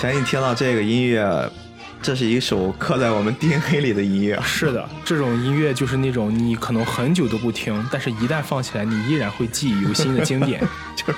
[0.00, 1.50] 相信听到这个音乐，
[2.00, 4.40] 这是一首刻在我们 DNA 里的音乐。
[4.44, 10.60] 是的，这种音乐就是那种你可能很久都不听，但是一旦放起来，你依然会记忆犹新的经典。
[10.94, 11.14] 就是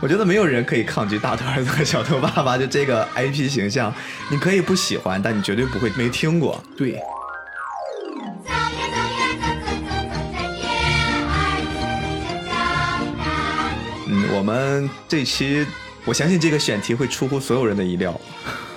[0.00, 3.92] 我觉得没有人可以抗拒大头儿子和小头爸爸就这个 IP 形象，
[4.30, 6.58] 你可以不喜欢，但你绝对不会没听过。
[6.74, 6.98] 对，走
[8.48, 10.64] 呀走呀走走走走，在叶
[11.28, 11.36] 儿
[11.68, 11.76] 子
[12.48, 12.56] 长
[13.18, 13.28] 大。
[14.08, 15.66] 嗯，我们这期
[16.04, 18.20] 我相信这个选题会出乎所有人的意料，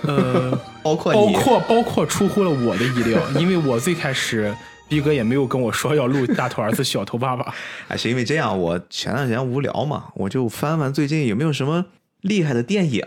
[0.03, 0.51] 呃，
[0.83, 1.11] 包括。
[1.11, 4.55] 包括包括出乎了我的意料，因为我最开始
[4.87, 7.53] 逼哥也没有跟我说要录大头儿子小头爸爸。
[7.89, 11.85] 哎，是因为这样，我前段时间无聊嘛，我就翻翻最近有没有什么
[12.21, 13.03] 厉害的电影。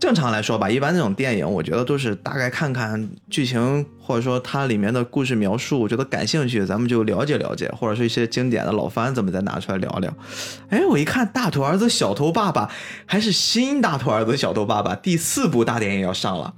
[0.00, 10.10] 正常来说吧，一般那种电影，我觉得都是大概看看剧情，或者说它里面的故事描述，我觉得感兴趣，咱们就了解了解，或者是一些经典的老番，咱们再拿出来聊聊。
[10.70, 12.66] 哎，我一看《大头儿子小头爸爸》，
[13.04, 16.54] 还是新《大头儿子小头爸爸》第四部大电影要上了，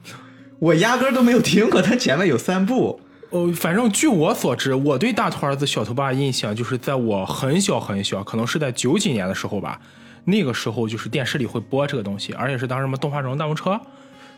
[0.61, 3.01] 我压根儿都没有听过，它前面有三部。
[3.31, 9.81] 呃，反正据我所知，我对大头儿子小头爸印象就是在我很小很小，可能是在九几年的时候吧，
[10.25, 13.81] 那个时候就是电视里会播这个东西，而且是当时什么动画中大风车，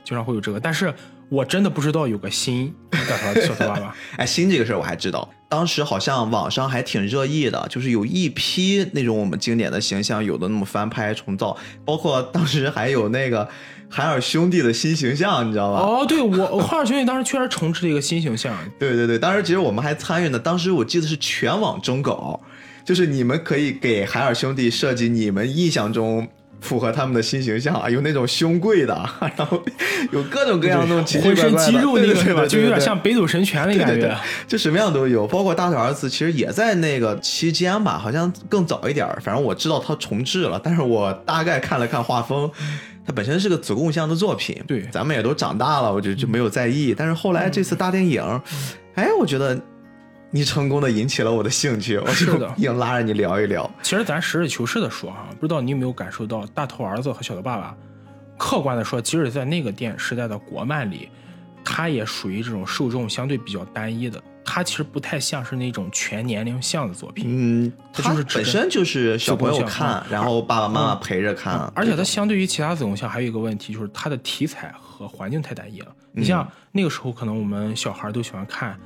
[0.04, 0.92] 经常会有这个，但是
[1.28, 3.94] 我真的不知道有个新小头爸爸。
[4.16, 13.48] 哎，新这个事儿我还知道，当时好像网上还挺热议的，就是有一批那种我们经典的形象，有的那么翻拍重造，包括当时还有那个
[13.88, 15.80] 海尔兄弟的新形象，你知道吧？
[15.80, 22.40] 哦，对我海尔兄弟当时确实重置了一个新形象，对对对，当时其实我们还参与呢，当时我记得是全网征稿，
[22.84, 26.28] 就是你们可以给海尔兄弟设计你们印象中。
[26.60, 28.94] 符合他们的新形象啊，有那种胸贵的，
[29.36, 29.62] 然后
[30.12, 32.48] 有各种各样那种奇奇浑身怪怪的肌肉那个？
[32.48, 34.16] 就有点像北斗神拳的感觉
[34.48, 39.20] 就什么样都有，包括大头儿子，其实也在那个期间吧，好像更早一点儿。
[39.22, 42.50] 反正我知道他重置了，但是我大概看了看画风，
[43.06, 46.94] 它本身是个子贡像的作品，对咱们也都长大了，我就就没有在意。
[46.96, 48.22] 但是后来这次大电影，
[48.94, 49.60] 哎，我觉得
[50.34, 53.70] 你成功的引起了我的兴趣，我就是硬拉着你聊一聊。
[53.84, 57.72] 其实咱实事求是的说哈，不知道你有没有感受到大头儿子和小头爸爸，
[58.36, 61.08] 客观的说，即使在那个电影时代的国漫里，
[61.64, 67.26] 它也属于这种受众相对比较单一的，它其实不太像是那种全年龄向的作品。
[67.28, 75.86] 嗯，它它就是本身就是小朋友看，然后爸爸妈妈陪着看，嗯而且它相对于其他子宫像还有一个问题，就是它的题材和环境太单一了。
[75.90, 78.76] 嗯你像那个时候，可能我们小孩都喜欢看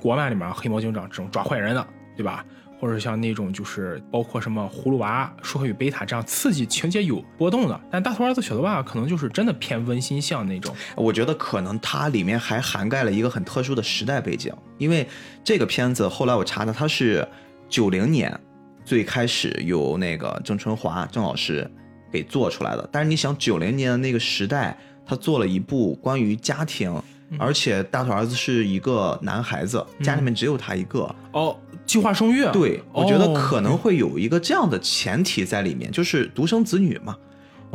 [0.00, 2.44] 国漫里面黑猫警长这种抓坏人的，对吧？
[2.80, 10.74] 或者像那种就是包括什么葫芦娃、舒克与贝塔这样刺激情节有波动的，但大头儿子小头爸爸可能就是真的偏温馨向那种。
[10.96, 15.06] 我觉得可能它里面还涵盖了一个很特殊的时代背景，因为
[15.44, 17.28] 这个片子后来我查的，它是
[17.68, 18.34] 九零年
[18.82, 21.70] 最开始由那个郑春华郑老师
[22.10, 22.88] 给做出来的。
[22.90, 24.74] 但是你想，九零年的那个时代，
[25.04, 26.90] 他做了一部关于家庭，
[27.38, 31.14] 而且大头儿子是一个男孩子，家里面只有他一个。
[31.32, 32.52] 哦，计划生育啊。
[32.52, 37.16] 对，我觉得哦可能会有一个这样的前提在里面，就是独生子女嘛。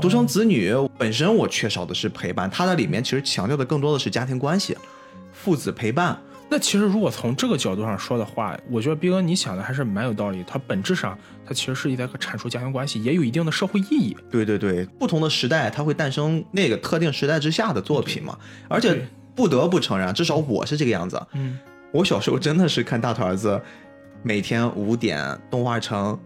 [0.02, 4.78] 独生子女本身我缺少的是陪伴，它在里面其实强调的更多的是家庭关系，
[5.32, 6.20] 父子陪伴。
[6.48, 10.44] 那其实如果从这个角度上说的话，我觉得斌哥你想的还是蛮有道理。
[10.46, 14.16] 它本质上，它其实是一在阐述家庭关系，也有一定的社会意义。
[14.30, 18.38] 对对对，不同的时代，它会诞生那个特定时代之下的作品嘛。
[18.68, 21.22] 而且对不得不承认，至少我是这个样子。
[21.34, 21.60] 嗯，
[21.92, 23.62] 我小时候真的是看大头儿子，
[24.24, 26.18] 每天五点动画城，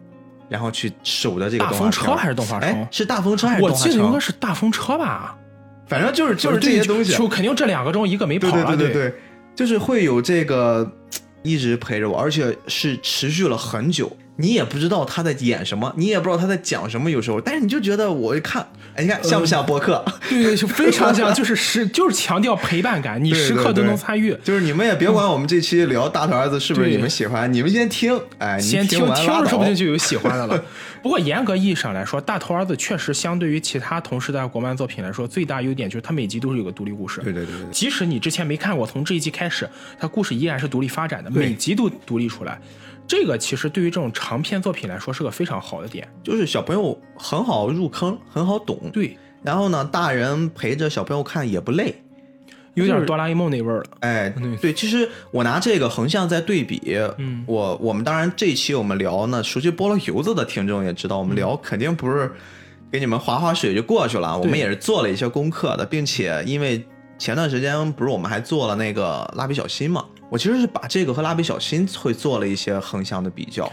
[0.47, 1.92] 然后去守着这个大动画城。
[1.92, 3.92] 风车还是动画哎城？，是大风车还是我动画城？
[3.92, 5.38] 记得应该是大风车吧，
[5.88, 7.12] 反正就是就是这些东西。
[7.16, 8.68] 就肯定这两个中一个没跑对了。
[8.75, 9.20] 对对对对，
[9.56, 10.90] 就是会有这个
[11.41, 14.16] 一直陪着我，而且是持续了很久。
[14.40, 20.04] 你也不知道他在演什么，你也不知道他在讲什么，有时候，但是你就觉得我一看，哎，你看像不像播客？
[20.30, 24.34] 对对，就非常像， 就是时就是强调陪伴感，你时刻都能参与。
[24.42, 30.64] 就是你们也别管我们这期聊大头儿子是不是你们喜欢，你们先听，哎，你先听听着，说不定就有喜欢的了。
[31.03, 37.22] 不过严格意义上来说，《大头儿子》确实相对于其他同时代国漫作品来说，最大优点就是它每集都是有个独立故事。
[37.22, 42.59] 对对对对对即使你之前没看过，从这一集开始，它故事依然是独立发展的，每集都独立出来。
[43.09, 46.08] 这个其实对于这种长篇作品来说是个非常好的点。
[46.23, 48.79] 就是小朋友很好入坑，很好懂。
[48.94, 52.03] 对，然后呢，大人陪着小朋友看也不累。
[52.76, 53.85] 有点哆啦 A 梦那味儿了。
[54.02, 56.79] 哎嗯，对，其实我拿这个横向在对比，
[57.17, 62.32] 嗯我我们当然这一期我们聊呢，熟悉菠萝油子的听众也知道，我们聊肯定不是
[62.91, 66.85] 给你们划划水就过去了，我们也是做了一些功课的，并且因为
[67.17, 73.72] 前段时间不是我们还做了那个蜡笔小新嘛，我其实是把这个和蜡笔小新会做了一些横向的比较，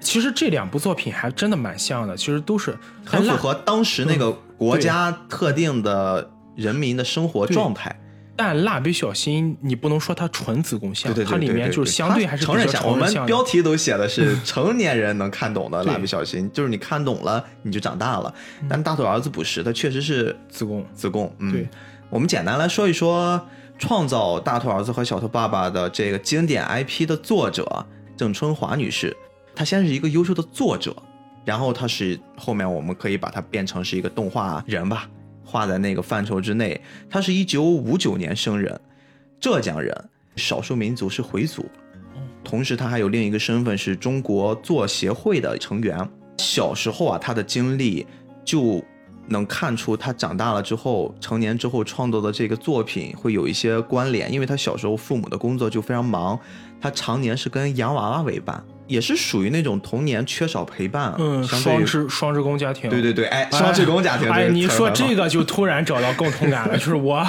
[0.00, 7.96] 其实这两部作品还真的蛮像的，其实都是很符合当时那个国家特定的人民的生活状态。
[8.34, 12.84] 但蜡笔小新，你不能说它纯子宫向，它里面就是相对还是成人向。
[12.84, 18.34] 我们标题都写的是 成年人能看懂的蜡笔小新，就是你看懂了你就长大了。
[18.68, 20.84] 但大头儿子不是，他确实是子宫。
[20.94, 21.32] 子宫。
[21.38, 21.68] 嗯，对，
[22.08, 23.46] 我们简单来说一说
[23.82, 27.84] 创造大头儿子和小头爸爸的这个经典 IP 的作者
[28.16, 29.14] 郑春华女士。
[29.56, 30.94] 她先是一个优秀的作者，
[31.44, 35.10] 然后她是后面我们可以把她变成是一个动画人吧，
[35.44, 36.80] 画在那个范畴之内。
[37.10, 38.80] 她是一九五九年生人，
[39.40, 39.92] 浙江人，
[40.36, 41.66] 少数民族是回族。
[42.44, 46.08] 同时，她还有另一个身份是中国作协会的成员。
[46.38, 48.06] 小时候啊，她的经历
[48.44, 48.80] 就
[49.28, 56.38] 能看出他长大了之后，成年之后创作的这个作品会有一些关联，因为他小时候父母的工作就非常忙，
[56.80, 62.90] 他常年是跟洋娃娃为伴，也是属于那种童年缺少陪伴，嗯，双职双职工家庭。
[62.90, 67.24] 对对对，哎，双职工家庭，哎，你说这个就突然找到共同感了，就是我，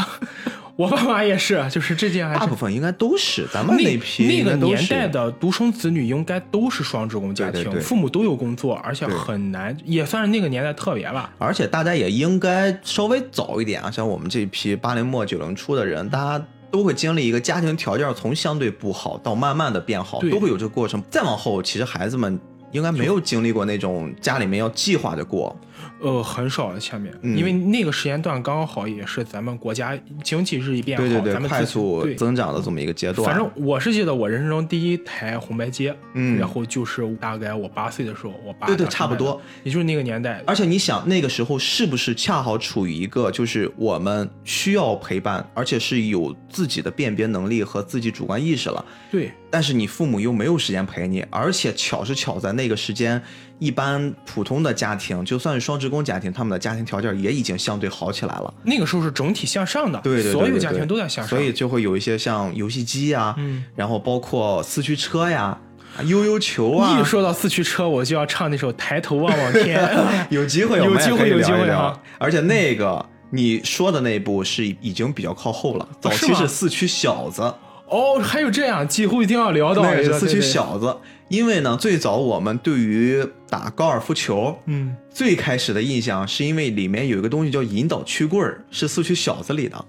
[0.75, 7.81] 我爸妈也是， 就是这件还是大部分应该都是咱们那批那个年代的独生子女应该都是双职工家庭，对对对。
[7.81, 11.31] 父母都有工作，而且很难，也算是那个年代特别吧。
[11.37, 20.31] 而且大家也应该稍微早一点啊，像我们这批八零末九零初的人，大家都会经历一个家庭条件从相对不好到慢慢的变好，对。
[20.31, 21.03] 都会有这个过程。
[21.11, 22.39] 再往后，其实孩子们
[22.71, 25.55] 应该没有经历过那种家里面要计划着过，
[25.99, 33.25] 呃，很少的前面，嗯因为那个时间段刚好也是咱们国家经济日益变好，对对对咱，们快速增长的这么一个阶段。
[33.25, 40.43] 反正我是记得我人生中第一台红白机，嗯然后就是大概我八岁的时候，我爸对对差不多，也就是那个年代。
[40.45, 48.83] 而且你想，那个时候是不是恰好处于一个就是我们需要陪伴，而且是有自己的辨别能力和自己主观意识了？
[49.11, 53.21] 对，但是你父母又没有时间陪你，而且巧是巧在那个时间，
[53.59, 58.53] 一般普通的家庭，就算是双职工家庭，他们的家庭条件也已经相对好起来了。
[58.63, 63.63] 那个时候是整体向上的，对对对对所有家庭都在向上，所以就会有一些像游戏机呀、嗯。
[63.75, 65.59] 然后包括四驱车呀、啊
[66.05, 66.99] 悠悠球啊。
[66.99, 69.79] 一，说到四驱车，我就要唱那首《抬头望望天》
[70.31, 71.95] 有机会有机会有机会啊。
[72.17, 77.41] 而且那个你说的那部是已经比较靠后了，早期是四驱小子。
[77.87, 80.49] 哦，还有这样，几乎一定要聊到一个那个四驱对对。
[80.49, 80.97] 小子，
[81.33, 89.83] 因为呢，最早我们对于打高尔夫球，嗯，最开始的印象是因为里面有一个东西叫引导曲棍儿，是四驱小子里的，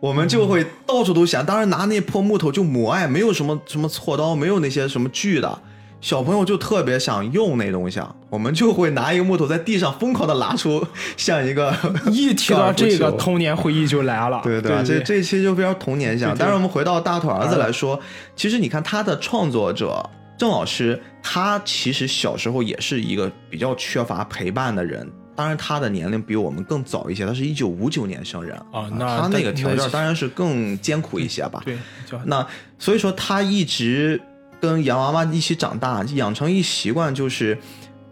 [0.00, 5.60] 我们就会到处都想，当然拿那破木头就抹爱，没有什么什么锉刀，没有那些什么锯的。
[6.00, 10.84] 小朋友就特别想用那东西啊，我们就会拿一个木头在地上疯狂的拉出，
[11.18, 11.72] 像一个
[12.10, 16.30] 一提到这个童年回忆就来了，对对对，这这一期就非常童年向。
[16.30, 16.38] 对对。
[16.40, 18.00] 但是我们回到大头儿子来说，
[18.34, 20.08] 其实你看他的创作者
[20.42, 25.08] 郑老师，他其实小时候也是一个比较缺乏陪伴的人。
[25.36, 31.62] 当然，他的年龄比我们更早一些，他是一九五九年生人啊那他那个条件当然是更艰苦一些吧。
[31.64, 31.78] 对，
[32.10, 32.44] 叫那
[32.76, 34.20] 所以说他一直
[34.60, 37.56] 跟洋娃娃一起长大，养成一习惯就是。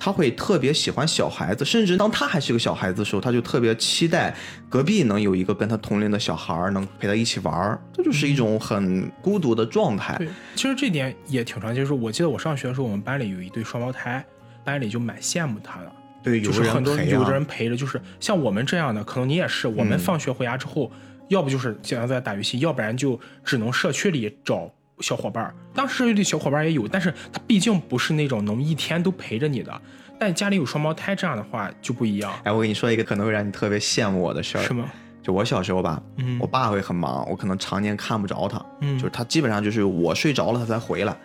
[0.01, 4.35] 他会特别喜欢小孩子，甚至当他还是个小孩子的时候，他就特别期待
[4.69, 10.17] 隔壁能有一个跟他同龄的小孩能陪他一起玩儿，这就是一种很孤独的状态。
[10.17, 10.27] 对，
[10.57, 11.85] 其实这点也挺常见。
[11.85, 14.25] 就是我记得我上学的时候，我们班里有一对双胞胎，
[14.65, 15.93] 班里就蛮羡慕他的。
[16.23, 20.91] 对，有就是很多有的人陪着，就是像我们这样的，可能你也是，我们嗯放学回家之后，
[21.29, 24.71] 要不就是经常在打游戏，要不然就只能社区里找
[25.01, 25.55] 小伙伴儿。
[25.75, 29.81] 当时社区里小伙伴也有，但是他毕竟不是那种能一天都陪着你的。
[30.19, 34.85] 但家里有双胞胎这样的话就不一样，哎，我跟你说一个可能会让你特别羡慕我的事儿，是吗？
[35.23, 41.17] 就我小时候吧，嗯我爸会很忙，我可能常年看不着他，嗯就是他基本上就是我睡着了他才回来。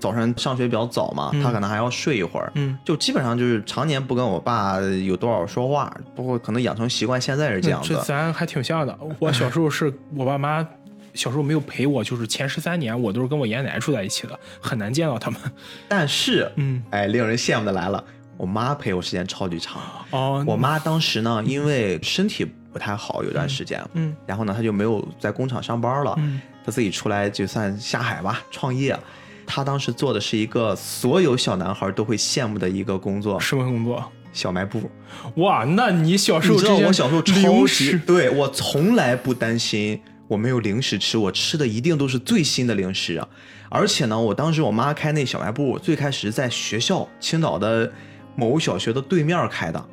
[0.00, 8.02] 早上上学比较早嘛，嗯他可能还要睡一会儿，嗯，就基本上就是常年不跟我爸有多少说话，包括可能养成习惯，现在是这样这的。
[8.02, 8.96] 咱还挺像的。
[9.18, 10.66] 我小时候是我爸妈
[11.14, 15.40] 小时候没有陪我，就是前十三年我都是跟我爷爷奶奶住在一起的，很难见到他们。
[15.88, 18.02] 但是，嗯，哎，令人羡慕的来了，
[18.36, 19.80] 我妈陪我时间超级长。
[20.10, 28.98] 哦，我妈当时呢，因为身体不太好，有段时间，嗯然后呢，她就没有在工厂上班了，嗯她自己出来就算下海吧，创业。
[29.46, 34.02] 她当时做的是一个所有小男孩都会羡慕的一个工作什么工作？——
[34.32, 34.90] 小卖部。
[35.36, 43.28] 哇，那你小时候你知道我小时候超级，对我从来不担心我没有零食吃，我吃的一定都是最新的零食啊！
[43.68, 47.92] 而且呢，我当时我妈开那小卖部，最开始在学校青岛的
[48.36, 49.84] 某小学的对面开的，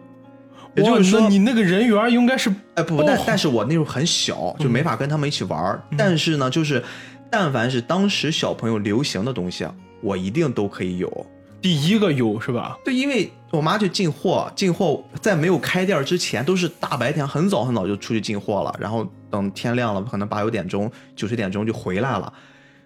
[0.75, 5.73] 也就是说那你那个人缘应该是哎不，但哦但是我那时候很小，就没法跟他们一起玩。
[5.91, 6.83] 嗯但是呢，就是
[7.29, 11.25] 但凡是当时小朋友流行的东西啊，我一定都可以有。
[11.61, 12.77] 第一个有是吧？
[12.83, 22.31] 对，因为我妈就进货，进货在没有开店之前，都是大白天很早很早就出去进货了，然后等天亮了，可能八九点钟、九十点钟就回来了。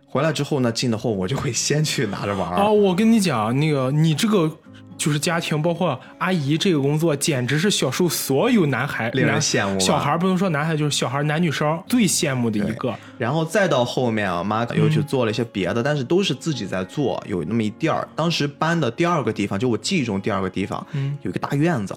[0.07, 2.55] 回来之后呢，进的货我就会 先去拿着玩儿。
[2.55, 4.49] 啊，我跟你讲，那个你这个
[4.97, 12.95] 就是家庭，包括阿姨这个工作，简直是小时候所有男孩、令人羡慕小孩不能说男孩，就是小孩男女生最羡慕的一个。
[13.17, 18.07] 然后再到后面，我妈又去做了一些别的，但是都是自己在做，有那么一地儿。
[18.15, 21.93] 当时搬的第二个地方，就我记忆中第二个地方，嗯有一个大院子。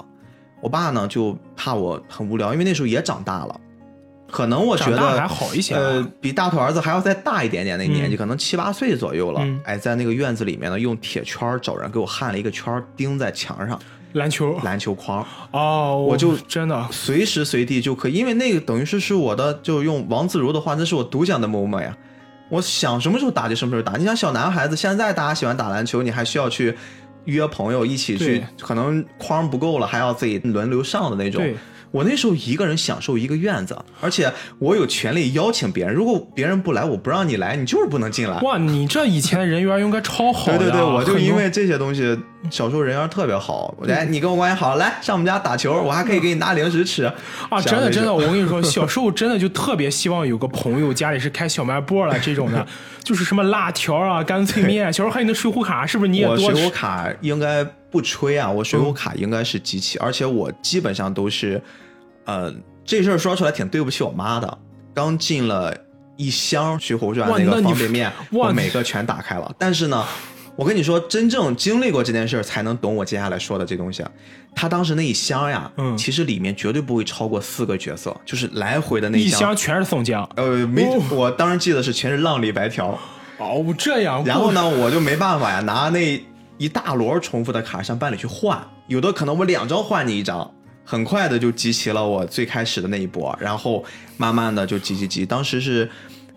[0.61, 3.61] 我爸呢就怕我很无聊，因为那时候也长大了，
[4.30, 9.40] 可能我觉得还好一些啊呃，比大头儿子还要再大一点点那年纪，可能七八岁左右了。
[9.42, 13.80] 嗯哎，在那个院子里面呢，用铁圈找人给我焊了一个圈，钉在墙上，
[14.12, 15.26] 篮球篮球框。
[15.52, 21.97] 哦，我就真的随时随地就可以，因为那个等于是是我的，就用王自如的话，那是我独享的 moment 呀。
[22.50, 23.97] 我想什么时候打就什么时候打。
[23.99, 26.75] 你想小男孩子，现在大家喜欢打篮球，你还需要去
[27.25, 31.56] 约朋友一起去，可能框不够了，还要自己轮流上的那种对。
[31.90, 35.95] 我那时候一个人享受一个院子，而且我有权利邀请别人。
[35.95, 38.38] 如果别人不来，我不让你来，你就是不能进来。
[38.40, 40.59] 哇，你这以前的人缘应该超好的啊。
[40.59, 42.18] 对对对，我就因为这些东西，
[42.50, 43.75] 小时候人缘特别好。
[43.83, 47.04] 来，你跟我关系好，来上我们家打球，我还可以给你拿零食吃
[47.49, 52.66] 啊，真的真的，我跟你说， 小时候真的就特别希望有个朋友家里是开小卖部了这种的，
[53.02, 54.92] 就是什么辣条啊、干脆面。
[54.92, 56.71] 小时候还有那水浒卡，是不是你也多我水浒？
[56.71, 61.61] 卡应该不吹啊，我水浒卡应该是集齐，而且我基本上都是，
[62.25, 62.54] 呃，
[62.85, 64.59] 这事儿说出来挺对不起我妈的。
[64.95, 65.73] 刚进了
[66.16, 69.54] 一箱《水浒传哇》那个方便面，哇我每个全打开了。
[69.59, 70.04] 但是呢，
[70.59, 74.05] 我跟你说，真正经历过这件事儿，才能懂我接下来说的这东西。
[74.57, 80.29] 他当时那一箱呀，嗯其实里面绝对不会超过四个角色，就是来回的那一箱全是宋江。
[80.35, 82.99] 呃，没，哦我当时记得是全是浪里白条。
[83.38, 84.25] 哦，这样。
[84.25, 84.50] 然后？
[84.50, 86.21] 呢，我就没办法呀，拿那
[86.57, 90.50] 一大摞重复的卡上班里去换，有的可能我两张换你一张，
[90.85, 93.85] 很快的就集齐了我最开始的那一波，然后
[94.17, 95.88] 慢慢的就集集集，当时是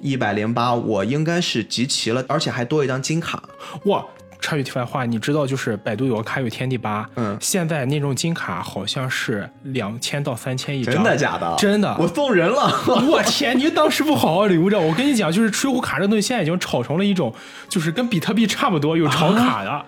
[0.02, 3.42] 一百零八，我应该是集齐了，而且还多一张金卡，
[3.86, 4.04] 哇！
[4.44, 11.56] 插句题外话，你知道就是百度有个卡有天地吧，嗯现在那种金卡好像是两千到三千一张，真的假的？
[11.60, 12.74] 真的我送人了。
[13.08, 13.56] 我天！
[13.56, 17.32] 你当时不好好留着，我跟你讲，就是水浒卡这东西现在已经炒成了一种，
[17.70, 19.86] 就是跟比特币差不多有炒卡的。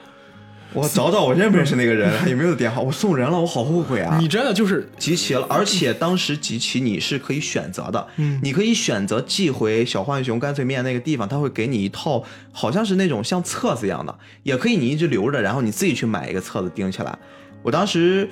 [0.76, 2.82] 我找找我认不认识那个人， 还有没有电话？
[2.82, 4.18] 我送人了，我好后悔啊！
[4.20, 17.18] 你真的就是集齐了，而且当时集齐你是可以选择的，嗯你可以选择寄回小浣熊干脆面那个地方，他会给你一套好像是那种像册子一样的，也可以你一直留着，然后你自己去买一个册子钉起来。
[17.62, 18.28] 我当时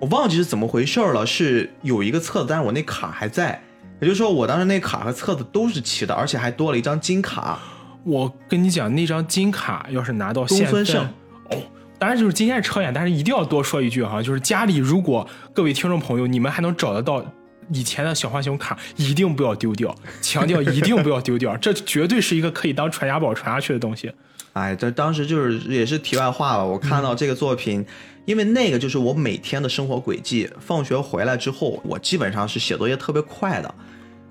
[0.00, 3.62] 我忘记是怎么回事了，是有一个册子，但是我那卡还在，
[4.00, 7.58] 也就是说我当时那卡和册子都是齐的，而且还多了一张金卡。
[8.04, 11.04] 我跟你讲，那张金卡要是拿到现在东孙胜，
[11.50, 11.62] 哦，
[12.02, 17.24] 当然就是今天是扯远，但是一定要多说一句哈，就是家里如果各位听众朋友你们还能找得到
[17.72, 24.12] 以前的小浣熊卡，一定不要丢掉，强调一定不要丢掉，这绝对是一个可以当传家宝传下去的东西。
[24.54, 26.66] 哎，这当时就是也是题外话了。
[26.66, 27.86] 我看到这个作品，
[28.24, 30.50] 因为那个就是我每天的生活轨迹。
[30.58, 33.72] 放学回来之后，我基本上是写作业特别快的，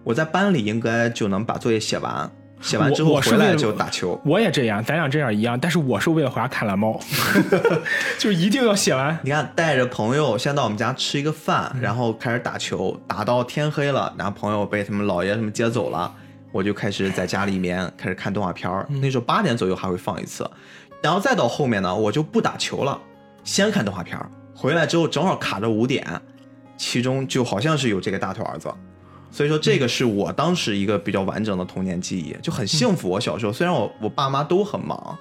[0.03, 2.29] 我在班里应该就能把作业写完。
[2.61, 4.19] 写完之后回来就打球。
[4.23, 6.99] 我也这样，咱俩这样一样，但是我是为了回家看蓝猫，
[8.17, 9.17] 就是一定要写完。
[9.23, 16.13] 你看，带着朋友先到我们家吃一个饭，然后开始打球，打到天黑了，然后朋友被他们姥爷他们接走了，
[16.51, 18.85] 我就开始在家里面开始看动画片儿。
[19.01, 20.49] 那时候八点左右还会放一次，
[21.01, 22.99] 然后再到后面呢，我就不打球了，
[23.43, 24.29] 先看动画片儿。
[24.53, 26.05] 回来之后正好卡着五点，
[26.77, 28.71] 其中就好像是有这个大头儿子。
[29.31, 33.09] 所以说，这个是我当时一个比较完整的童年记忆，就很幸福。
[33.09, 35.17] 我小时候虽然我我爸妈都很忙，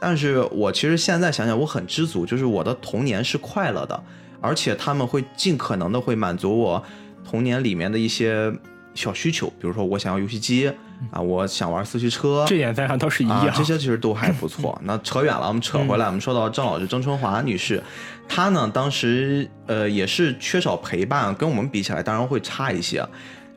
[0.00, 4.02] 但是我其实现在想想，我很知足，就是我的童年是快乐的，
[4.40, 6.82] 而且他们会尽可能的会满足我
[7.24, 8.52] 童年里面的一些
[8.94, 10.68] 小需求，比如说我想要游戏机
[11.12, 13.48] 啊，我想玩四驱车， 这点咱俩倒是一样。
[13.54, 14.76] 这些其实都还不错。
[14.82, 17.80] 那扯远了，我们扯回来，我们说到郑老师郑春华女士，
[18.28, 23.06] 她呢当时呃也是缺少陪伴，跟我们比起来当然会差一些。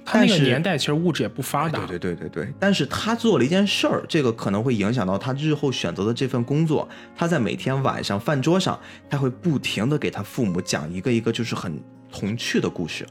[0.05, 6.88] 他那个年代其实物质也不发达，对对对对对，但是他做了一件事儿，这个可能会影响到他日后选择的这份工作。
[7.15, 11.81] 他在每天晚上饭桌上，他会不停的给他父母讲一个一个就是很
[12.12, 13.05] 童趣的故事，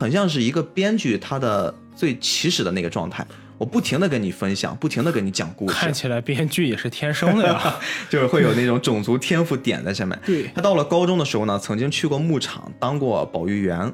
[0.00, 3.26] 很像是一个编剧他的最起始的那个状态。
[3.58, 7.76] 我不停的跟你分享，不停的跟你讲故事，看起来编剧也是天生的呀。
[8.08, 10.16] 就是会有那种种族天赋点在上面。
[10.24, 13.92] 对他到了高中的时候呢，曾经去过牧场当过保育员，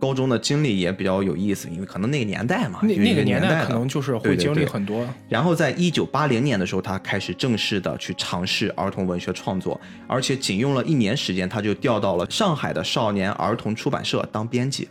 [0.00, 5.06] 高中的经历也比较有意思，因为可能那个年代嘛，那那个年年代可能就是会经历对对对很多。
[5.28, 9.78] 然后在一九八零年的时候，他开始正式的去尝试儿童文学创作，
[10.08, 14.88] 而且仅用了一年时间，他就调到了上海的少年儿童出版社当编辑，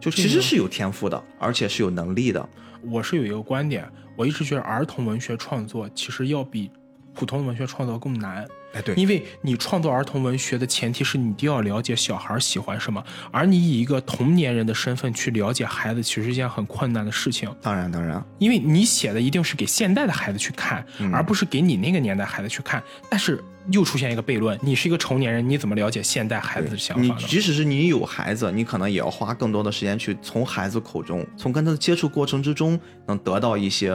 [0.00, 2.48] 就其实是有天赋的，而且是有能力的。
[2.90, 3.86] 我是有一个观点，
[4.16, 6.70] 我一直觉得儿童文学创作其实要比
[7.12, 8.46] 普通文学创作更难。
[8.76, 13.02] 哎，对因为你创作儿童文学的前提是你一定要了解小孩喜欢什么，
[13.32, 17.50] 而你以一个同年人的身份去了解孩子，其实是一件很困难的事情。
[17.62, 22.82] 当然当然，因为你写的一定是给现代的孩子去看，嗯而不是给你那个年代孩子去看。
[23.08, 27.20] 但是又出现一个悖论：你是一个成年人，你怎么了解现代孩子的想法呢？
[27.26, 33.92] 即使是你有孩子，你可能也要花更多的时间去从孩子口中，从跟他的接触过程之中，能得到一些，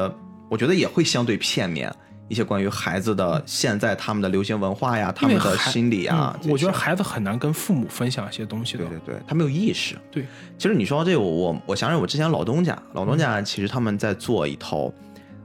[0.49, 1.93] 我觉得也会相对片面。
[2.31, 8.85] 一些关于孩子的现在他们的流行文化呀，他们的心理啊，嗯我觉得孩子很难跟父母分享一些东西的。
[8.85, 9.97] 对对对，他没有意识。
[10.09, 10.25] 对
[10.57, 14.85] 其实你说到这个，我我我想起我之前老东家，老东家其实他们在做一套，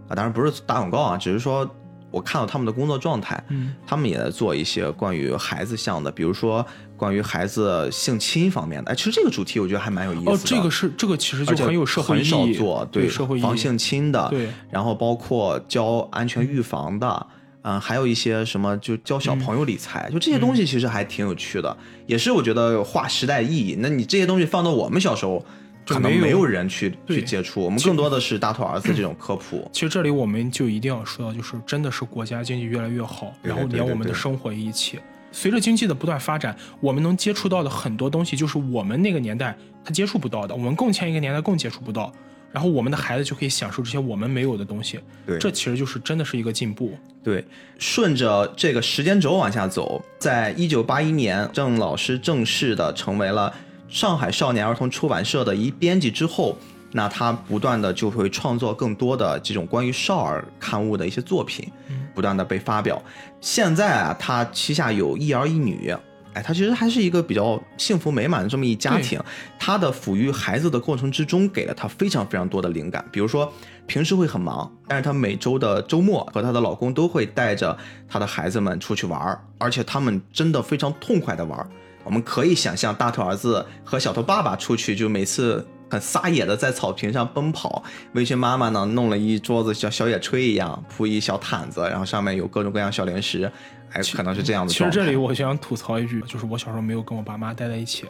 [0.06, 1.68] 啊，当然不是打广告啊，只是说
[2.12, 6.64] 我看到他们的工作状态，嗯，他们也在做一些关于孩子向的，比如说
[6.96, 8.92] 关于孩子性侵方面的。
[8.92, 10.32] 哎，其实这个主题我觉得还蛮有意思的。
[10.32, 13.08] 哦，这个是这个其实就很有社会意很少义，做对。
[13.40, 17.26] 防性侵的，对，然后包括教安全预防的。
[17.62, 21.76] 嗯，还有一些什么，就教小朋友理财，就这些东西其实还挺有趣的，
[22.06, 23.76] 也是我觉得划时代意义。
[23.80, 25.44] 那你这些东西放到我们小时候，
[25.84, 29.68] 可能没有人去去接触，我们更多的是大头儿子这种科普。
[29.72, 35.00] 其实这里我们就一定要说到，就是真的是国家经济越来越好，然后连我们的生活一起。
[35.36, 42.10] 随着经济的不断发展，我们能接触到的很多东西，就是我们那个年代他接触不到的，我们更前一个年代更接触不到。
[42.52, 46.96] 然后我们的孩子就可以享受这些我们没有的东西，对，这其实就是真的是一个进步。
[47.22, 47.44] 对，
[47.78, 53.52] 顺着这个时间轴往下走，在一九八一年，郑老师正式的成为了
[53.90, 56.56] 上海少年儿童出版社的一编辑之后，
[56.92, 61.70] 那他不断的就会创作更多的这种关于少儿刊物的一些作品，
[62.16, 63.00] 不断的被发表。
[63.40, 65.94] 现在啊，他旗下有一儿一女。
[66.32, 69.18] 哎，他其实还是一个比较幸福美满的这么一家庭。
[69.58, 73.02] 他的抚育孩子的过程之中，给了他非常非常多的灵感。
[73.10, 73.50] 比如说，
[73.86, 77.74] 平时会很忙，但是他每周的周末和她的老公都会带着
[78.06, 81.66] 他的孩子们出去玩儿，而且他们真的非常痛快的玩儿。
[82.04, 93.50] 我们可以想象大头儿子和小头爸爸出去，就每次很撒野的在草坪上奔跑，围裙妈妈呢弄了一桌子像小野炊一样铺一小毯子，然后上面有各种各样小零食，
[93.92, 94.78] 哎，可能是这样的其。
[94.78, 98.04] 实这里我想吐槽一句，就是我小时候没有跟我爸妈待在一起，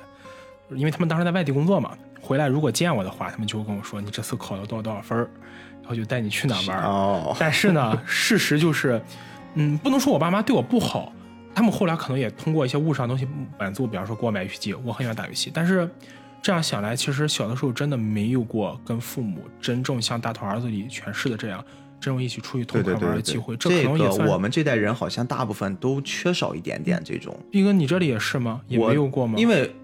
[0.71, 5.29] 因为他们当时在外地工作嘛，回来如果见我的话，他们就会跟我说你这次考了多少多少分儿，
[5.83, 6.83] 然后就带你去哪玩。
[6.83, 9.01] 哦，但是呢， 事实就是，
[9.55, 11.13] 嗯，不能说我爸妈对我不好，
[11.55, 15.51] 他们后来可能也通过一些物质上的东西满足，比方说给我买游戏机，我很喜欢打游戏。
[15.53, 15.89] 但是
[16.47, 21.59] 这样想来，其实小的时候真的没有过跟父母真正像《大头儿子》里诠释的这样，
[21.99, 23.57] 真正一起出去痛快对对对对玩的机会。
[23.57, 27.37] 这可能也我们这代人好像大部分都缺少一点点这种。
[27.51, 28.61] 毕哥，你这里也是吗？
[28.69, 29.35] 也我没有过吗？
[29.37, 29.75] 因为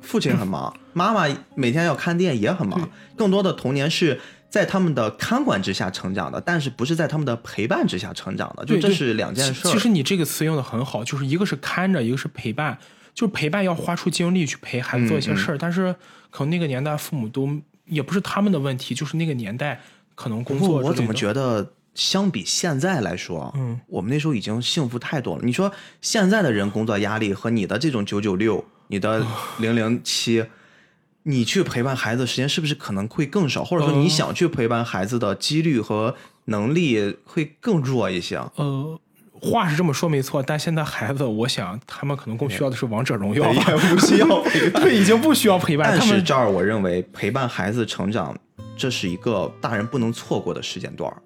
[0.00, 12.78] 父亲很忙， 妈妈每天要看店也很忙，更多的童年是在他们的看管之下成长的，但是不是在他们的陪伴之下成长的，就对对这是两件事其实你这个词用的很好，就是一个是看着，一个是陪伴。
[13.14, 15.94] 就是陪伴要花出精力去陪孩子做一些事儿，但是
[16.30, 17.48] 可能那个年代父母都
[17.86, 19.80] 也不是他们的问题，就是那个年代
[20.14, 25.42] 可能工作我怎么觉得，相比现在来说，嗯，我们那时候已经幸福太多了。
[25.44, 29.24] 你说现在的人工作压力和你的这种九九六，你的
[29.58, 30.44] 零零七。
[31.24, 38.36] 你去陪伴孩子时间是不是可能会更少，或者说你嗯想去陪伴孩子的几率和能力会更弱一些？
[38.56, 39.00] 呃，
[39.42, 44.26] 话是这么说没错，但现在孩子，我想他们可能更需要的是王者荣耀吧，也不需要
[44.80, 45.88] 对，已经不需要陪伴。
[45.90, 48.36] 但是这儿，我认为陪伴孩子成长，
[48.76, 51.16] 这是一个大人不能错过的时间段儿。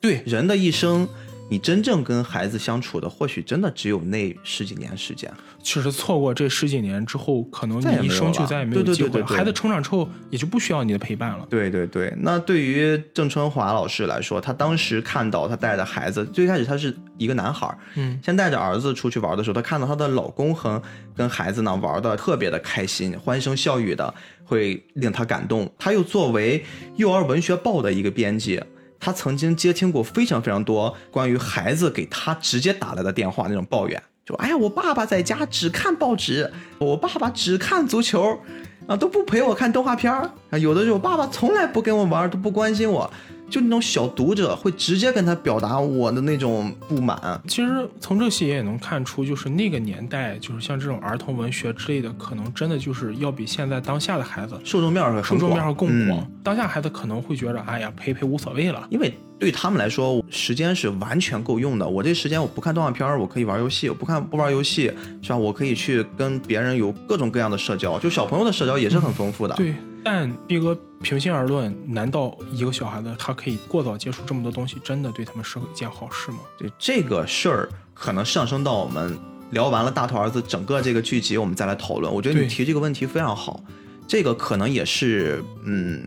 [0.00, 1.08] 对人的一生，
[1.48, 5.32] 你真正跟孩子相处的，或许真的只有那十几年时间。
[5.62, 9.10] 其实错过这十几年之后，可能你一生就再也没有机会了。
[9.10, 11.46] 对对对对对孩子成长之后，也就不需要你的陪伴了。
[11.50, 20.80] 对对对，那对于郑春华老师来说，他当时看到他带着孩子，最开始他是一个男孩儿，嗯，先带着儿子出去玩的时候，他看到她的老公和
[21.16, 25.70] 跟孩子呢玩的特别的开心，欢声笑语的，会令他感动。
[25.78, 26.64] 他又作为
[26.96, 28.62] 幼儿文学报的一个编辑，
[29.00, 38.40] 他曾经接听过非常非常多关于孩子给他直接打来的电话那种抱怨，就哎呀，我爸爸在家只看报纸，我爸爸只看足球，
[38.86, 43.10] 啊都不陪我看动画片儿啊，有的时候爸爸从来不跟我玩，都不关心我。
[43.48, 47.40] 就那种小读者会直接跟他表达我的那种不满。
[47.48, 56.20] 其实从这个也能看出，就是那个年代，就是像这种儿童文学之类的，可能真的就是要比现在当下的孩子受众面儿会受，众面儿更广。
[56.20, 58.86] 嗯当下孩子可能会觉得，哎呀，陪陪无所谓了。
[58.88, 61.86] 因为对他们来说，时间是完全够用的。
[61.86, 65.36] 我这时间我不看动画片儿，我可以玩游戏；我不看不玩游戏，是吧？
[65.36, 67.98] 我可以去跟别人有各种各样的社交。
[68.00, 69.54] 就小朋友的社交也是很丰富的。
[69.54, 76.38] 对，但毕哥平心而论，难道一个小孩子他可以过早接触这么多东西，真的对他们是一件好事吗？
[76.58, 79.16] 对这个事儿，可能上升到我们
[79.50, 82.12] 聊完了大头儿子整个这个剧集，我们再来讨论。
[82.12, 83.62] 我觉得你提这个问题非常好，
[84.08, 86.02] 这个可能也是嗯，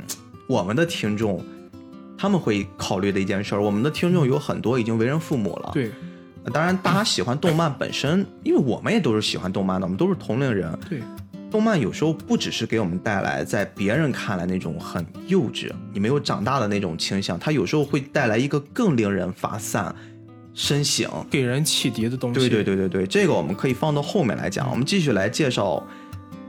[0.48, 1.41] 我们的听众
[2.22, 3.64] 他们会考虑的一件事儿。
[3.64, 5.90] 我们的听众有很多已经为人父母了，对
[6.44, 10.72] 呃当然大家喜欢动漫本身，因为我们也都是喜欢动漫的，我们都是同龄人。
[10.88, 11.02] 对，
[11.50, 19.96] 动漫有时候不只是给我们带来在别人看来那种很幼稚、你没有长大的那种倾向，它有时候会带来一个更令人发散、
[20.54, 21.10] 深省。
[21.28, 22.40] 给人启迪的东西。
[22.40, 24.70] 对对对对对，这个我们可以放到后面来讲。
[24.70, 25.84] 我们继续来介绍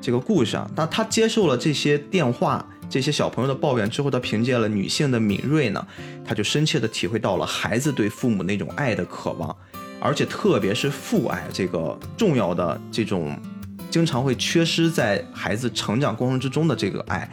[0.02, 0.70] 这个故事啊。
[0.76, 5.86] 那他接受了这些电话、这些小朋友的抱怨之后，他凭借了女性的敏锐呢，
[6.22, 9.56] 他就深切的体会到了孩子对父母那种爱的渴望，
[9.98, 13.34] 而且特别是父爱这个重要的这种，
[13.90, 17.26] 经常会缺失在孩子成长过程之中的这个爱。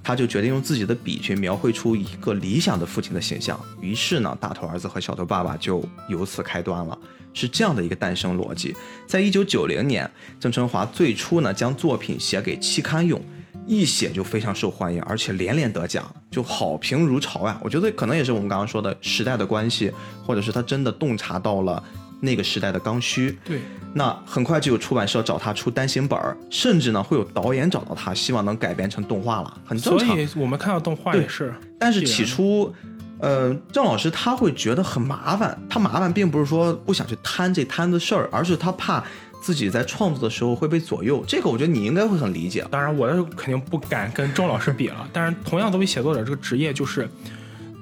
[0.00, 3.58] 他就决定用自己的笔去描绘出一个理想的父亲的形象。
[3.80, 6.96] 于是呢，大头儿子和小头爸爸就由此开端了，
[7.34, 8.76] 是这样的一个诞生逻辑。
[9.08, 13.20] 在一九九零年，郑成华最初呢将作品写给期刊用，
[13.70, 17.56] 一写就非常受欢迎，而且连连得奖，就好评如潮呀。
[17.62, 19.92] 我觉得可能也是我们刚刚说的时代的关系，
[20.26, 21.80] 或者是他真的洞察到了
[22.20, 23.38] 那个时代的刚需。
[23.44, 23.60] 对
[23.94, 30.08] 那很快就有出版社找他出单行本儿，甚至呢会有导演找到他，希望能改编成动画了，很正常。
[30.08, 32.74] 所以我们看到动画也是，但是起初，
[33.20, 35.56] 呃，郑老师他会觉得很麻烦。
[35.68, 39.04] 他麻烦并不是说不想去摊这摊子事儿，而是他怕
[39.40, 41.24] 自己在创作的时候会被左右。
[41.26, 42.64] 这个我觉得你应该会很理解。
[42.70, 45.08] 当然，我是肯定不敢跟钟老师比了。
[45.12, 47.08] 但是，同样作为写作者这个职业，就是，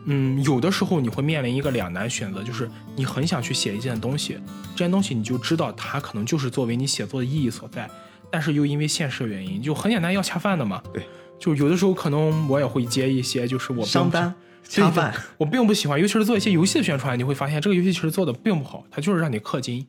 [0.04, 4.38] 嗯，有的时候你会面临一个两难选择，就是你很想去写一件东西，
[4.74, 7.90] 这件东西你就知道它可能就是作为你写作的意义所在，
[8.30, 10.82] 但是又因为现实原因，就很简单要恰饭的嘛。
[10.92, 11.02] 对，
[11.38, 14.34] 就有的时候可能我也会接一些，就是我并不商单
[14.68, 19.86] 恰饭，我并不喜欢，尤其是做一些游戏的宣传，你会发现这个游戏其实做的并不好，它就是让你氪金、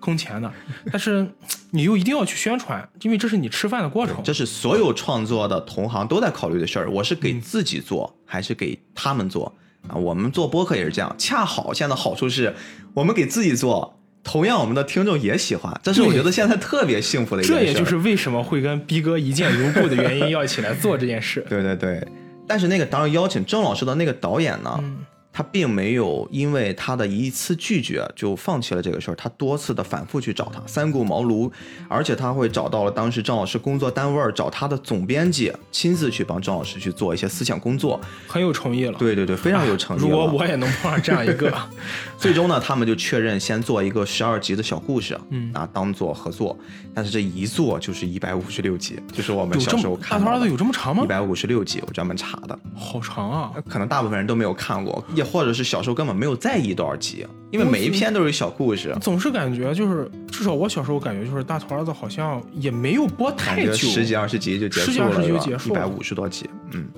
[0.00, 0.50] 坑钱的，
[0.90, 1.26] 但是
[1.70, 4.16] 你又一定要去宣传，因为这是你吃饭的过程。
[4.24, 6.90] 这是所有创作的同行都在考虑的事儿。
[6.90, 9.54] 我是给自己做，还是给他们做
[9.88, 9.94] 啊？
[9.94, 11.14] 我们做播客也是这样。
[11.18, 12.54] 恰好现在的好处是，
[12.94, 17.64] 我们给自己做，同样我们的听众也喜欢，这是我觉得现在特别幸福的一件事。
[17.64, 21.44] 这也就是为什么会跟逼哥一见如故的原因， 要一起来做这件事。
[21.48, 22.06] 对对对，
[22.46, 24.98] 但是那个当时邀请郑老师的那个导演呢，嗯
[25.40, 31.50] 他并没有因为他的一次拒绝就放弃了这个事儿，他多次的反复去找他，三顾茅庐，
[31.88, 37.98] 而且他会找到了当时张老师工作单位儿，找他的总编辑，亲自去帮张老师去做一些思想工作。
[38.28, 38.98] 很有诚意了。
[38.98, 40.04] 对对对，非常有诚意了。
[40.06, 41.50] 如果我也能碰上这样一个，
[42.18, 46.54] 最终呢，他们就确认先做一个十二集的小故事，嗯啊，当做合作。
[46.92, 51.06] 但是这一做就是一百五十六集，就是我们小时候看大头儿子有这么长吗一？
[51.06, 52.58] 百五十六集，我专门查的。
[52.76, 53.52] 好长啊！
[53.66, 66.88] 可能大部分人都没有看过，也或者是小时候根本没有在意多少集，因为每一篇都是小故事，总是感觉就是，至少我小时候感觉就是大头儿子好像也没有播太久，十几二十集就结束了，十几二十集就结束了一百五十多集，嗯。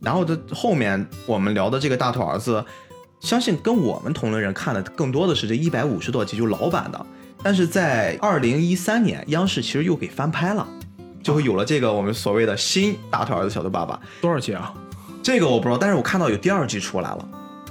[0.00, 2.64] 然后的后面我们聊的这个大头儿子，
[3.20, 7.06] 相信跟我们同龄人看的更多的是这一百五十多集，就老版的。
[7.42, 10.66] 但是在二零一三年，央视其实又给翻拍了，
[11.22, 14.00] 就会有了这个我们所谓的新大头儿子小头爸爸。
[14.20, 14.72] 多少集啊？
[15.20, 17.28] 这个我不知道，但是我看到有第二季出来了，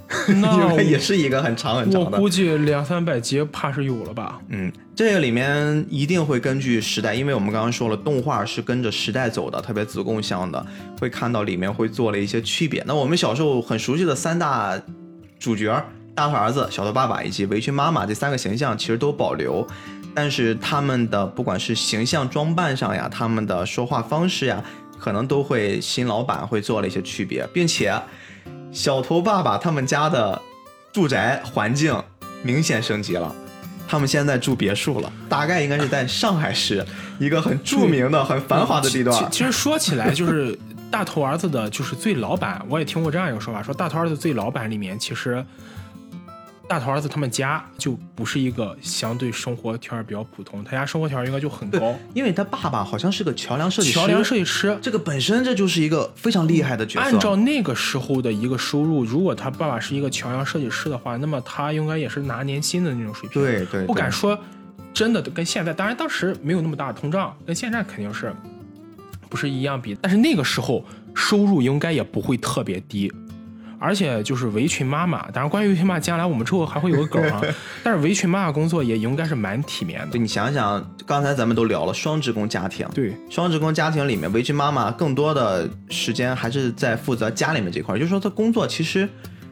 [0.41, 2.11] 那也是一个很长很长的。
[2.11, 4.39] 我估计两三百集怕是有了吧。
[4.49, 10.65] 嗯，这个里面一定会根据时代，因为我们刚刚说了，动画是跟着时代走的，特别子贡向的，
[10.99, 12.83] 会看到里面会做了一些区别。
[12.87, 14.81] 那我们小时候很熟悉的三大
[15.37, 15.83] 主角，
[16.15, 19.67] 大头儿子、小头爸爸以及围裙妈妈这三个形象，其实都保留，
[20.15, 24.63] 但是他们的不管是形象装扮上呀，他们的说话方式呀，
[24.97, 27.93] 可能都会新老板会做了一些区别，并且
[28.71, 30.41] 小头爸爸他们家的
[30.91, 32.01] 住宅环境
[32.43, 33.33] 明显升级了。
[33.89, 36.85] 他们现在住别墅了，大概应该是在上海市
[37.19, 39.45] 一个很著名的、很繁华的地段其。
[39.45, 40.59] 实说起来，就是
[40.91, 45.41] 大头儿子的，就是最老板，我也听过这样一个说法，说大头儿子最老板里面，其实
[46.67, 51.95] 大头儿子他们家就不是一个相对生活条件比较普通，他家生活条件应该就很高。
[52.13, 57.05] 因为他爸爸好像是个桥梁设计师，桥梁设计师，这个本身这就是一个非常厉害的角色。
[57.05, 63.41] 按照那个时候的一个收入，如果他爸爸是一个桥梁设计师的话，那么他应该也是拿年薪的那种水平。
[63.41, 64.37] 对对，不敢说
[64.93, 68.33] 真的跟现在，当然当时没有那么大的通胀，跟现在肯定是
[69.29, 69.97] 不是一样比。
[70.01, 70.83] 但是那个时候
[71.15, 73.09] 收入应该也不会特别低。
[73.79, 77.41] 而且就是围裙妈妈，当然关于围裙妈妈，将来我们之后还会有个梗啊。
[77.83, 80.07] 但是围裙妈妈工作也应该是蛮体面的。
[80.07, 89.07] 对你想想，刚才咱们都聊了双职工家庭，对双职工家庭里面，围裙妈妈更多的时间还是在负责家里面这块，就是说她工作其实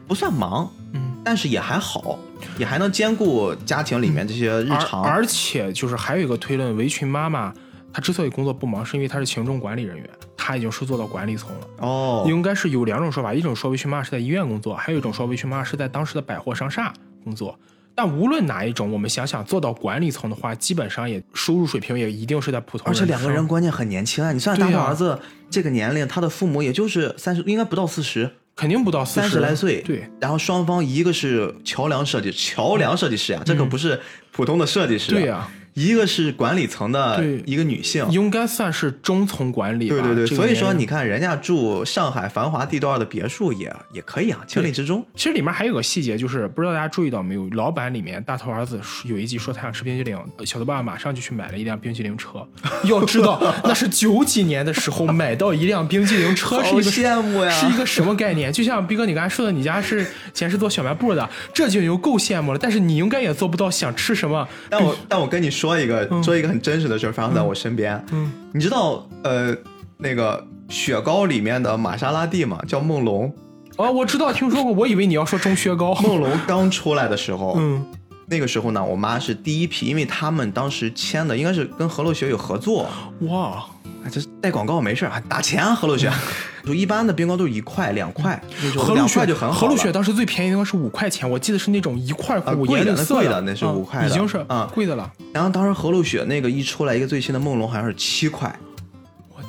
[0.08, 2.18] 不算忙，嗯，但是也还好，
[2.58, 5.02] 也还能兼顾家庭里面这些日常。
[5.02, 7.52] 而而且就是还有一个推论，围裙妈妈
[7.92, 10.06] 她之所以工作不忙，是因为她是行政管理人员。
[10.46, 17.58] 他已经是做到管理层了哦，应该是有两种说法，一种说维群妈是在医院工作，还有一种说维群妈是在当时的百货商厦工作。
[17.96, 22.86] 但无论哪一种，我们想想做到管理层的话，基本上也收入水平也一定是在普通。
[22.86, 25.18] 而且两个人关键很年轻啊，你算大头儿子
[25.50, 29.80] 这个年龄，他的父母也就是三十，应该不到四十，肯定不到四十，三十来岁。
[29.80, 35.10] 对，然后双方一个是桥梁设计，桥梁设计师呀，这可不是普通的设计师。
[35.10, 35.48] 对呀。
[35.76, 39.88] 一个是管理层的一个女性，应该算是中层管理。
[39.88, 45.04] 对对对，所以说你看人家住上海繁华地段的别墅也也可以啊，情理之中。
[45.14, 52.48] 其实里面还有个细节，就是不知道大家注意到没有，老板里面大头儿子有一集说他想吃冰激凌，小头爸爸马上就去买了一辆冰激凌车。
[52.84, 58.50] 要知道那是九几年的时候买到一辆冰激凌车是一个羡慕呀，是一个什么概念？
[58.50, 62.58] 就像逼哥你刚才说的，你家是前是做小卖部的，这就已经够羡慕了。
[62.58, 64.48] 但是你应该也做不到想吃什么。
[64.70, 68.04] 但我但我跟你说一个，说一个很真实的事发生在我身边。
[68.12, 69.56] 嗯，你知道呃
[69.96, 72.60] 那个雪糕里面的玛莎拉蒂吗？
[72.68, 73.34] 叫梦龙。
[73.78, 74.72] 哦，我知道，听说过。
[74.72, 75.94] 我以为你要说钟薛高。
[75.96, 77.84] 梦龙刚出来的时候，嗯，
[78.28, 82.88] 那个时候呢，我妈是第一批，因为他们当时签的应该是跟和乐雪有合作。
[83.20, 83.64] 哇，
[84.10, 86.10] 这带广告没事还打钱啊，和乐雪。
[86.66, 88.42] 就一般的冰糕都是一块两块，
[88.76, 89.60] 和雪就很好。
[89.60, 95.08] 和乐雪当时最便宜的是五块钱，我记得是那种一块五颜六色的，那是五块，已经是啊贵的了。
[95.32, 98.52] 然后当时和乐雪那个一出来，一个最新的梦龙好像是七块。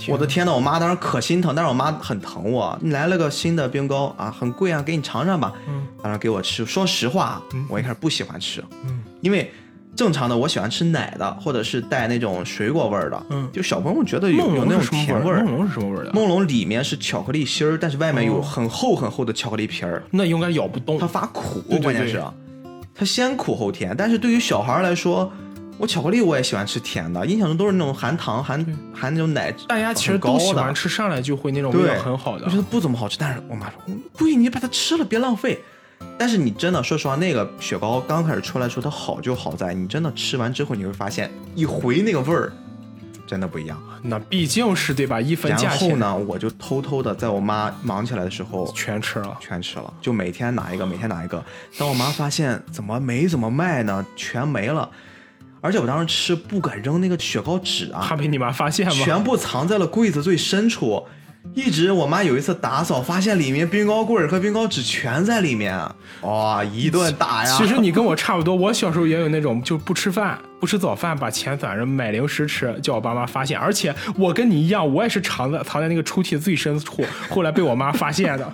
[0.07, 2.77] 我的天呐，我妈当时可心疼，但是我妈很疼我。
[2.81, 5.53] 你来了个新的冰糕啊，很贵啊，给你尝尝吧。
[5.67, 5.87] 嗯。
[6.01, 9.51] 当时给我吃，说实话，我一开始不喜欢吃，嗯，因为。
[9.95, 13.25] 正常的，我喜欢吃奶的，或者是带那种水果味儿的。
[13.31, 15.43] 嗯，就小朋友觉得有有那种甜味儿。
[15.43, 16.13] 梦龙是什么味儿的？
[16.13, 20.03] 梦龙里面是巧克力芯儿，但是外面有很厚很厚的巧克力皮儿。
[20.11, 20.99] 那应该咬不动。
[20.99, 22.23] 它发苦，关键是，
[22.93, 23.95] 它先苦后甜。
[23.97, 25.31] 但是对于小孩来说，
[25.77, 28.63] 我巧克力我也喜欢吃甜的，印象中都是那种含糖、含
[28.93, 29.53] 含那种奶。
[29.67, 32.45] 大家其实都喜欢吃上来就会那种味道很好的。
[32.45, 33.79] 我觉得不怎么好吃，但是我妈说，
[34.17, 35.59] 贵你把它吃了，别浪费。
[36.17, 42.51] 但是你真的说实话，那个雪糕刚开始出来时候，它好就好在你真的吃完之后，你会发现一回那个味儿
[43.25, 43.79] 真的不一样。
[44.01, 45.21] 那毕竟是对吧？
[45.21, 45.89] 一分价钱。
[45.89, 51.43] 然后呢，我就偷偷的在我妈忙起来的时候全吃了，全吃了，就每天拿一个，每天拿一个。
[51.77, 54.03] 当我妈发现怎么没怎么卖呢？
[54.15, 54.89] 全没了。
[55.61, 58.93] 而且我当时吃不敢扔那个雪糕纸啊，怕被你妈发现吗？
[58.93, 61.03] 全部藏在了柜子最深处。
[61.53, 65.79] 一直，我妈有一次打扫，发现里面冰糕棍儿和冰糕纸全在里面，
[66.21, 67.55] 哇，一顿打呀！
[67.57, 73.57] 其实你跟我差不多，我小时候也有那种，就不吃饭，不吃早饭，把钱攒着买零食吃，叫我爸妈发现。
[73.57, 78.53] 而且我跟你一样，我也是藏在藏在那个抽屉最深处，后来被我妈发现的。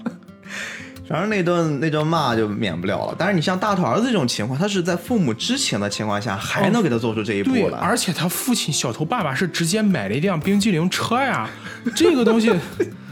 [1.08, 3.16] 反正那顿那顿骂就免不了了。
[3.18, 7.78] 但是你像大头儿子这种情况，他是在父母知情的情况下，还能给他做出这一步来。
[7.78, 11.50] 而且他父亲小头爸爸是直接买了一辆冰激凌车呀，
[11.96, 12.52] 这个东西，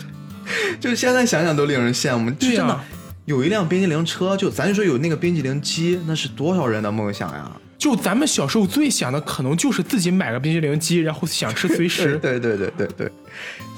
[0.80, 2.32] 就现在想想都令人羡慕。
[2.32, 2.82] 对呀，
[3.26, 7.52] 有一辆冰激凌车，就咱就说有那个冰激凌机，那是多少人的梦想呀！
[7.78, 12.16] 就咱们小时候最想的，可能就是自己买个冰激凌机，然后想吃随时。
[12.22, 13.12] 对对对对对。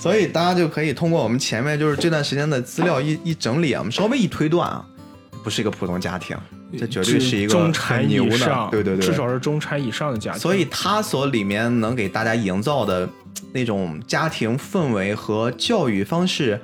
[0.04, 4.86] 所以大家就可以通过我们前面就是这段时间的资料一一整理啊，我们稍微一推断啊，
[5.46, 6.36] 不是一个普通家庭，
[6.78, 10.42] 这绝对是一个中产以上，对对对，至少是中产以上的家庭。
[10.42, 13.08] 所以他所里面能给大家营造的
[13.54, 16.60] 那种家庭氛围和教育方式，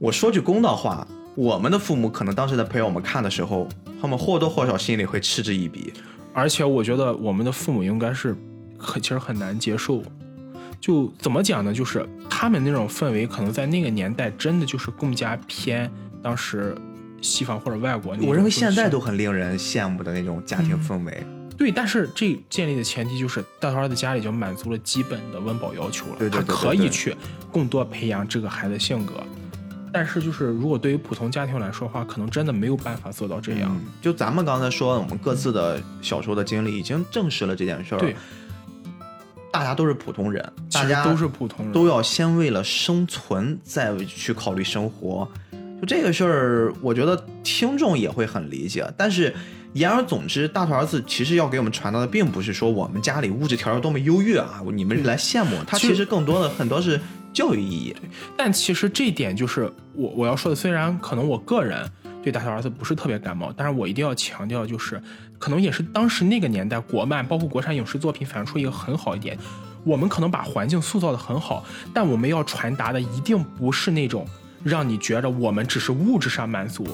[0.00, 3.68] 我说句公道话，我们的父母可能当时在陪我们看的时候，
[4.02, 5.92] 他们或多或少心里会嗤之以鼻。
[6.34, 8.36] 而且我觉得我们的父母应该是
[8.76, 10.02] 很其实很难接受。
[10.80, 11.72] 就怎么讲呢？
[11.72, 15.90] 就是他们那种氛围，可能在那个年代真的就是更加偏
[16.22, 16.74] 当时
[17.20, 18.16] 西方或者外国。
[18.22, 21.22] 我认为现在都很令人羡慕的那种家庭氛围。
[21.56, 27.14] 对，但是这建立的前提就是大头儿子家里就满足了基本的温饱要求了，他可以去
[27.52, 29.14] 更多培养这个孩子性格。
[29.92, 33.70] 但是就是如果对于普通家庭来说的话，可能真的没有办法做到这样。
[33.74, 37.98] 嗯，就咱们刚才说，我们各自的小时候的经历已经证实了这件事儿。
[37.98, 38.16] 对，，
[39.52, 45.28] 大家都是普通人，大家都是普通人，都要先为了生存再去考虑生活。
[45.80, 48.86] 就这个事儿，我觉得听众也会很理解。
[48.96, 49.34] 但是
[49.72, 55.56] 言而总之，大头儿子其实要给我们传达的，并不是说我们家里物质条件多么优越啊，你们来羡慕。
[55.66, 57.00] 他其实更多的很多是
[57.32, 57.96] 教育意义。
[58.36, 61.90] 但其实这一点就是我我要说的，虽然可能我个人
[62.22, 65.00] 对大头儿子不是特别感冒，但是我一定要强调，就是
[65.40, 69.36] 可能也是当时那个年代国漫包括国产影视作品反映出一个很好一点，
[69.82, 74.26] 我们可能把环境塑造的很好，但我们要传达的一定不是那种
[74.62, 76.86] 让你觉得我们只是物质上满足。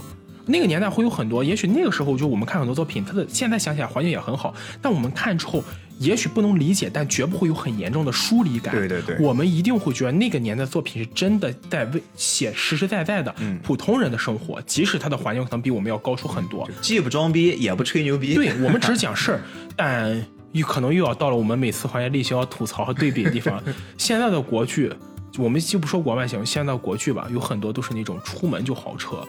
[0.48, 5.60] 那个年代会有很多，也许那个时候就我们看很多作品，它的现在想起来环境也很好，但我们看之后，
[5.98, 8.74] 也许不能理解，但绝不会有很严重的疏离感。
[8.74, 16.68] 对对对我们一定会觉得那个年代作品是真的在为写实实在在的嗯普通人的生活，即使他的环境可能比我们要高出很多。
[16.80, 18.34] 既不装逼，也不吹牛逼。
[18.34, 19.40] 对我们只是讲事儿，
[19.74, 23.62] 但又可能又要到了我们每次环节例行要吐槽和对比的地方。
[23.96, 24.92] 现在的国剧，
[25.38, 29.26] 我们就不说国外行，现在的国剧吧，有很多都是那种出门就豪车。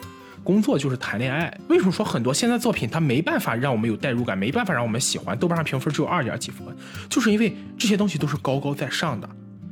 [0.48, 5.38] 工作就是谈恋爱，为什么说很多现在作品它没办法让我们有代入感，没办法让我们喜欢？
[5.38, 6.66] 豆瓣上评分只有二点几分，
[7.06, 9.28] 就是因为这些东西都是高高在上的。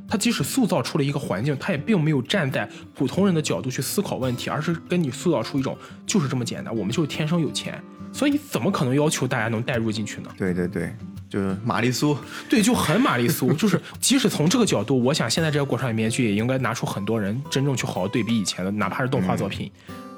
[0.07, 10.29] 它即使塑造出了一个环境，它也并没有站在普通人的角度去思考问题，而是跟你塑造出一种就是这么简单，我们就是天生有钱，所以怎么可能要求大家能代入进去呢？
[10.37, 10.95] 对对对，
[11.27, 12.15] 就是玛丽苏。
[12.47, 19.71] 对，就很玛丽苏，就是即使从这个角度，我想现在这个国产连续剧也应该拿出很多人真正去好好对比以前的，哪怕是动画作品。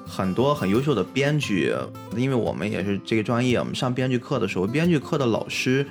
[0.09, 1.71] 很多很优秀的编剧，
[2.17, 5.85] 因为我们也是这个专业，我们上编剧课的时候，编剧课的老师，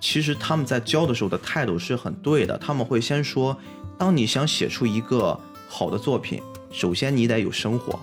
[0.00, 2.56] 其实他们在教的时候的态度是很对的。
[2.58, 3.58] 他们会先说，
[3.98, 6.40] 当你想写出一个好的作品，
[6.70, 7.98] 首先你得有生活。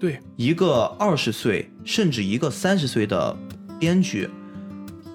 [0.00, 3.36] 对，一个二十岁甚至一个三十岁的
[3.78, 4.28] 编剧，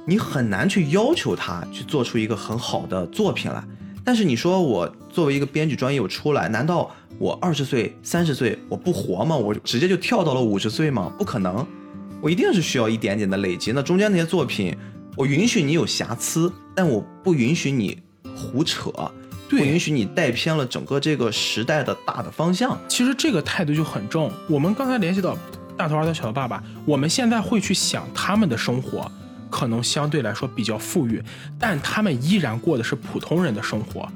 [0.06, 3.64] 你很难去要求他去做出一个很好的作品来。
[4.06, 9.36] 但是你说我作为一个编剧专业，我出来，难道我二十岁、三十岁我不活吗？
[9.36, 11.12] 我直接就跳到了五十岁吗？
[11.18, 11.68] 不可能，
[12.22, 13.74] 我一定是需要一点点的累积。
[13.74, 14.74] 那中间那些作品，
[15.18, 18.02] 我允许你有瑕疵，但我不允许你
[18.34, 18.90] 胡扯，
[19.50, 22.80] 不允许你带偏了整个这个时代的大的方向。
[22.88, 24.32] 其实这个态度就很重。
[24.48, 25.38] 我们刚才联系到
[25.76, 29.12] 大头儿子、小头爸爸，我们现在会去想他们的生活，
[29.50, 31.22] 可能相对来说比较富裕，
[31.60, 34.10] 但他们依然过的是普通人的生活。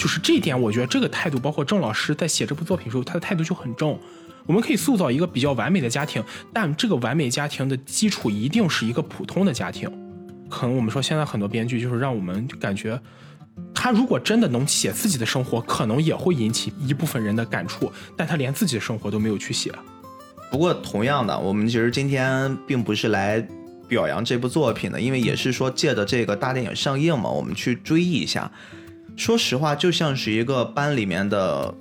[0.00, 4.00] 就是这一点，我觉得这个态度，包括郑老师在写这部作品的时候，他的态度就很重。
[4.46, 9.90] 我们可以塑造一个比较完美的家庭，但这个完美家庭的基础一定是一个普通的家庭。
[10.48, 12.98] 可能我们说现在很多编剧就是让我们感觉，
[13.74, 19.70] 他如果真的能写自己的生活，可能也会引起一部分人的感触，但他连自己的生活都没有去写。
[20.50, 23.46] 不过，同样的，我们其实今天并不是来
[23.86, 28.50] 表扬这部作品的，因为也是说借着这个大电影上映嘛，我们去追忆一下。
[29.20, 31.74] 说实话，就像是一个班里面的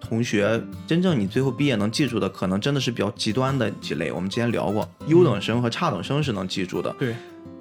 [0.00, 4.12] 同学，真正你最后毕业能记住的，可能真的是比较极端的几类。
[4.12, 6.94] 我们之前聊过，优等生和差等生是能记住的。
[6.96, 7.12] 对，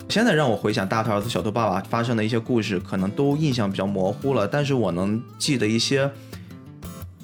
[0.07, 6.07] 现在让我回想大头儿子小头爸爸发生的一些故事，可能都印象比较模糊了，但是我能记得一些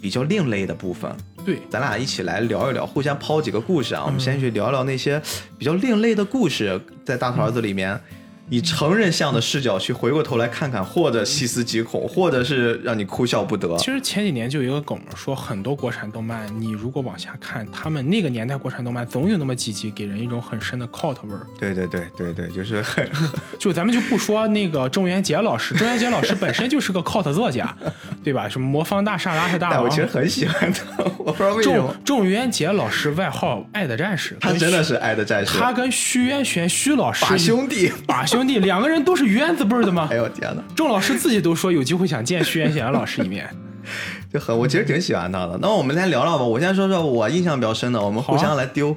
[0.02, 1.16] 比较另类的部分。
[1.46, 4.04] 对，咱俩一起来聊一聊，互相抛几个故事啊。
[4.04, 5.22] 我们先去聊聊那些
[5.60, 8.02] 比较另类的故事，在大头儿子里面，
[8.50, 13.78] 以成人向的视角去回过头来看看，或者细思极恐，或者是让你哭笑不得。
[13.78, 21.46] 其实前几年就有一个梗说，很多国产动漫，你如果往下看，他们那个年代国产动漫总有那么几集给人一种很深的 cult 味儿。
[21.60, 23.08] 对对对对对，就是很
[23.60, 27.76] 就咱们就不说那个郑渊洁老师，郑渊洁老师本身就是个 cult 作家，
[28.24, 28.50] 对吧？
[28.50, 29.96] 什么魔方大厦、拉特大王我其。
[29.98, 37.92] 实很喜欢他，我不知道为什么郑，郑渊洁老师外号“爱的战士”，他真的是爱的战士，他跟徐渊玄徐老师把兄弟。
[38.08, 40.16] 把兄弟两个人都是渊字辈儿的吗哎？
[40.16, 40.64] 呦天哪！
[40.76, 43.50] 郑老师自己都说有机会想见徐元贤老师一面。
[44.32, 45.58] 就很，我其实挺喜欢他的。
[45.62, 46.44] 那我们来聊聊吧。
[46.44, 48.96] 我先说说我印象比较深的，我们互相来丢。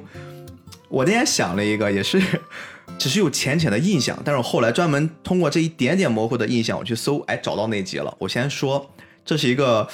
[0.89, 2.21] 我那天想了一个，也是
[2.99, 8.15] 只是有浅浅的印象，但是我后来专门通过这一点点模糊的印象，我去搜，哎，找到那集了。
[8.19, 8.87] 我先说，
[9.25, 9.87] 这是一个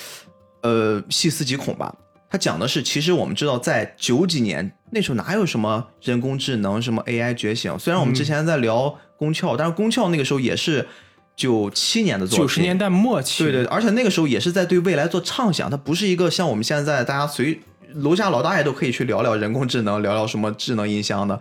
[0.64, 1.96] 呃细思极恐吧。
[2.30, 7.80] 他讲的是，其实我们知道，在九几年那时候哪有什么人工智能、什么 AI 觉醒？
[7.80, 10.88] 虽然我们之前在聊宫壳，但是宫壳那个时候也是
[11.36, 17.60] 九七年的作品，九十年代末期，对对，而且那个时候也是在对未来做畅想，它不是一个像我们现在大家随
[17.96, 21.40] 楼下老大爷都可以去聊聊人工智能，聊聊什么智能音箱的。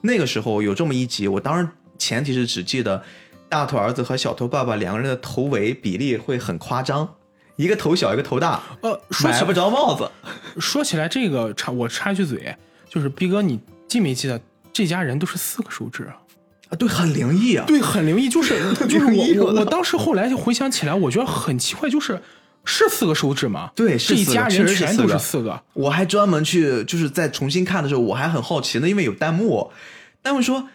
[0.00, 3.02] 那个时候有这么一集，我当然前提是只记得
[3.48, 7.06] 大头儿子和小头爸爸两个人的头围比例会很夸张，
[7.56, 10.10] 一个头小，一个头大，呃，说起买不着帽子。
[10.58, 12.56] 说起来这个插我插一句嘴，
[12.88, 14.40] 就是逼哥，你记没记得
[14.72, 16.16] 这家人都是四个手指啊？
[16.68, 17.64] 啊，对，很灵异啊。
[17.66, 18.54] 对，很灵异，就是
[18.88, 22.20] 就是我我当时后来就回想起来，我觉得很奇怪，就是
[22.64, 23.70] 是四个手指吗？
[23.76, 25.62] 对是这一家人全都是四个。
[25.74, 29.70] 我还专门去，就是在重新看的时候，我还很好奇呢，因为有弹幕，
[30.22, 30.68] 弹幕说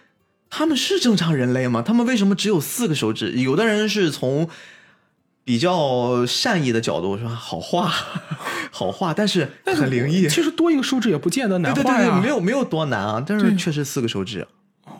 [0.50, 1.82] 他们是正常人类吗？
[1.82, 3.32] 他们为什么只有四个手指？
[3.34, 4.48] 有的人是从
[5.44, 7.92] 比较善意的角度说好画，
[8.72, 10.30] 好画， 但是很灵异。
[10.30, 11.94] 其实多一个手指也不见得难对对。
[11.94, 14.48] 对，没有没有多难啊，但是确实四个手指，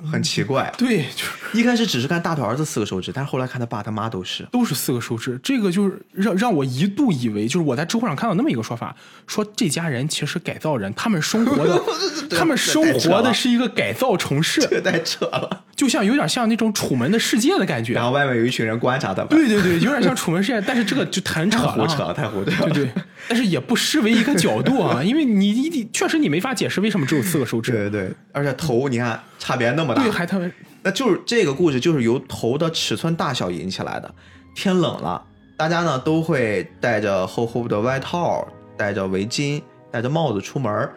[0.10, 0.72] 很奇怪。
[0.78, 4.44] 对，就是一开始只是看大头儿子四个手指，但是后来看他爸他妈都是。
[4.52, 8.96] 都是四个手指，这个就是让让我一度以为，就是我在知乎上看到那么一个说法，
[9.28, 11.82] 说这家人其实改造人，他们生活的，
[12.38, 15.66] 他们生活的是一个改造城市，这太扯了。
[15.76, 18.04] 就像有点像那种楚门的世界的感觉然。
[18.04, 22.70] 后外面有一群人观察他们，对对对，有点像楚门世界，但是这个就很扯了胡扯了，太胡扯了。
[22.70, 22.92] 对对，
[23.28, 30.52] 但是也不失为一个角度啊，因为你一定确实你没法解释为什么只有四个手指，对对对，而且头你看差别那么大，对，还特别
[30.84, 34.14] 那就是这个故事就是由头的尺寸大小引起来的。
[34.56, 35.24] 天冷了，
[35.56, 39.62] 大家呢都会带着厚厚的外套，戴着围巾，
[39.92, 40.94] 戴着帽子出门儿。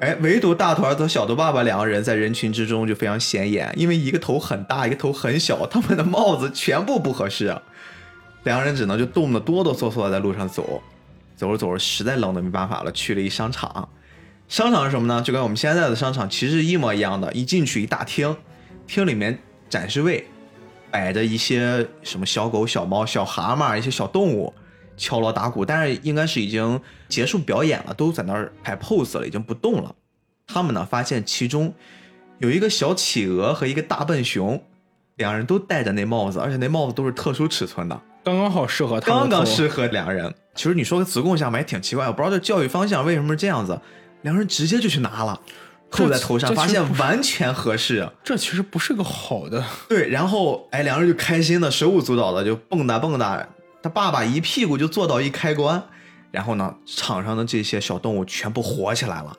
[0.00, 7.62] 哎，唯独大头儿子和小头爸爸两个人在人群之中就非常显眼，因为一个头很大，一个头很小，他们的帽子全部不合适，啊
[8.42, 10.82] 两个人只能就冻得哆哆嗦嗦的在路上走。
[11.36, 13.88] 走着走着，实在冷的没办法了，去了一商场。
[14.54, 15.20] 商场是什么呢？
[15.20, 17.32] 就跟我们现在的商场其实一模一样的。
[17.32, 18.36] 一进去一大厅，
[18.86, 19.36] 厅里面
[19.68, 20.24] 展示位
[20.92, 24.54] 摆着一些什么小狗、小猫、小蛤蟆一些小动物，
[24.96, 29.92] 敲锣打鼓，但是应该是已经结束表演了，都在那儿摆 pose 了，已经不动了。
[30.46, 31.74] 他们呢发现其中
[32.38, 34.62] 有一个小企鹅和一个大笨熊，
[35.16, 38.00] 两人都戴着那帽子，而且那帽子都是特殊尺寸的。
[38.22, 40.32] 刚刚好适合他们刚刚适合两人。
[40.54, 43.80] 其实你说个子贡下面也挺奇怪，我不知道这教育方向为什么是这样子，
[44.24, 45.38] 两个人直接就去拿了，
[45.90, 48.08] 扣在头上，发现完全合适。
[48.24, 53.46] 这其实不是个好的，对，然后哎，两个人就开心的手舞足蹈的就蹦跶蹦跶，
[53.82, 55.82] 他爸爸一屁股就坐到一开关，
[56.30, 59.36] 然后呢，场上的这些小动物全部活起来了，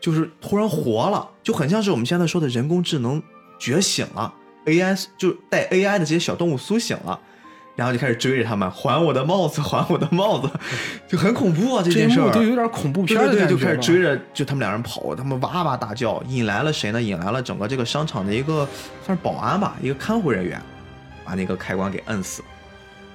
[0.00, 3.22] 就是突然活了，就很像是我们现在说的人工智能
[3.60, 4.34] 觉醒了
[4.66, 7.18] ，AI 就带 AI 的这些小动物苏醒了。
[7.80, 10.50] 然后就开始追着他们，还我的帽子，还我的帽子，
[11.08, 11.82] 就很恐怖啊！
[11.82, 17.00] 这件事都有点恐怖片对就开始追着，就他们两人跑，他们哇哇大叫，引来了谁呢？
[17.00, 18.68] 引来了整个这个商场的一个
[19.06, 20.60] 算是保安吧，一个看护人员，
[21.24, 22.42] 把那个开关给摁死，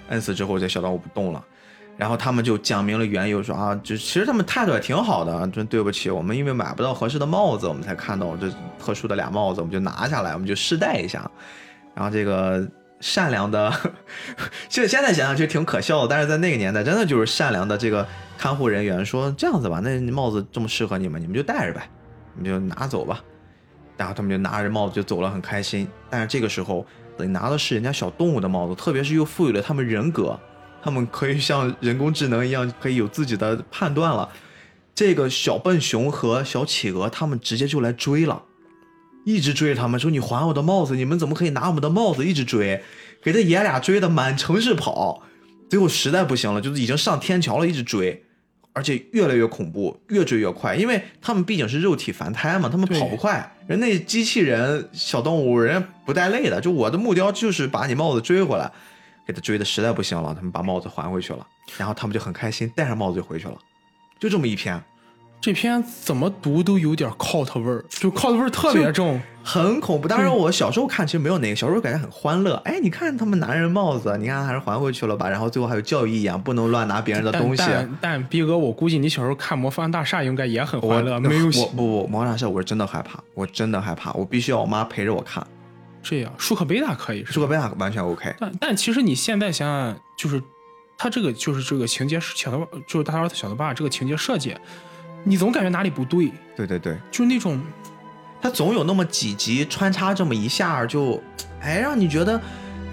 [0.09, 1.45] 摁死之后，这小动物不动了。
[1.95, 8.49] 然后他们就讲明了缘由，说啊，就其实他们态度也挺好的，真对不起，我们因为买不到合适的帽子，我们才看到这
[8.84, 11.30] 特殊的俩帽子，我们就拿下来，我们就试戴一下。
[11.93, 12.68] 然后这个
[13.00, 13.72] 善良的，
[14.70, 21.89] 其实现在想想其实挺可笑的，但是在那个年代，真的就是善良的这个看护人员说这样子吧，那帽子这么适合你们，你们就戴着呗，
[22.36, 23.22] 你们就拿走吧。
[23.98, 25.88] 然后他们就拿着帽子就走了，很开心。
[26.10, 26.86] 但是这个时候，
[27.18, 30.38] 你拿的是人家小动物的帽子，特别是又赋予了他们人格，
[30.84, 34.30] 他们可以像人工智能一样，可以有自己的判断了。
[34.93, 38.41] 这个小笨熊和小企鹅，他们直接就来追了。
[39.26, 40.96] 一直追着他们说：“你还我的帽子！
[40.96, 42.82] 你们怎么可以拿我们的帽子？”一直追，
[43.22, 45.24] 给这爷俩追的满城市跑。
[45.68, 48.24] 最后实在不行了，就是已经上天桥了，一直追，
[48.72, 53.52] 而且越来越恐怖，越追越快，因为他们毕竟是肉体凡胎嘛，他们跑不快。
[53.68, 56.62] 人那机器人小动物，人不带累的。
[56.62, 58.72] 就我的目标就是把你帽子追回来，
[59.26, 61.46] 给他追的实在不行了，他们把帽子还回去了，
[61.80, 63.58] 然后他们就很开心，戴上帽子就回去了，
[64.20, 64.80] 就这么一篇。
[65.46, 69.22] 这篇怎么读都有点 cult 味儿，就 cult 味儿特别重。
[69.43, 70.08] 很恐怖。
[70.08, 72.56] 当然，我小时候看其实没有那个，小时候感觉很欢乐。
[72.66, 75.30] 哎，你看他们拿人帽子，你看还是还回去了吧。
[75.30, 77.62] 然后最后还有教育意义，不能乱拿别人的东西。
[77.64, 85.46] 但但逼哥，我估计你小时候看《魔方大厦》应该也很欢乐， 没有我不不，魔方大厦我是真的害怕，我真的害怕，我必须要我妈陪着我看。
[86.02, 86.34] 这样。
[86.39, 88.34] 舒克贝塔可以舒克贝塔完全 OK。
[88.39, 90.41] 但但其实你现在想想，就是
[90.98, 94.56] 他这个就是这个情节小的，就是大头儿子小头爸这个情节设计，
[95.26, 97.60] 你总感觉哪里不对，对对对，就是那种
[98.42, 101.22] 它总有那么几集穿插这么一下，就
[101.60, 102.40] 哎让你觉得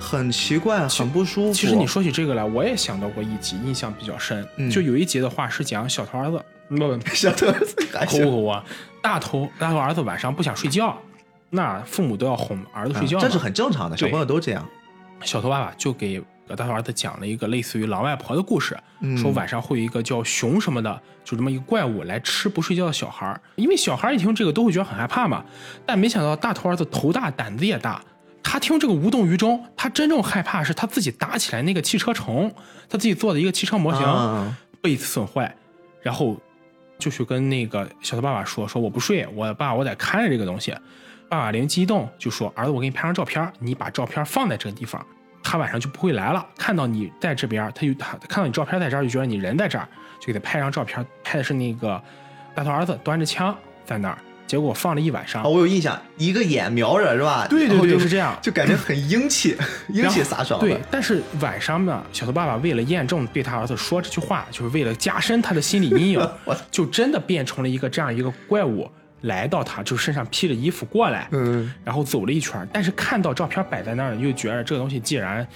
[0.01, 1.53] 很奇怪，很不舒服。
[1.53, 4.49] 其实你说起这个来，我也想到过一集，印象比较深。
[4.57, 4.71] 嗯。
[4.71, 10.99] 就有一集的话是讲小头儿子，不 小头儿子大头大头儿子晚上不想睡觉，
[11.51, 14.67] 那父母都要哄儿子睡觉这是很正常的，小朋友都这样。
[15.23, 23.41] 小头爸爸就给大头儿子讲了一个类似于狼外婆的故事，嗯说晚上会有一个叫熊什么的，就这么一个怪物来吃不睡觉的小孩儿。
[23.57, 25.45] 因为小孩儿一听这个都会觉得很害怕嘛，
[25.87, 28.03] 但没想到大头儿子头大胆子也大，
[28.43, 32.53] 他听这个无动于衷，他真正害怕是他自己搭起来那个汽车城，
[32.89, 35.57] 他自己做的一个汽车模型、啊被损坏，
[36.03, 36.37] 然后
[36.99, 40.75] 就去跟那个小头爸爸说：“说我不睡，我爸我得看着这个东西。”
[41.31, 45.07] 爸爸灵机一动就说：“儿子，我给你拍张照片，你把照片放在这个地方，
[45.43, 46.47] 他晚上就不会来了。
[46.57, 49.89] 看到你在这边，他就他看到你照片在这儿，就觉得你人在这儿，
[50.21, 52.01] 就给他拍张照片，拍的是那个
[52.55, 55.51] 大头儿子端着枪在那儿，结果放了一晚上哦，。
[55.51, 57.47] 我有印象，一个眼瞄着是吧？
[57.49, 59.57] 对对对就是这样就感觉很英气，
[59.89, 60.61] 英气飒爽。
[60.61, 68.91] 对，但是晚上呢，小头爸爸为了验证对他儿子说这句话，就是为了加深他的心理阴影 我，就真的变成了一个这样一个怪物，
[69.23, 75.47] 来到他就身上披着衣服过来，嗯，然后走了一圈儿，但是看到照片摆在那儿，又觉得这个东西既然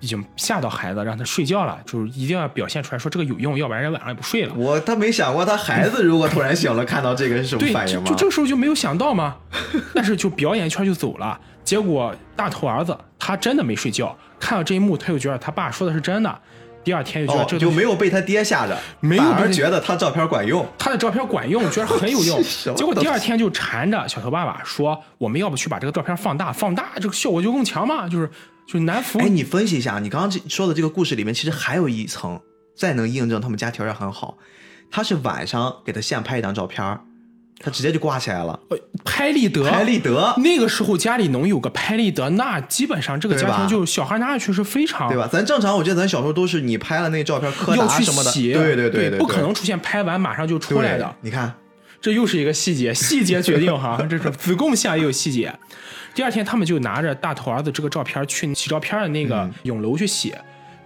[0.00, 4.54] 已经吓到孩子，让他睡觉了，就是一定要表现出来说这个有用，要不然人晚上也不睡了。
[4.54, 8.04] 我他没想过他孩子如果突然醒了看到这个是什么，反应吗？
[8.06, 9.36] 就就这个时候就没有想到吗，
[9.94, 11.38] 但是就表演一圈就走了。
[11.62, 16.40] 结果大头儿子他真的没睡觉，看到这一幕，他又觉得他爸说的是真的。
[16.82, 20.66] 第二天就觉得哦，这就没有被他爹吓着，没有而觉得他照片管用。
[20.78, 22.42] 他的照片管用，觉得很有用。
[22.74, 28.08] 结果第二天就缠着小头爸爸说：“我们要不去把这个照片放大，放大这个效果就更强嘛？
[28.08, 28.26] 就是
[28.66, 32.40] 就是南孚哎，你分析一下，你刚刚这说的这个故事里面，其实还有一层，
[32.74, 34.38] 再能印证他们家条件很好。
[34.90, 37.00] 他是晚上给他现拍一张照片儿，
[37.62, 38.58] 他直接就挂起来了。
[38.70, 45.28] 呃拍立得，拍立得，那个时候家里能有个拍立得，那基本上这个家庭就小孩拿下去是非常对吧？
[45.30, 51.14] 咱正常，我记得咱小时候都是你拍了那照片，柯要去达什么的，洗，对对对对，不可能出现拍完马上就出来的。
[51.20, 51.52] 你看，
[52.00, 55.52] 这又是一个细节，细节决定哈，这是子贡下也有细节。
[56.14, 60.34] 第二天，他们就拿着大头儿子这个照片去洗照片的那个嗯影楼去洗，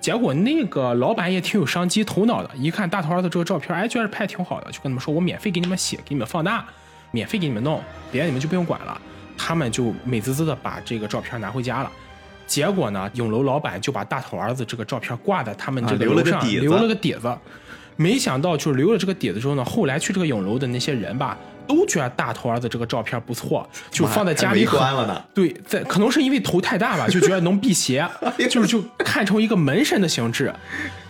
[0.04, 6.62] 结果那个老板也挺有商机头脑的，一看大头儿子这个照片，哎，觉得拍得挺好的，就跟他们说，我免费给你们写，给你们放大，
[7.10, 7.80] 免费给你们弄，
[8.12, 9.00] 别的你们就不用管了。
[9.38, 11.90] 他们就美滋滋的把这个照片拿回家了。
[12.46, 17.34] 结果呢，影楼老板就把大头儿子这个照片挂在他们这啊留了个楼上，留了个底子。
[17.96, 25.22] 没想到就是留了这个底子之后呢，后来去这个影楼的那些人吧，都觉得大头儿子这个照片不错，就放在家里了呢。
[25.34, 28.08] 对，在可能是因为头太大吧，就觉得能辟邪，
[28.50, 30.52] 就是就看成一个门神的形制。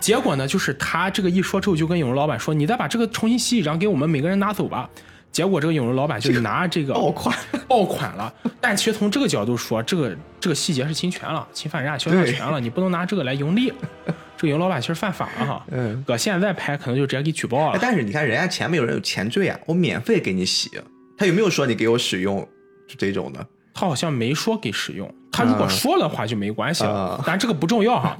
[0.01, 4.89] 结果呢，就是他这个一说之后，就跟影楼老板说：“你再把这个重新洗一张，给我们每个人拿走吧。”
[5.35, 8.33] 结果这个影楼老板就拿 这个爆款爆款了。
[8.61, 13.73] 但其实从这个角度说，这个这个细节是侵权了，侵犯人家肖像权了，你不能拿这个来盈利。
[14.37, 15.67] 这个影楼老板其实犯法了哈。
[15.71, 17.79] 嗯，搁现在拍可能就直接给举报哎，了。
[17.83, 20.71] 但是你看人家前面有人有前缀啊，我免费给你洗，
[21.19, 22.47] 他有没有说你给我使用
[22.87, 23.45] 就这种的？
[23.75, 28.17] 他好像没说给使用，他如果说的话就没关系了啊，但这个不重要哈。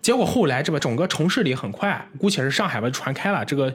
[0.00, 3.74] 结果后来这个整个城市里很快，姑且是上海吧传开了，这个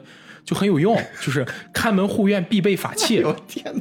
[0.50, 3.32] 就很有用，就是看门护院必备法器 我。
[3.46, 3.80] 天哪！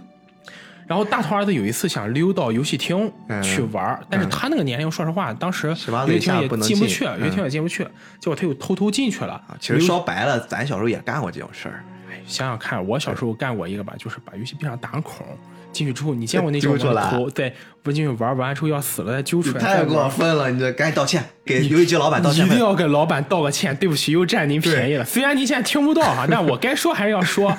[0.85, 7.83] 然后大头儿子有一次想溜到游戏厅嗯去玩儿，但是他那个年龄，说实话，当时18游戏厅也进进不去，游戏厅嗯也进不去，
[8.19, 9.33] 结果他又偷偷进去了。
[9.33, 11.83] 啊，其实说白了，咱小时候也干过这种事儿。
[12.27, 15.25] 想想看，我小时候干过一个吧，就是把游戏币上打个孔，
[15.71, 22.45] 进去之后，你见过那种揪出来头在不进去玩完之后要死了再揪出来，太过分了，你这赶紧道歉，给游戏机老板道歉。
[22.45, 25.05] 一定要给老板道个歉，对不起，又占您便宜了。
[25.05, 27.55] 虽然您现在听不到哈， 但我该说还是要说。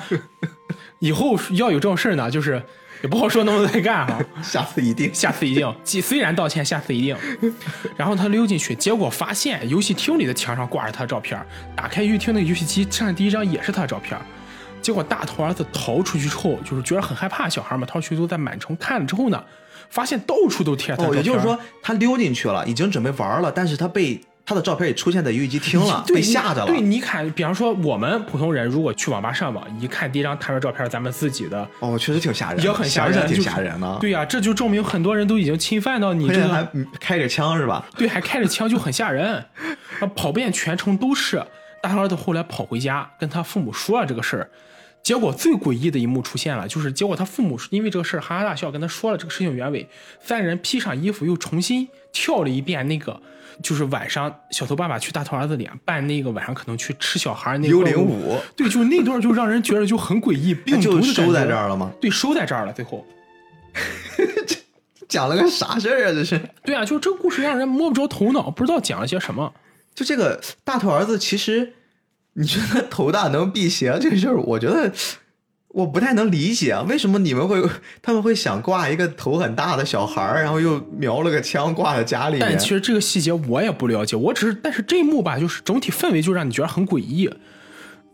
[0.99, 2.61] 以后要有这种事儿呢，就是
[3.01, 4.19] 也不好说能不能再干哈。
[4.43, 5.11] 下次一定。
[5.11, 7.17] 下次一定，既虽然道歉，下次一定。
[7.97, 11.43] 然后他溜进去，结果发现游戏厅里的墙上挂着他的照片，
[11.75, 14.21] 打开游戏厅那个游戏机，上的第一张也是他的照片儿。
[14.81, 19.43] 结果大头儿子逃出去之后，就是觉得很害怕，小孩嘛，逃出去都在满城看了之后呢，
[19.89, 21.15] 发现到处都贴着他。
[21.15, 26.67] 也就是说他溜进去了，已经准备玩了，但是他被他的照片也出现在游戏机厅了， 对被吓着了。
[26.67, 33.97] 对，你看，比方说我们普通人如果去网吧上网，一看第一张探员照片，咱们自己的哦，确实挺吓人，也很吓人，挺吓人的。
[34.01, 37.85] 对呀、这就证明很多人都已经侵犯到你这个还嗯开着枪是吧？
[37.95, 39.35] 对，还开着枪就很吓人，
[39.99, 41.41] 啊，跑遍全城都是。
[41.83, 44.47] 大头儿子后来跑回家，跟他父母说了这个事儿，
[45.03, 49.87] 结果最诡异的一幕出现了，就是结果他父母因为这个事儿哈哈大笑，跟他说了这个事情原委，
[50.21, 53.19] 三人披上衣服又重新跳了一遍那个，
[53.63, 61.91] 就是晚上小头爸爸去大头儿子脸扮那个晚上可能去吃小孩那个幽灵舞对，就是那段就让人觉得就很诡异，病毒收在这儿了吗？
[61.99, 63.05] 对，收在这儿了，最后。
[64.47, 64.55] 这
[65.09, 66.11] 讲了个啥事儿啊？
[66.13, 69.51] 这是对啊，就这个故事让人摸不着头脑，不知道讲了些什么。
[69.93, 71.73] 就这个大头儿子，其实
[72.33, 74.91] 你觉得头大能辟邪这个事儿，我觉得
[75.69, 77.61] 我不太能理解啊，为什么你们会
[78.01, 82.37] 他们会想挂一个头很大的小孩儿，然后又瞄了个枪挂在家里？
[82.39, 87.29] 但其实这个细节我也不了解，我只是，但是这一幕吧，就是整体氛围就让你觉得很诡异。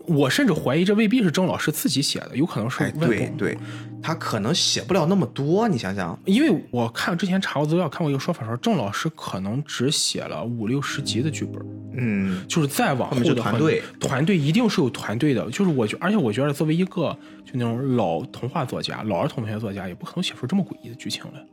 [0.07, 2.89] 我甚至怀疑这未必是郑老师自己写的，有可能是。
[2.93, 3.57] 对对，
[4.01, 11.61] 他可能写不了那么多，你想想，因为我看之前查过资料，看过一个说法说，郑老师可能只写了五六十集的剧本，
[11.97, 15.49] 嗯，就是再往后的很团队团队一定是有团队的。
[15.51, 21.45] 就是我觉，而且我觉得作为一个就那种老童话作家、老儿童文学作家，也不可能写出这么诡异的剧情来。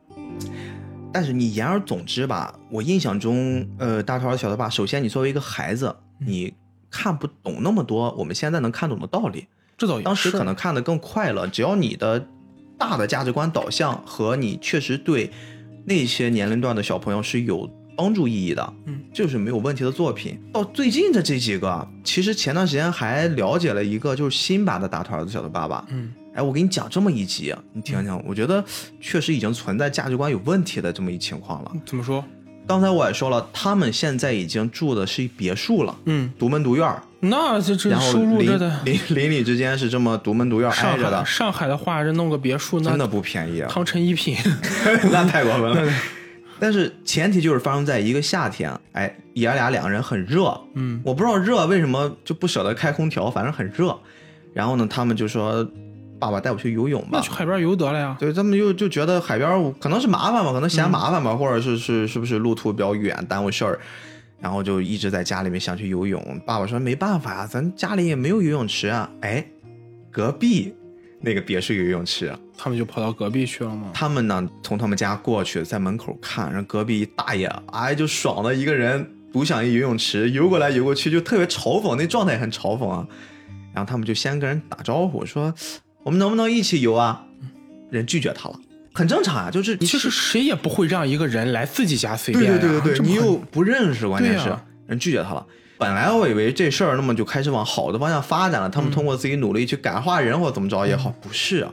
[1.12, 6.52] 但是你言而总之吧，我印象中，呃，大头儿小头爸，首先你作为一个孩子，你
[6.97, 11.49] 看不懂那么多我们现在能看懂的道理，这倒也当时可能看得更快了。
[11.49, 12.24] 只要你的
[12.78, 15.28] 大的价值观导向和你确实对
[15.84, 20.40] 那些年龄段的小朋友是有帮助意义的，嗯，就是没有问题的作品。
[20.53, 28.64] 到最近的这几个，其实前段时间还了解了一个就是新版的大头儿子小头爸爸，嗯，哎，我给你讲这么一集，你听听，我觉得
[29.01, 31.72] 确实已经存在价值观有问题的这么一情况了。
[31.84, 32.24] 怎么说？
[32.66, 44.36] 刚才我也说了，他们现在已经住的是一别墅了，嗯，独门独院儿，那这这然后收入邻这的邻邻里之间是这么独门独院儿挨上海着的，上海的话，这弄个别墅，那真的不便宜啊，汤臣一品，
[45.12, 45.92] 那太过分了。
[46.60, 51.00] 但是前提就是发生在一个夏天，哎，爷俩两个人很热，嗯。
[51.04, 53.94] 我不知道热为什么就不舍得开空调，反正很热。
[54.54, 55.68] 然后呢，他们就说
[56.27, 57.31] ：“爸爸带我去游泳吧那去。
[57.31, 58.16] 海边游得了呀。
[58.18, 63.79] 对，他们就就觉得海边可能是麻烦吧，可能嫌麻烦吧，或者是是是不是路途比较远，耽误事儿，
[64.41, 66.22] 然后就一直在家里面想去游泳。
[66.47, 69.11] 爸爸说没办法呀，咱家里也没有游泳池啊。
[69.20, 69.45] 哎，
[70.11, 70.75] 隔壁
[71.20, 73.91] 那个别墅有游泳池，他们就跑到隔壁去了吗？
[73.93, 83.07] 他们呢从他们家过去，在门口看，然后隔壁一大爷，哎就爽的一个人独享一游泳池，游过来游过去，就特别嘲讽，那状态很嘲讽啊。
[83.72, 85.53] 然后他们就先跟人打招呼说
[86.05, 87.24] ：“我们能不能一起游啊？”
[87.90, 88.59] 人拒绝他了，
[88.92, 92.59] 很正常啊，就是其实谁也不会让一个人来自己家随便啊。
[92.59, 94.55] 对对对对，对你又不认识，关键是、
[94.86, 95.46] 人拒绝他了。
[95.78, 101.72] 本来我以为这事儿那么就开始往好的方向发展了，他们通过自己努力去感化人或怎么着也好，不是啊，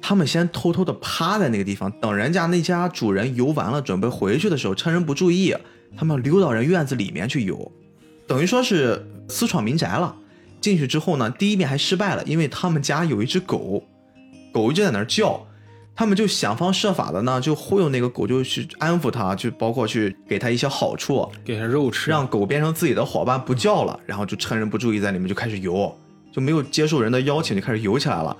[0.00, 5.54] 他们先偷偷的趴在那个地方，等人家那家主人游完了，准备回去的时候，趁人不注意，
[5.96, 7.70] 他们溜到人院子里面去游，
[8.26, 10.16] 等于说是私闯民宅了。
[10.60, 13.82] 进去之后呢，第一遍还失败了，因为他们家有一只狗，
[14.52, 15.46] 狗一直在那儿叫，
[15.96, 25.94] 他们就想方设法的呢，就忽悠那个狗，就去安抚它，就包括去给它一些好处，给它肉吃，让狗变成自己的伙伴，不叫了，然后就趁人不注意在里面就开始游，
[26.32, 28.36] 就没有接受人的邀请就开始游起来了。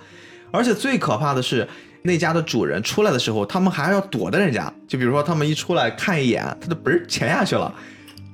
[0.52, 1.68] 而且最可怕的是，
[2.02, 7.72] 那家的主人出来的时候，他们还要躲着人家，就比如说他们一出来看一眼，他就嘣儿潜下去了，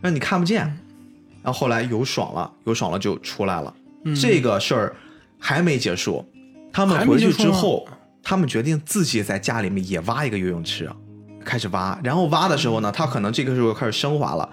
[0.00, 0.78] 让你看不见。
[1.46, 3.72] 然后后来游爽了，游爽了就出来了。
[4.20, 4.96] 这个事儿
[5.38, 6.24] 还没结束，
[6.72, 7.86] 他们回去之后，
[8.20, 10.90] 他们决定自己在家里面也挖一个游泳池，
[11.44, 11.96] 开始挖。
[12.02, 14.48] 然后挖的时候呢，他可能这个时候开始升华了。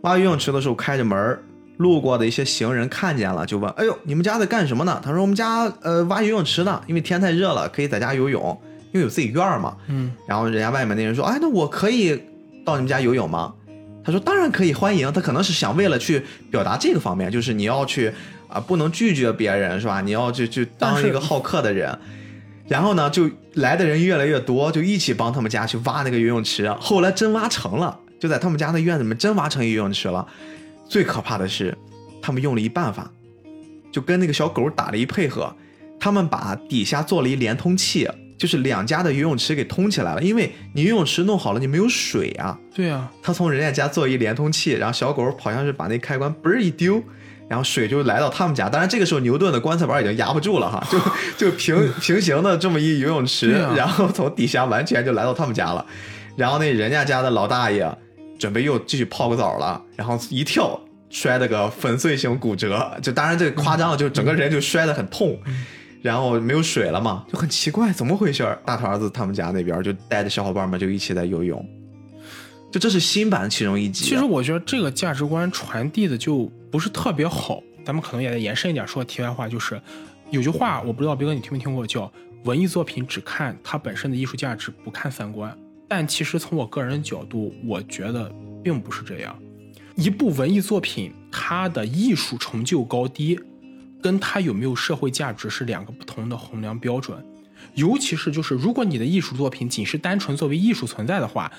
[0.00, 1.38] 挖游泳池的时候开着门，
[1.76, 8.58] 路过的一些行人看见了，就问：“哎呦，你们家在干什么呢？”他说：“我们家呃挖游泳池呢，因为天太热了，可以在家游泳，
[8.92, 12.18] 因为有自己院儿嘛。”嗯，然后人家外面那人说：“哎，那我可以
[12.64, 13.52] 到你们家游泳吗？”
[14.04, 18.12] 他说：“当然可以，欢迎。”他可能是想为了去表达这个方面，就是你要去
[18.48, 20.00] 啊、不能拒绝别人是吧？
[20.00, 21.96] 你要去去当一个好客的人。
[22.66, 26.70] 然后呢，就来的人越来越多，就一起帮他们家去挖那个游泳池。
[26.80, 30.26] 后来真挖成了，就在他们家的院子里面真挖成一游泳池了。
[30.88, 31.76] 最可怕的是，
[32.22, 33.10] 他们用了一办法，
[33.92, 35.54] 就跟那个小狗打了一配合，
[35.98, 38.08] 他们把底下做了一连通器，
[38.40, 40.22] 就是两家的游泳池给通起来了。
[40.22, 42.58] 因为你游泳池弄好了，你没有水啊。
[42.74, 47.02] 对呀、他从人家家做一连通器，然后小狗好像是把那开关嘣儿一丢，
[47.46, 48.70] 然后水就来到他们家。
[48.70, 50.98] 当然这个时候牛顿的棺材板已经压不住了哈，就
[51.50, 55.84] 就平 平行的这么一游泳池，啊然后从底下完全就来到他们家了。
[56.36, 57.86] 然后那人家家的老大爷
[58.38, 60.80] 准备又继续泡个澡了，然后一跳
[61.10, 65.38] 摔了个粉碎性骨折，就当然这个夸张了，就整个人就摔得很痛。
[66.02, 68.58] 然后没有水了嘛，就很奇怪，怎么回事儿？
[68.64, 71.64] 大头儿子他们家那边就带着小伙伴们就一起在游泳，
[72.70, 74.04] 就这是新版的其中一集。
[74.04, 79.80] 啊其实我觉得这个价值观传递的就不是特别好，咱们可能也得延伸一点说题外话，就是
[80.30, 82.10] 有句话我不知道斌哥你听没听过，叫
[82.44, 85.54] 文艺作品只看它本身的艺术价值，不看三观。
[85.86, 88.32] 但其实从我个人角度，我觉得
[88.62, 89.36] 并不是这样。
[89.96, 93.38] 一部文艺作品，它的艺术成就高低，
[94.02, 97.24] 跟它有没有社会价值是两个不同的衡量标准。
[97.74, 101.50] 尤其是就是，如果你的艺术作品仅是单纯作为艺术存在的话，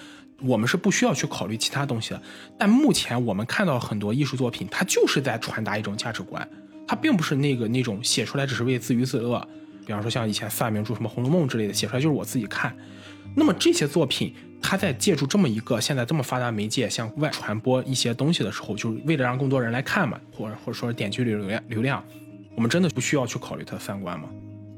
[0.41, 2.21] 我们是不需要去考虑其他东西的。
[2.57, 6.45] 但目前我们看到很多艺术作品，它就是在传达一种价值观，
[6.87, 9.47] 它并不是那个那种写出来只是为自娱自乐。
[9.85, 12.75] 比方说像以前四大名著什么《红楼梦》之类的，写出来就是我自己看。
[13.35, 22.03] 那么这些作品，它在借助这么一个现在这么发达媒介向外传播一些东西的时候，就是为了让更多人来看嘛，或者或者说点击流量流量，
[22.55, 24.29] 我们真的不需要去考虑他的三观吗？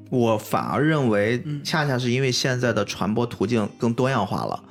[0.10, 4.64] 我反而认为，恰恰是因为现在的传播途径更多样化了，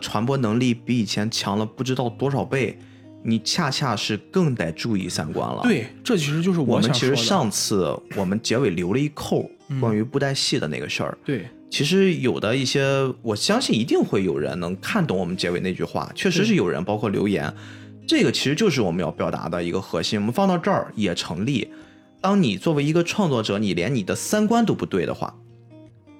[0.00, 2.78] 传播能力比以前强了不知道多少倍，
[3.24, 9.50] 你恰恰是更得注意三观了。，对，这其实就是我们其实上次我们结尾留了一扣，
[9.80, 11.18] 关于布袋戏的那个事儿。
[11.24, 12.84] 对其实有的一些，
[13.20, 17.52] 我相信一定会有人能看懂我们结尾那句话，确实是有人，包括留言，
[18.06, 20.20] 这个其实就是我们要表达的一个核心。
[20.20, 21.68] 我们放到这儿也成立。
[22.24, 25.34] 当你作为一个创作者，你连你的三观都不对的话，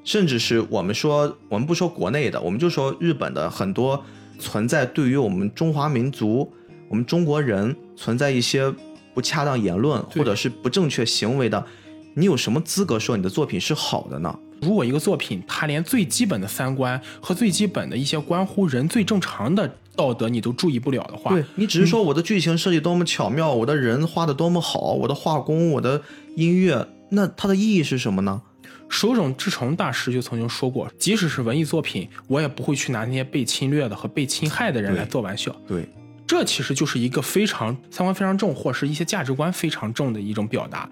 [0.04, 4.04] 甚至是我们说，我们不说国内的，我们就说日本的很多
[4.38, 6.52] 存在对于我们中华民族、
[6.90, 8.70] 我们中国人存在一些
[9.14, 11.64] 不恰当言论或者是不正确行为的，
[12.12, 14.38] 你有什么资格说你的作品是好的呢？
[14.60, 26.02] 如果一个作品它连最基本的三观和最基本的一些关乎人最正常的道德你都注意不了的话，对你只是说我的剧情设计多么巧妙，我的人画的多么好，我的画工，我的
[26.36, 28.42] 音乐，那它的意义是什么呢？
[28.88, 35.54] 手冢治虫大师就曾经说过，即使是文艺作品，我也不会去拿那些被侵略的和被侵害的人来做玩笑。
[35.66, 35.88] 对，
[36.26, 40.88] 这其实就是一个非常三观非常正，或是一些价值观非常正的一种表达。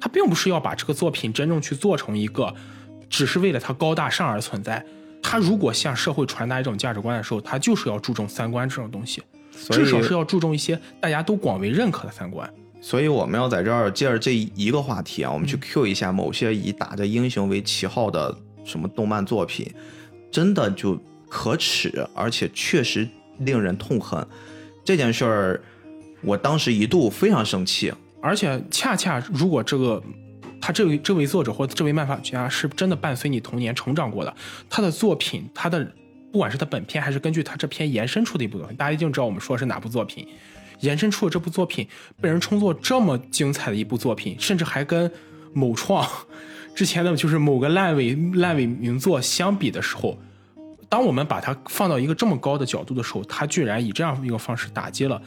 [0.00, 2.54] 他并不是要把这个作品真正去做成一个，
[3.08, 4.84] 只是为了它高大上而存在。
[5.28, 9.20] 他如果向社会传达一种价值观的时候，他就是要注重三观这种东西，
[9.72, 12.48] 至少是要注重一些大家都广为认可的三观。
[12.80, 18.32] 所以我们要在这儿借着这一个话题啊，我们去 Q 一下某些以打着英雄为旗号的
[18.64, 19.68] 什么动漫作品，
[20.30, 20.96] 真的就
[21.28, 23.08] 可耻，而且确实
[23.38, 24.24] 令人痛恨。
[24.84, 25.60] 这件事儿，
[26.22, 27.92] 我当时一度非常生气。
[28.22, 30.00] 而且恰恰如果这个
[30.60, 34.34] 他这位这位作者或这位漫画家是真的伴随你童年成长过的，
[34.68, 35.86] 他的作品，他的
[36.32, 40.26] 不管是他本片还是根据他这篇延伸出的一部作品，大家一定知道我们说的是哪部作品。
[40.80, 41.88] 延伸出的这部作品
[42.20, 45.10] 被人称作这么精彩的一部作品，甚至还跟
[45.54, 46.06] 某创
[46.74, 50.18] 之前的就是某个烂尾烂尾名作相比的时候，
[50.90, 55.20] 当我们把它放到一个这么高的角度的时候，他居然以这样一个方式打击了，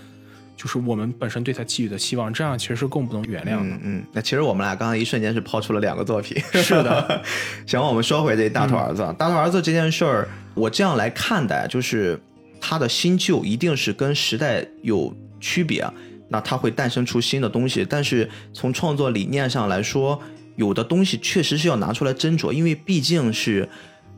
[0.59, 3.75] 就是我们本身对他寄予的希望，这样其实是更不能原谅的。
[3.75, 6.37] 嗯嗯，那其实我们俩刚刚一瞬间是抛出了两个作品。
[6.51, 7.23] 是的，
[7.65, 12.19] 行，我们说回这大头儿子，大头儿子这件事儿，我这样来看待，就是
[12.59, 15.89] 他的新旧一定是跟时代有区别，
[16.27, 17.87] 那他会诞生出新的东西。
[17.89, 20.21] 但是从创作理念上来说，
[20.57, 23.69] 有的东西确实是要拿出来斟酌，因为毕竟是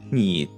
[0.09, 0.49] 你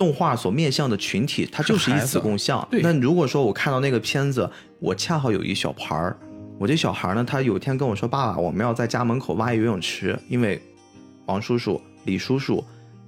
[0.00, 2.66] 动画所面向的群体，它就是以孩子子共相。
[2.70, 6.16] 对那如果说我看到那个片子，我恰好有一小孩儿，
[6.58, 10.58] 我这小孩儿呢，他有一天跟我说：“爸爸，我们要在家门口挖一游泳池，因为
[11.26, 12.64] 王叔叔、李叔叔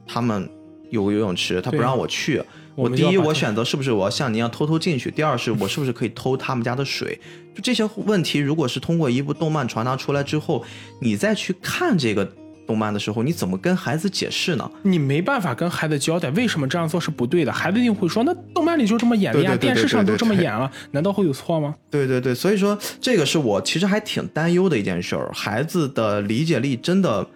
[0.07, 0.47] 他们
[0.91, 2.43] 有个游泳池，他不让我去。
[2.75, 7.19] 我我第一，我选择是不是我要像你一样偷偷进去；第二是我是不是可以偷他们家的水？
[7.55, 10.63] 就这些问题，如果是通过一部动漫传达出来之后，
[11.01, 12.31] 你再去看这个
[12.67, 14.71] 动漫的时候，你怎么跟孩子解释呢？
[14.83, 25.31] 你没办法跟孩子交代为什么这样做是不对的，孩子一定会说：“那动漫里就这么演的呀，电视上都这么演了， 难道会有错吗对对对，所以说这个是我其实还挺担忧的一件事儿。
[25.33, 27.27] 孩子的理解力真的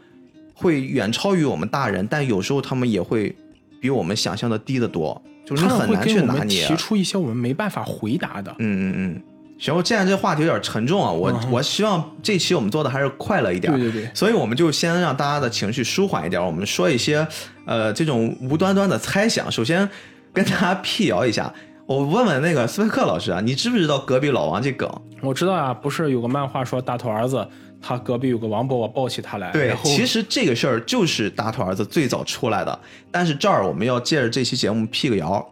[0.54, 3.34] 会远超于我们大人，但有时候他们也会
[3.80, 6.64] 比我们想象的低得多，？”就是很难去拿捏。
[6.64, 8.50] 啊提出一些我们没办法回答的。
[8.58, 9.22] 嗯嗯嗯，
[9.58, 13.72] 行，我现在这话题有点沉重啊，我、嗯我希望这期我们做的还是快乐一点。
[13.72, 17.26] 对对对所以我们就先让大家的情绪舒缓一点，我们说一些
[17.64, 19.50] 呃这种无端端的猜想。
[19.50, 19.88] 首先
[20.32, 21.52] 跟大家辟谣一下，
[21.86, 24.90] 我问问那个斯派克老师啊，你知不知道隔壁老王这梗？
[25.22, 27.48] 我知道啊，不是有个漫画说大头儿子
[27.80, 32.78] 他隔壁有个王伯伯抱起他来，对其实这个事儿就是大头儿子最早出来的，
[33.10, 35.46] 但是这儿我们要借着这期节目辟个谣，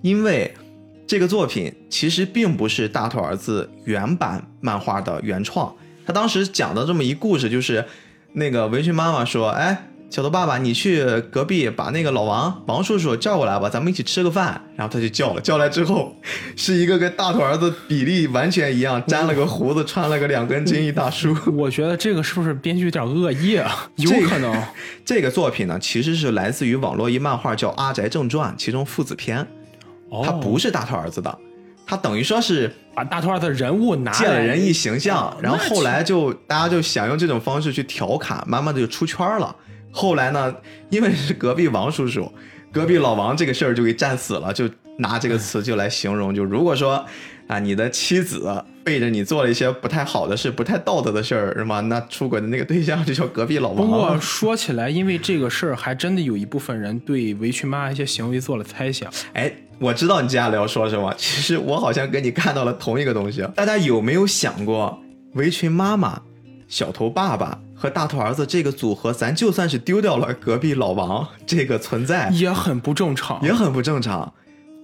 [0.00, 0.54] 因为
[1.06, 5.74] 这个作品其实并不是大头儿子原版漫画的原创。
[6.06, 7.84] 他当时讲的这么一故事，就是
[8.32, 16.14] 那个文勋妈妈说：“哎，小头爸爸，你去隔壁把那个老王王叔叔叫过来吧，咱们一起吃个饭。”然后他就叫了，叫来之后
[16.56, 21.34] 是一个跟大头儿子比例完全一样，粘了个胡子，穿了个两根筋一大叔。
[21.56, 23.88] 我觉得这个是不是编剧有点恶意啊？
[23.96, 24.62] 有这个可能。
[25.04, 29.46] 这个作品呢，其实是来自于网络一漫画叫《阿宅正传》，其中父子篇，
[30.14, 31.38] 哦，它不是大头儿子的，
[31.86, 39.54] 他等于说是把大头儿子人物拿借了人一形象哦，然后后来就大家就想用这种方式去调侃，慢慢的就出圈了。
[39.90, 40.54] 后来呢，
[40.90, 42.30] 因为是隔壁王叔叔，
[42.72, 47.04] 隔壁老王这个事儿就给战死了，就拿这个词就来形容，就如果说
[47.46, 51.80] 啊你的妻子背着你做了一些不太好的事、不太道德的事儿，是吗？
[51.80, 54.18] 那出轨的那个对象就叫隔壁老王不过。
[54.20, 59.12] 说起来，因为这个事儿，还真的有一部分人对围裙妈一些行为做了猜想。
[59.34, 61.12] 哎，我知道你接下来要说什么。
[61.18, 63.46] 其实我好像跟你看到了同一个东西。
[63.54, 64.98] 大家有没有想过，
[65.34, 66.20] 围裙妈妈
[66.68, 73.40] 小头爸爸和大头儿子这个组合，咱就算是丢掉了隔壁老王 这个存在，也很不正常。
[73.42, 74.32] 也很不正常。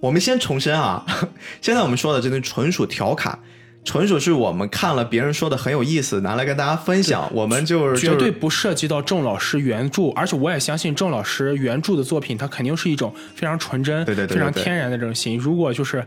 [0.01, 1.05] 我们先重申啊，
[1.61, 3.37] 现在我们说的这个纯属调侃，
[3.83, 7.27] 纯属是我们看了别人说的很有意思，拿来跟大家分享。
[7.33, 15.37] 我们就是绝对不涉及到郑老师原著，而且我也相信郑老师原著的作品，它肯定是一种非常纯真、对对对非常天然的这种心。
[15.37, 16.05] 如果就是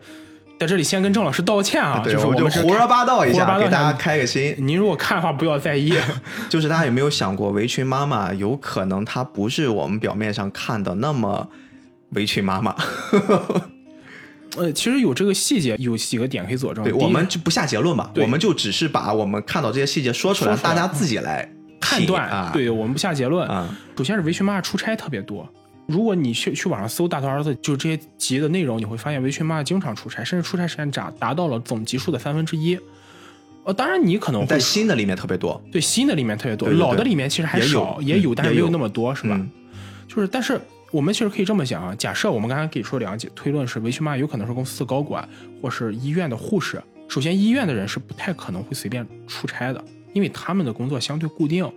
[0.61, 4.55] 在这里先跟郑老师道歉啊，对，就是我们就胡说八道一下，给大家开个心。
[4.57, 5.93] 您如果看的话，不要在意。
[6.49, 11.49] 就是大家有没有想过，围裙妈妈有可能她不是我们表面上看的那么
[12.11, 12.73] 围裙妈妈？
[14.57, 16.85] 呃，其实有这个细节，有几个点可以佐证。
[16.85, 21.49] 对，我们就不下结论吧，我们就只是把我们看到这些细节说出来，大家自己来
[21.81, 22.51] 判断，啊。
[22.53, 23.49] 对我们不下结论。
[23.49, 25.49] 啊，首先是围裙妈妈出差特别多。
[25.87, 32.79] 如果你去去网上搜大头儿子，就是这些集的内容，你会发现围裙妈妈经常出差，甚至出差时间达达到了总集数的三分之一。
[33.65, 39.37] 呃，当然你可能会在新的里面特别多，对新的里面特别多，对对对老的里面其实还有少，也有，嗯也有但是没有那么多，是吧？
[39.39, 39.51] 嗯
[40.07, 40.61] 就是，但是
[40.95, 45.29] 我们其实可以这么想啊，假设我们刚才给出两个解推论是，围裙妈有可能是公司的高管
[45.61, 46.81] 或是医院的护士。
[47.09, 51.69] 首先，医院的人是不太可能会随便出差的，因为他们的工作相对固定。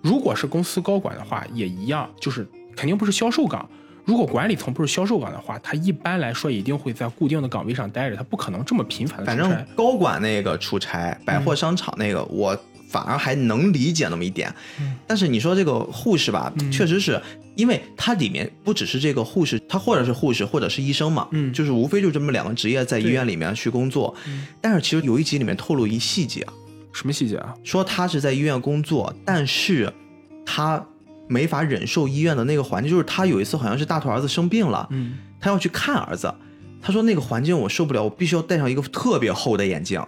[0.00, 3.64] 如果是公司高管的话，也一样，就是肯定不是销售岗。
[4.04, 9.48] 如果管理层不是销售岗的话，他一般来说一定会在固定的岗位上待着，他不可能这么频繁的出差。
[9.48, 12.58] 反正高管那个出差，百货商场那个，我
[12.92, 14.54] 反而还能理解那么一点。
[14.78, 14.94] 嗯。
[15.06, 17.20] 但是你说这个护士吧，确实是
[17.56, 21.52] 因为它里面不只是这个护士，他或者是护士，或者是医生嘛，嗯。
[21.52, 24.14] 就是无非就这么两个职业在医院里面去工作。
[24.26, 26.42] 嗯但是其实有一集里面透露一细节。
[26.42, 26.52] 啊，
[26.92, 27.54] 什么细节啊？
[27.64, 29.90] 说他是在医院工作，但是
[30.44, 30.84] 他
[31.28, 36.32] 没法忍受医院的那个环境，就是他有一次好像是大头儿子生病了，嗯，他要去看儿子，
[36.82, 40.04] 他说那个环境我受不了，我必须要戴上一个特别厚的眼镜，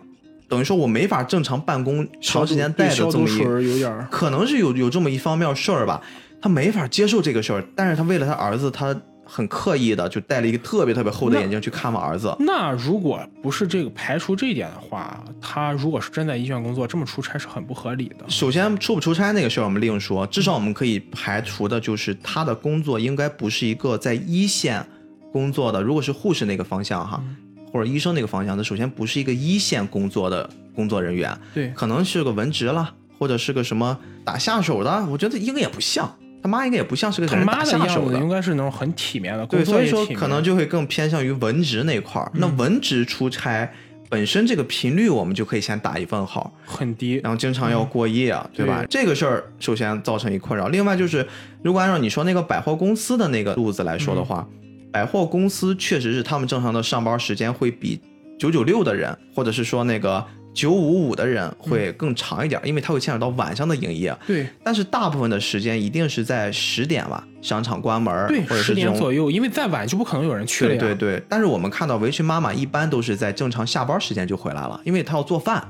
[0.55, 6.01] 等于说我没法正常办公，长时间戴着这么一水儿有点儿可能是有有这么一方面事儿吧，
[6.41, 8.95] 他没法接受这个事儿，但是他为了他儿子，他
[9.25, 12.33] 很刻意的就戴了一个特别特别厚的眼镜去看望儿子。
[12.39, 18.25] 那如果不是这个排除这一点的话，他如果是真在医院工作，这么出差是很不合理的。
[18.29, 24.87] 首先出不出差那个事儿我们另说，至少我们可以排除的就是他的工作应该不是一个在一线
[25.33, 27.21] 工作的，如果是护士那个方向哈，
[27.75, 38.29] 或者医生那个方向，那首先不是一个一线工作的工作人员，对，可能是个文职啦，或者是个什么打下手的，我觉得应该也不像，他妈应该也不像是个打妈的样下手的子应。
[38.29, 42.31] 该是那种很体面的，对，工作所以说可能就会更偏向于文职那块儿。
[42.35, 43.69] 那文职出差
[44.09, 47.15] 本身这个频率，我们就可以先打一份号，很低。
[47.25, 48.79] 然后经常要过夜，啊对吧？
[48.83, 50.69] 对这个事儿首先造成一困扰。
[50.69, 51.27] 另外就是，
[51.61, 54.47] 如果按照你说那个百货公司的那个路子来说的话，
[54.95, 58.01] 百货公司确实是他们正常的上班时间会比
[58.39, 60.25] 九九六的人，或者是说那个
[60.55, 64.17] 九五五的人会更长一点，因为它会牵扯到晚上的营业。
[64.25, 70.79] 对但是大部分的时间一定是在十点吧，商场关门，对或，者十点左右，因为再晚就不可能有人去了呀。
[70.79, 75.67] 对对对，但是我们看到围裙妈妈一般都是在正常下班时间就回来了，因为她要做饭。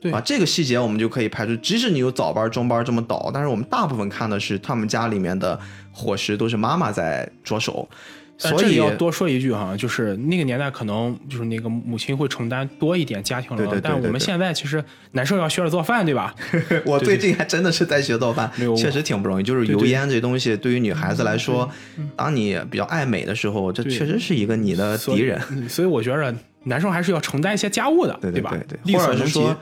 [0.00, 1.54] 对啊，这个细节我们就可以排除。
[1.58, 5.56] 即使你有早班、中班这么倒，但是我们大部分看的是他们家里面的
[5.92, 7.88] 伙食都是妈妈在着手，
[8.36, 16.34] 所以要多说一句哈，就是那个年代可能就是那个母亲会承担多一点家庭了，但我们现在其实男生要学着做饭，对吧？
[16.84, 19.42] 我最近还真的是在学做饭，确实挺不容易。
[19.44, 21.70] 就是油烟这东西，对于女孩子来说，
[22.16, 25.40] 当你比较爱美的时候，这确实是一个你的敌人。
[25.50, 28.18] 嗯所以我觉着男生还是要承担一些家务的，吧？
[28.20, 29.56] 对对对，力或者是说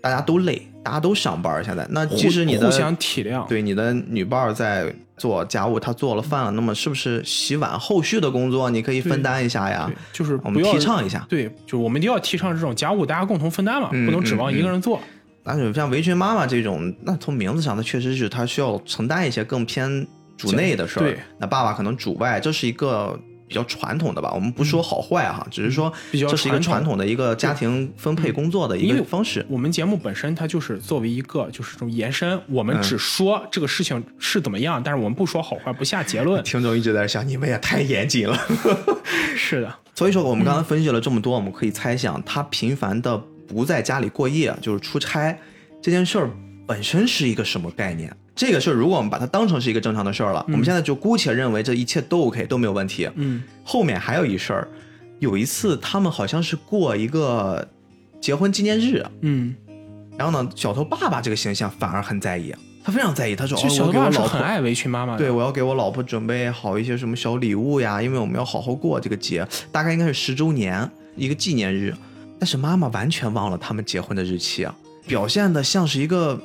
[0.00, 4.92] 大家都累，大家都上班，现在那其实你的互相体谅，对你的女伴在
[5.22, 11.24] 做家务，他做了饭了，那么是不是洗碗后续的工作你可以分担一下呀？，就是我们提倡一下。
[11.28, 15.00] 对，就是我们一定要提倡这种家务大家共同分担嘛，嗯不能指望一个人做。
[15.44, 20.04] 但是像围裙妈妈这种，那从名字上，它确实是她需要承担一些更偏
[20.36, 21.16] 主内的事儿对。
[21.38, 23.16] 那爸爸可能主外，这是一个
[23.52, 24.32] 比较传统的吧。
[24.34, 29.44] 我们不说好坏哈，只是说这是一个传统的一个家庭分配工作的一个方式。
[29.46, 36.42] 我们节目本身它就是作为一个就是这种延伸，我们嗯只说这个事情是怎么样，但是我们不说好坏，不下结论。
[36.44, 38.38] 听众一直在想，你们也太严谨了。
[39.36, 45.38] 是的，所以说，我们刚刚分析了这么多，我们可以猜想，他频繁的不在家里过夜，就是出差
[45.82, 46.30] 这件事儿
[46.66, 48.16] 本身是一个什么概念？
[48.34, 53.08] 这个事儿，如果我们把它当成是一个正常的事儿了，我们现在就姑且认为这一切都 OK，都没有问题。
[53.16, 54.68] 嗯，后面还有一事儿，
[55.18, 57.68] 有一次他们好像是过一个
[58.20, 59.54] 结婚纪念日，嗯，
[60.16, 65.16] 然后呢，小头爸爸这个形象反而很在意，他非常在意，他说：“哦，其实小头我给我老婆爸是很爱围裙妈妈。
[65.18, 71.94] 对，我要给我老婆准备好一些什么小礼物呀，因为我们要好好过这个节，大概应该是十周年一个纪念日。
[72.38, 74.74] 但是妈妈完全忘了他们结婚的日期啊，
[75.06, 76.40] 表现的像是一个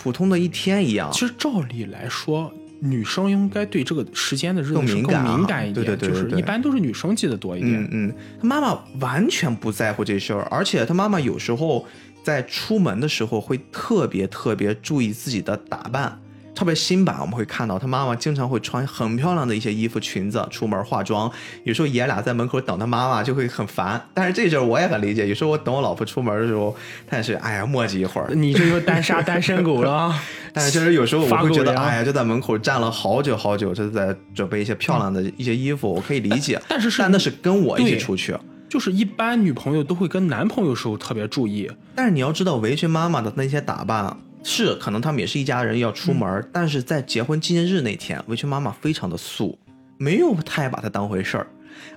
[0.00, 1.10] 普通的一天一样。
[1.12, 7.82] 其实照理来说，女生应该对这个时间的日子更更敏感啊敏感一点，对对对对对就是一般都是女生记得多一点。
[7.84, 11.86] 嗯嗯，他妈妈完全不在乎这事儿，而且他妈妈有时候
[12.22, 16.20] 在出门的时候会特别特别注意自己的打扮。
[16.56, 21.30] 特别新版，我们会看到他妈妈经常会穿很漂亮的一些衣服、裙子出门化妆。
[21.64, 25.28] 有时候爷俩在门口等他妈妈就会很烦，但是这阵儿我也很理解。
[25.28, 26.74] 有时候我等我老婆出门的时候，
[27.06, 28.34] 她也是哎呀磨叽一会儿。
[28.34, 30.24] 你这又单杀单身狗了啊。
[30.54, 36.58] 但是确实有时候我会觉得，哎呀，就在门口站了好久好久，就在准备一些漂亮的一些衣服，我可以理解。
[36.66, 38.34] 但是是但那是跟我一起出去。
[38.68, 44.16] 就是一般女朋友都会跟男朋友时候特别注意，但是你要知道，围裙妈妈的那些打扮
[44.48, 49.58] 是可能他们也是一家人要出门，嗯但是在结婚纪念日那天，围裙妈妈非常的素，
[49.98, 51.46] 没有太把它当回事儿。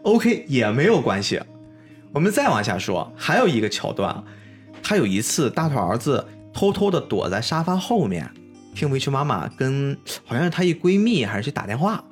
[0.01, 1.39] OK 也没有关系。
[2.11, 4.23] 我们再往下说，还有一个桥段，
[4.81, 8.27] 他有一次大头儿子偷偷的躲在沙发后面，
[8.73, 9.95] 听围裙妈妈跟
[10.25, 12.03] 好像是她一闺蜜还是去打电话，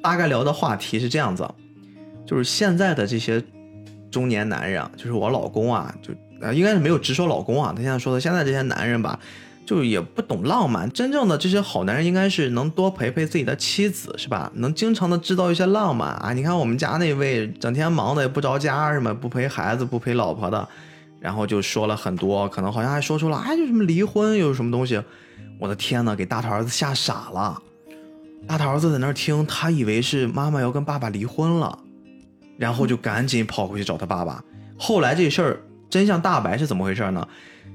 [0.00, 1.48] 大概聊的话题是这样子，
[2.24, 3.42] 就是现在的这些
[4.08, 9.18] 中年男人啊，就是我老公啊，就呃应该是没有直说老公啊，他现在说的现在这些男人吧，
[9.68, 10.90] 就也不懂浪漫。
[10.92, 14.50] 真正的这些好男人应该是能多陪陪自己的妻子，是吧？
[14.54, 16.32] 能经常的制造一些浪漫啊。
[16.32, 20.66] 你看我们家那位整天忙的也不着家，什么不陪孩子不陪老婆的，
[21.20, 25.02] 然后就说了很多，可能好像还说出了哎就什么离婚有什么东西，
[25.60, 27.60] 我的天呐，给大头儿子吓傻了。
[28.46, 31.78] 大头儿子在那儿听，他以为是妈妈要跟爸爸离婚了，
[32.56, 34.42] 然后就赶紧跑回去找他爸爸。
[34.78, 35.60] 后来这事儿
[35.90, 37.28] 真相大白是怎么回事呢？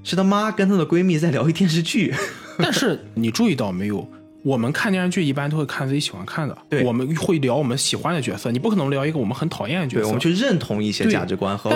[0.04, 2.14] 是他妈跟她的闺蜜在聊一电视剧，
[2.60, 4.08] 但是你注意到没有？
[4.44, 10.08] 我们看电视剧一般都会看自己喜欢看的，对我们会聊我们喜欢的角色，你不可能聊一个我们很讨厌的角对，色。
[10.10, 11.72] 我们去认同一些价值观和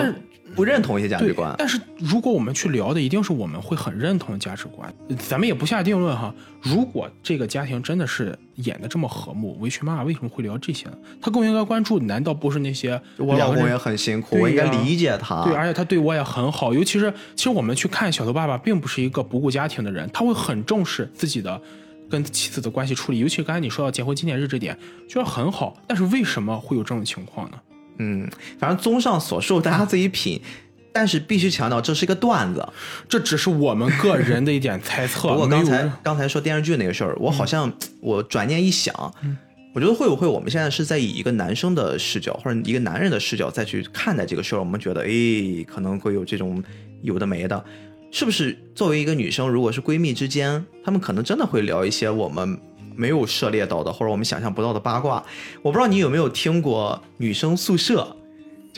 [0.54, 1.54] 不认同一些价值观。
[1.56, 6.34] 但是如果我们去聊的一定是我们会很认同的价值观，咱们也不下定论哈。
[6.60, 10.98] 如果这个家庭真的是演的这么和睦，围裙妈妈为什么会聊这些呢？
[11.20, 15.44] 她更应该关注，难道不是那些我老公也很辛苦，对我应该理解他。
[15.44, 16.74] 对，而且他对我也很好。
[16.74, 21.60] 尤其是，其实我们去看小头爸爸，并不是一个不顾家庭的人，他会很重视自己的
[22.10, 23.18] 跟妻子的关系处理。
[23.18, 24.76] 尤其刚才你说到结婚纪念日这点，
[25.08, 25.76] 觉得很好。
[25.86, 27.58] 但是为什么会有这种情况呢？
[27.98, 28.28] 嗯，
[28.58, 30.40] 反正综上所述，大家自己品。
[30.98, 32.68] 但是必须强调，这是一个段子。
[33.08, 35.28] 这只是我们个人的一点猜测。
[35.30, 38.92] 不过刚才刚才说电视剧那个事儿，我好像、我转念一想，
[39.74, 44.58] 我觉得会不会我们现在是在以一个男生的视角或者一个男人的视角再去看待这个事儿？
[44.58, 46.60] 我们觉得，诶，可能会有这种
[47.02, 47.64] 有的没的，
[48.10, 48.58] 是不是？
[48.74, 52.58] 作为一个女生，如果是闺蜜之间，她们可能真的会聊一些我们
[52.96, 55.22] 没有涉猎到的或者我们想象不到的八卦。
[55.62, 58.16] 我不知道你有没有听过女生宿舍。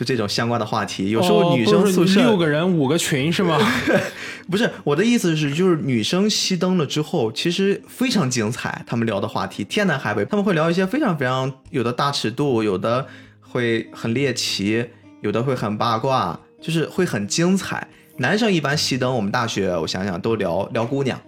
[0.00, 3.58] 就这种相关的话题，有时候哦女生宿舍、六个人五个群是吗？
[4.50, 8.82] 不是我的意思是，就是女生熄灯了之后，其实非常精彩。
[8.86, 13.06] 他们聊的话题天南海北，他们会聊一些非常非常有的大尺度，有的
[13.42, 14.86] 会很猎奇，
[15.20, 17.86] 有的会很八卦，就是会很精彩。
[18.16, 21.20] 男生一般熄灯，我们大学我想想都聊聊姑娘，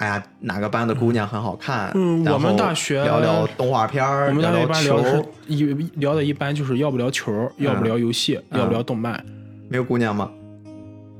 [0.00, 5.64] 哎呀哪个班的姑娘很好看，嗯我们大学聊聊动画片儿，我们大学一般聊一
[5.96, 9.22] 聊的一般就是要不聊球，要不聊游戏，嗯要不聊动漫。
[9.68, 10.30] 没有姑娘吗？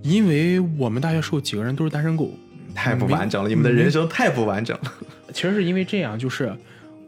[0.03, 2.33] 因为我们大学时候几个人都是单身狗，
[2.74, 4.93] 太不完整了，你们的人生太不完整了。
[5.35, 6.51] 其实是因为这样，就是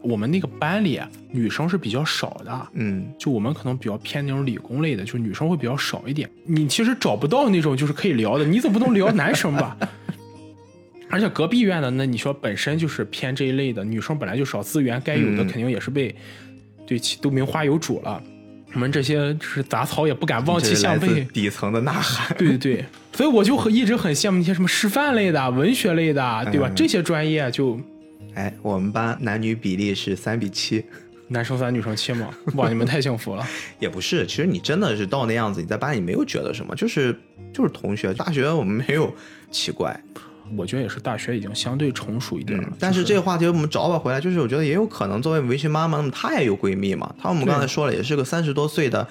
[0.03, 6.29] 我们那个班里啊女生是比较少的，嗯，就我们可能比较偏那种理工类的，就女生会比较少一点。
[6.45, 9.75] 你其实找不到那种就是可以聊的，你总不能聊男生吧？
[11.13, 16.15] 而且隔壁院的那你说本身就是偏这一类的，女生本来就少，资源该有的嗯肯定也是被、
[16.87, 18.19] 对其都名花有主了。
[18.73, 22.35] 我们这些就是杂草也不敢望其项背，底层的呐喊。
[22.35, 26.67] 对对对，所以我就很一直很羡慕那些什么师范类的、文学类的，对吧？
[26.67, 27.79] 嗯这些专业就
[28.33, 30.83] 哎，我们班男女比例是三比七，
[31.27, 33.45] 男生三女生七嘛，哇，你们太幸福了。
[33.79, 34.25] 也不是。
[34.25, 37.15] 其实你真的是到那样子，你在班里没有觉得什么，就是
[37.53, 38.11] 就是同学。
[38.15, 39.13] 大学我们没有
[39.51, 39.95] 奇怪，
[40.57, 42.67] 我觉得也是大学已经相对成熟一点了。
[42.67, 42.73] 嗯。
[42.79, 47.13] 但是这个话题我们找吧回来，就是我觉得也有可能，作为围裙妈妈，那么她也有闺蜜嘛。
[47.21, 49.07] 她我们刚才说了，也是个三十多岁的。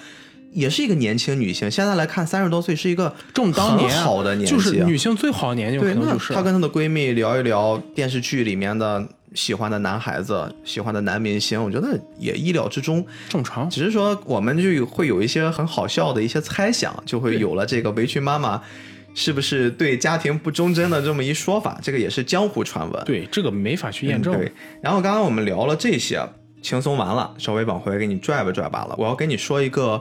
[0.54, 13.02] 也是一个年轻女性，现在来看，三十多岁是一个正当好的年纪，就是女性最好的年纪，对，那就是她跟她的闺蜜聊一聊电视剧里面的喜欢的男孩子、喜欢的男明星，我觉得也意料之中。
[13.30, 13.70] 正常。
[13.70, 18.60] 只是说我们就会有一些很好笑的一些猜想，就会有了这个围裙妈妈
[19.14, 23.04] 是不是对家庭不忠贞的这么一说法，这个也是江湖传闻。
[23.04, 24.34] 对，这个没法去验证。
[24.34, 24.52] 嗯对，
[24.82, 26.26] 然后刚刚我们聊了这些，
[26.62, 28.94] 轻松完了，稍微往回给你拽吧拽吧了。
[28.98, 30.00] 我要跟你说一个，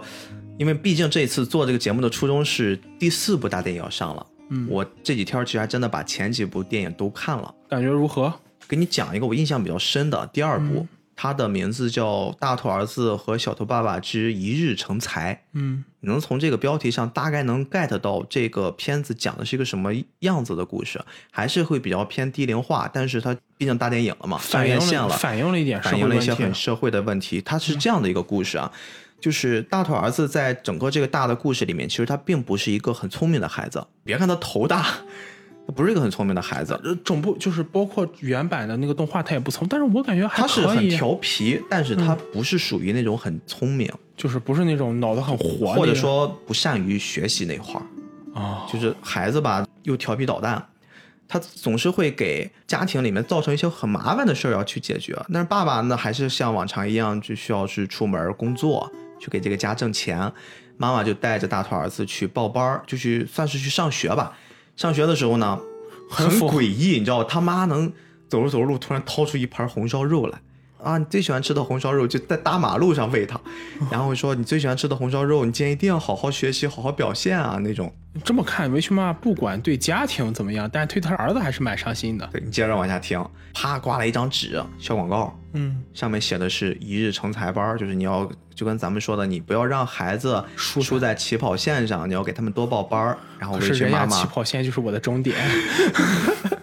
[0.58, 4.26] 因为毕竟这次做这个节目的初衷是第四部大电影要上了。
[4.50, 7.54] 嗯我这几天其实还真的把前几部电影都看了。
[7.70, 8.34] 感觉如何？
[8.68, 10.88] 给你讲一个我印象比较深的第二部，嗯
[11.22, 15.36] 它的名字叫《大头儿子和小头爸爸之一日成才》。
[15.54, 19.92] 嗯你能从这个标题上大概能 get 到这个片子讲的是一个什么
[20.22, 21.00] 样子的故事，
[21.30, 27.40] 还是会比较偏低龄化，但是它毕竟大电影了嘛，上反映院线了，了反映了一点社反映了一些很社会的问题。
[27.40, 28.72] 它是这样的一个故事啊，
[29.20, 33.86] 就是大头儿子在整个这个大的故事里面，其实他并不是一个很聪明的孩子。
[34.04, 34.88] 别看他头大，
[35.68, 47.86] 他不是一个很聪明的孩子，呃，整部就是包括原版的那个动画，他也不聪，但是我感觉还他是很调皮，但是他不是属于那种很聪明，就是不是那种脑子很活，或者说不善于学习那块儿。
[48.34, 50.66] 啊，就是孩子吧，又调皮捣蛋，
[51.28, 55.14] 他总是会给家庭里面造成一些很麻烦的事儿要去解决。
[55.34, 58.90] 但是爸爸呢，还是像往常一样，就需要去出门工作，
[59.20, 60.32] 去给这个家挣钱。
[60.78, 64.36] 妈妈就带着大头儿子去报班儿，就去算是去上学吧。
[64.82, 65.60] 上学的时候呢，
[66.10, 67.94] 很诡异，你知道，他妈能
[68.28, 70.42] 走着走着路，突然掏出一盘红烧肉来。
[70.84, 73.40] 啊，你最喜欢吃的红烧肉就在大马路上喂他，
[73.92, 77.94] 然后说你最喜欢吃的红烧肉，你今天一定要好好学习，好好表现啊那种。
[78.26, 82.28] 这么看，维奇妈妈不管对家庭怎么样，但是对他儿子还是蛮上心的。
[82.32, 93.18] 对你接着往下听，啪挂了一张纸，小广告，嗯，上面写的是一日成才班，就是你要就跟咱们说的，你不要让孩子输输在起跑线上，你要给他们多报班儿。
[93.40, 95.38] 然后维持妈妈，起跑线就是我的终点。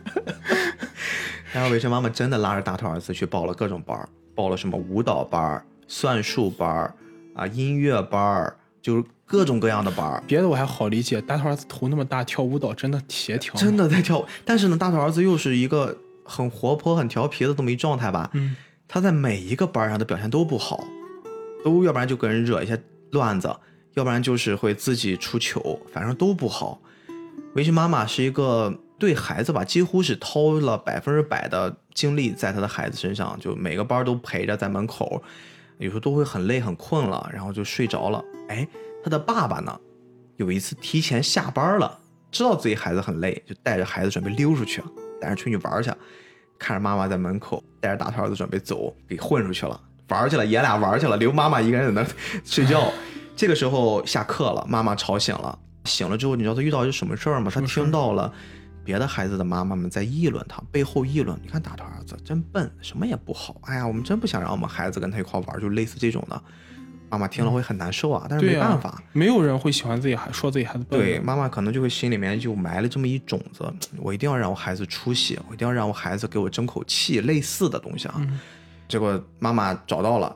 [1.58, 6.94] 然后维持妈妈真的拉着大头儿子去报了各种班儿，报了什么舞蹈班儿、算术班儿
[7.34, 10.22] 啊、音乐班儿，就是各种各样的班儿。
[10.24, 13.52] 别的我还好理解，大头儿子头那么大，跳舞蹈真的协调。
[13.54, 18.30] 真的在跳舞，但是呢，大头儿子又是一个很活泼、很调皮的这么一状态吧。
[18.34, 18.54] 嗯，
[18.86, 20.84] 他在每一个班上的表现都不好，
[21.64, 22.80] 都要不然就跟人惹一些
[23.10, 23.52] 乱子，
[23.94, 26.80] 要不然就是会自己出糗，反正都不好。
[27.56, 35.22] 围裙妈妈是一个对孩子吧，几乎是掏了百分之百的精力在他的孩子身上，就每个班都陪着在门口，
[35.78, 38.22] 有时候都会很累很困了，然后就睡着了。
[38.48, 38.66] 哎，
[39.04, 39.78] 他的爸爸呢，
[40.36, 41.98] 有一次提前下班了，
[42.32, 44.82] 知道自己孩子很累，就带着孩子准备溜出去，
[45.20, 45.90] 带着出去玩去。
[46.58, 52.08] 看着妈妈在门口带着大头儿子准备走，给混出去了，玩去了，爷俩玩去了，留妈妈一个人在那
[52.44, 52.92] 睡觉。
[53.36, 57.48] 这个时候下课了，妈妈吵醒了，醒了之后，你知道他遇到一什么事儿吗？
[57.54, 58.32] 他听到了
[58.88, 66.42] 别的孩子的妈妈们在议论他，背后议论，你看大头儿子真笨，什么也不好，哎呀，我们真不想让我们孩子跟他一块玩，就类似这种的。
[67.10, 70.98] 妈妈听了会很难受啊，但是、没办法，没有人会喜欢自己孩说自己孩子笨。
[70.98, 78.14] 对，妈妈可能就会心里面就埋了这么一种子，我一定要让我孩子出息，我一定要让我孩子给我争口气，类似的东西啊。
[78.16, 78.40] 嗯
[78.88, 80.34] 结果妈妈找到了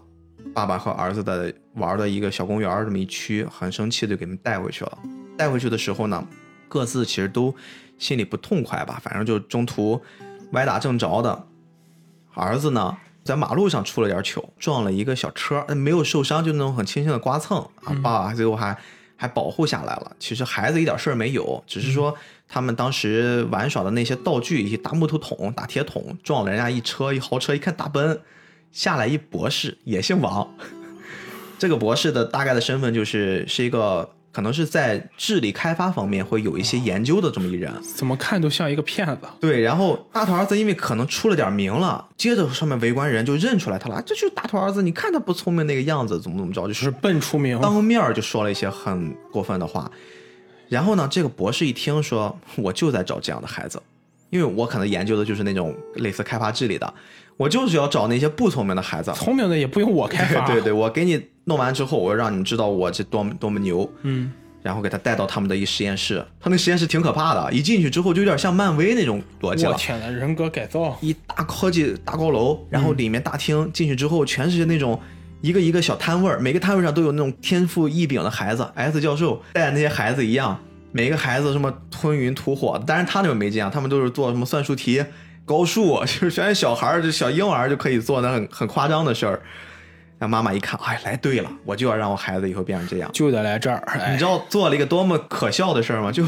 [0.52, 4.98] 爸爸和儿子的玩的一个小公园这么一区，很生气的给他们带回去了。
[5.38, 6.22] 带回去的时候呢，
[6.68, 7.54] 各自其实都
[7.98, 10.02] 心里不痛快吧，反正就中途
[10.52, 11.46] 歪打正着的。
[12.34, 17.94] 儿子呢，在马路上出了点糗，撞了一个小车，没有受伤，就那种很轻轻的刮蹭啊。
[18.02, 18.76] 爸爸最后还
[19.16, 20.16] 还保护下来了。
[20.18, 22.14] 其实孩子一点事儿没有，只是说
[22.48, 28.20] 他们当时玩耍的那些道具，一些大木头桶、大铁桶，撞了人家一车一豪车，一看大奔，
[28.70, 30.48] 下来一博士，也姓王。
[31.58, 37.72] 这个博士的大概的身份就是是一个可能是在智力开发方面会有一些研究的这么一人。
[37.82, 39.28] 怎么看都像一个骗子。
[39.38, 49.90] 对，然后大头儿子因为可能出了点名了，接着上面围观人就认出来他了，啊这就是大头儿子，你看他不聪明那个样子，怎么怎么着，就就是是笨出名，当面就说了一些很过分的话。
[50.68, 53.82] 然后呢，这个博士一听说，我就在找这样的孩子，
[54.32, 56.94] 因为我可能研究的就是那种类似开发智力的，
[57.36, 59.12] 我就是要找那些不聪明的孩子。
[59.14, 60.46] 聪明的也不用我开发。
[60.46, 63.86] 对 对对，我给你弄完之后，我让你知道我这多么多么牛。
[64.04, 69.72] 嗯，然后给他带到他们的一实验室，他那实验室挺可怕的，一进去之后就有点像漫威那种逻辑了。
[69.72, 74.98] 我天呐，人格改造，一大科技大高楼，然后里面大厅进去之后全是那种
[75.42, 80.58] 一个一个小摊位儿，每个摊位上都有那种天赋异禀的孩子，S 教授带那些孩子一样，
[80.92, 85.04] 每个孩子什么吞云吐火，但是他那种没这样，他们都是做什么算术题、
[85.44, 89.42] 高数， 就是全是小孩儿，就小婴儿就可以做的很很夸张的事儿。
[90.18, 93.10] 那妈妈一看，哎，来对了，我就要让我孩子以后变成这样。
[93.12, 93.78] 就得来这儿。
[93.86, 96.12] 哎你知道做了一个多么可笑的事儿吗？
[96.12, 96.24] 就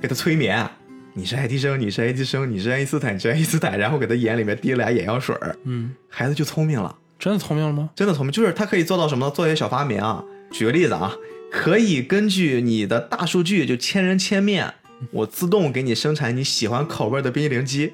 [0.00, 0.68] 给他催眠，
[1.14, 7.90] 你是爱迪生，你是爱迪生，你是爱因斯坦，你是爱因斯坦，然后给他眼里面滴了俩眼药水儿，嗯，孩子就聪明了，真的聪明了吗？
[7.94, 9.30] 真的聪明，就是他可以做到什么呢？
[9.30, 10.24] 做一些小发明啊。
[10.50, 11.12] 举个例子啊，
[11.52, 14.72] 可以根据你的大数据，就千人千面，
[15.10, 17.92] 我自动给你生产你喜欢口味的冰激凌机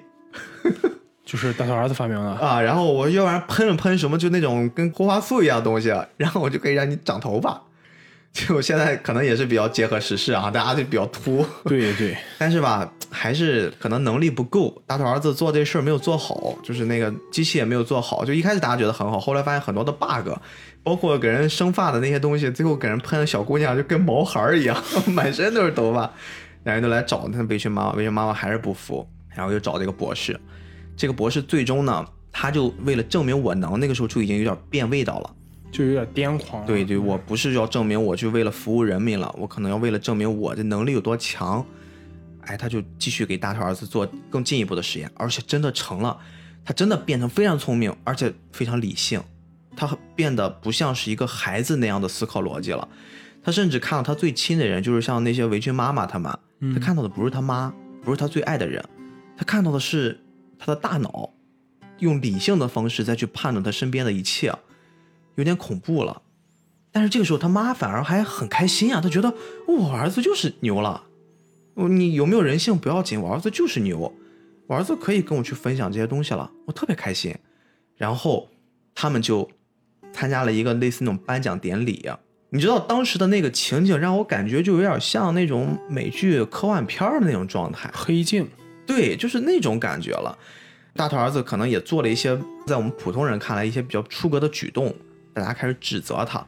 [1.27, 2.31] 就是大头儿子发明的。
[2.31, 7.61] 啊，然后我要不然喷了喷什么，就那种跟护发素一样的东西，然后我就可以让你长头发。
[8.31, 11.45] 就现在可能也是比较结合时事啊，大家就比较秃。
[11.65, 18.25] 对对， 但是吧，还是可能能力不够，大头儿子做这事儿没有做好，就是那个机器也没有做好。
[18.25, 20.31] 就一开始大家觉得很好，后来发现很多的 bug，
[20.89, 24.83] 包括给人生发的那些东西，最后给人喷的小姑娘就跟毛孩儿一样，
[25.13, 26.11] 满身都是头发。
[26.65, 30.41] 两人都来找那围裙妈妈，围裙妈妈还是不服，然后又找这个博士。
[30.97, 32.03] 这个博士最终呢，
[32.33, 35.35] 他就为了证明我能，那个时候就已经有点变味道了。
[35.71, 36.67] 就有点癫狂了。
[36.67, 41.63] 对对，我不是要证明我去为了服务人民了，我可能要为了证明我的能力有多强。
[42.47, 46.17] 哎，他就继续给大头儿子做更进一步的实验，而且真的成了，
[46.65, 49.21] 他真的变成非常聪明，而且非常理性，
[49.87, 52.89] 他变得不像是一个孩子那样的思考逻辑了。
[53.43, 56.37] 他甚至看到他最亲的人，就是像那些围裙妈妈他们，
[56.75, 57.73] 他看到的不是他妈，
[58.03, 58.85] 不是他最爱的人，
[59.37, 60.21] 他看到的是
[60.59, 61.31] 他的大脑，
[62.01, 64.53] 用理性的方式再去判断他身边的一切。
[65.37, 66.23] 有点恐怖了。
[66.91, 69.33] 但是这个时候，他妈反而还很开心啊，他觉得
[69.69, 71.05] 我儿子就是牛了。
[71.75, 74.13] 你有没有人性不要紧，我儿子就是牛，
[74.67, 77.33] 我儿子可以跟我去分享这些东西了，我特别开心。
[77.95, 78.49] 然后
[78.95, 79.49] 他们就
[80.19, 82.11] 参加了一个类似那种颁奖典礼。
[82.51, 88.49] 你知道当时的那个情景让我感觉就有点像那种美剧科幻片的那种状态，黑镜，
[88.85, 90.37] 对，就是那种感觉了。
[90.97, 92.37] 大头儿子可能也做了一些
[92.67, 94.93] 在我们普通人看来一些比较出格的举动。
[95.33, 96.45] 大家开始指责他，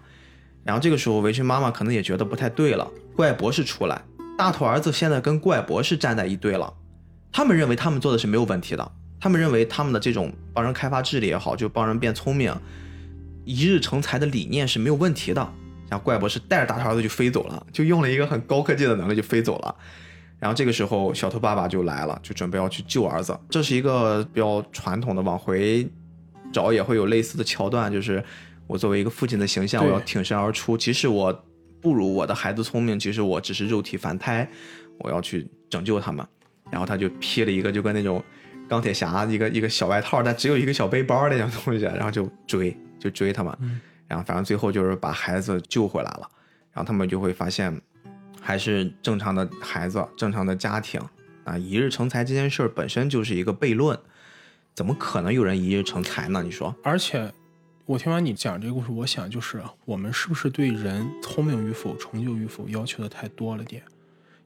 [0.65, 2.91] 然后这个时候围裙妈妈可能也觉得不太对了。
[3.15, 4.03] 怪博士出来，
[4.37, 6.75] 大头儿子现在跟怪博士站在一队了。
[7.31, 12.53] 他们认为他们做的是没有问题的，他们认为他们的这种帮人开发智力也好，就帮人变聪明、
[13.45, 15.41] 一日成才的理念是没有问题的。
[15.89, 19.75] 然后怪博士带着大头儿子就飞走了，就用了一个很高科技的能力就飞走了。
[20.39, 23.39] 然后这个时候小头爸爸就来了，就准备要去救儿子。
[23.49, 25.89] 这是一个比较传统的，往回
[26.53, 28.23] 找也会有类似的桥段，就是。
[28.67, 30.79] 我作为一个父亲的形象，我要挺身而出。
[30.79, 31.45] 其实我
[31.81, 34.49] 不如我的孩子聪明，其实我只是肉体凡胎，
[35.01, 36.25] 我要去拯救他们。
[36.71, 38.23] 然后他就披了一个就跟那种
[38.69, 43.81] 钢铁侠一个一个小外套，但只有一个小背包那种东西，然后就追就追他们。
[44.07, 46.31] 然后反正最后就是把孩子救回来了。
[46.73, 47.81] 然后他们就会发现，
[48.41, 51.01] 还是正常的孩子，正常的家庭
[51.43, 53.99] 啊，一日成才这件事儿本身就是一个悖论，
[54.75, 56.43] 怎么可能有人一日成才呢？
[56.45, 56.73] 你说？
[56.85, 57.33] 而且。
[57.87, 63.83] 我听完你讲这个故事，我想就是我们是不是对人聪明与否、成就与否要求的太多了点？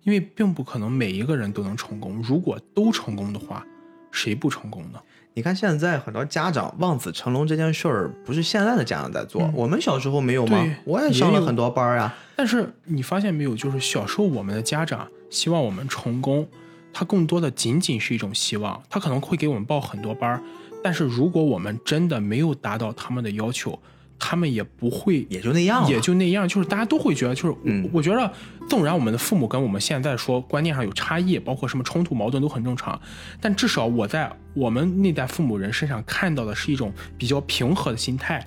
[0.03, 2.23] 因为并不可能每一个人都能成功。
[2.23, 3.63] 如果都成功的话，
[4.11, 4.99] 谁不成功呢？
[5.37, 10.65] 你看现在很多家长望子成龙这件事儿，不是现在的家长在做，我们小时候没有吗？
[10.85, 12.15] 我也上了很多班啊。
[12.37, 16.47] 但是你发现没有，就是小时候我们的家长希望我们成功，
[16.93, 20.41] 他更多的仅仅是一种希望，他可能会给我们报很多班儿。
[20.85, 23.77] 但是如果我们真的没有达到他们的要求，
[24.19, 26.49] 他们也不会，也就那样，也就那样。
[26.49, 28.33] 就是大家都会觉得，就是，我觉得，
[28.69, 33.01] 纵然我们的父母跟我们现在说观念上有差异，包括什么冲突矛盾都很正常，
[33.41, 38.47] 但至少我在我们那代父母人身上看到的是一种比较平和的心态。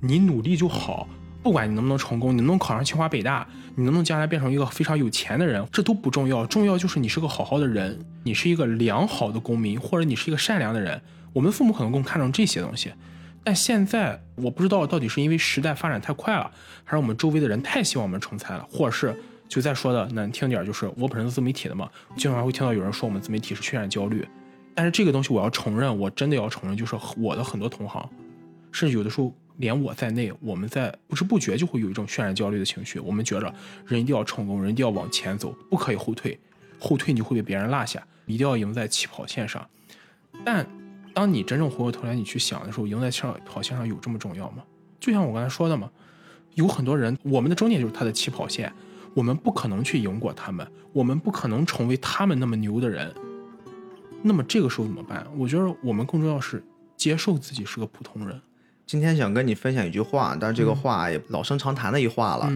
[0.00, 1.08] 你努力就好，
[1.42, 11.00] 不管你能不能成功，你能不能考上清华北大，你能不能将来变成一个非常有钱的人，这都不重要，重要就是你是个好好的人，你是一个良好的公民，或者你是一个善良的人。
[11.32, 12.92] 我们父母可能更看重这些东西，
[13.46, 16.50] 但现在我不知道到底是因为时代发展太快了，
[16.82, 19.16] 还是我们周围的人太希望我们成才了，或者是
[19.48, 24.26] 就再说的难听点，就是我本身是自媒体的嘛，经常会听到有人说我们自媒体是渲染焦虑，
[24.74, 28.10] 但是这个东西我要承认，我真的要承认，就是我的很多同行，
[28.72, 33.54] 甚至有的时候连我在内，我们在不知不觉就会有一种渲染焦虑的情绪，我们觉着
[33.86, 36.36] 人一定要成功，人一定要往前走，不可以后退，
[36.80, 39.64] 后退你会被别人落下，一定要赢在起跑线上，
[40.44, 40.66] 但。
[41.16, 44.62] 当你真正回过头来，你去想的时候，赢在上跑线上有这么重要吗？
[45.00, 45.90] 就像我刚才说的嘛，
[46.56, 48.70] 有很多人，我们的终点就是他的起跑线，
[49.14, 53.10] 我们不可能去赢过他们，我们不可能成为他们那么牛的人。
[54.20, 55.26] 那么这个时候怎么办？
[55.38, 56.62] 我觉得我们更重要是
[56.98, 58.38] 接受自己是个普通人。
[58.84, 62.52] 今天想跟你分享一句话，但是这个话也老生常谈的一话了。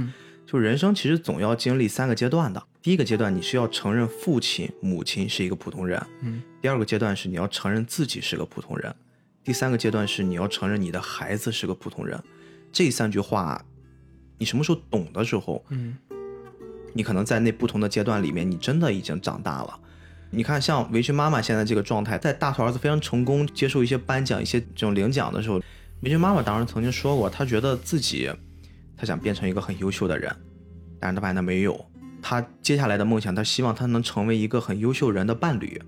[0.47, 2.63] 就人生其实总要经历三个阶段的。
[2.83, 6.03] 第一个阶段，你是要承认父亲、母亲是一个普通人。
[6.23, 6.43] 嗯。
[6.63, 8.95] 第二个阶段是你要承认自己是个普通人。
[9.45, 12.19] 第三个阶段是你要承认你的孩子是个普通人。
[12.73, 13.63] 这三句话，
[14.39, 15.97] 你什么时候懂的时候，嗯，
[16.95, 19.79] 你可能在那不同的阶段里面，你真的已经长大了。
[20.31, 25.61] 你看，像围裙妈妈现在这个状态，在大头儿子非常成功，接受一些颁奖、一些这种领奖的时候，
[26.03, 28.31] 围裙妈妈当时曾经说过，她觉得自己。
[28.97, 30.35] 她想变成一个很优秀的人，
[31.01, 31.90] 但是她发现她没有。
[32.23, 35.81] 他接下来的梦想，他希望他能成为一个很优秀人的伴侣。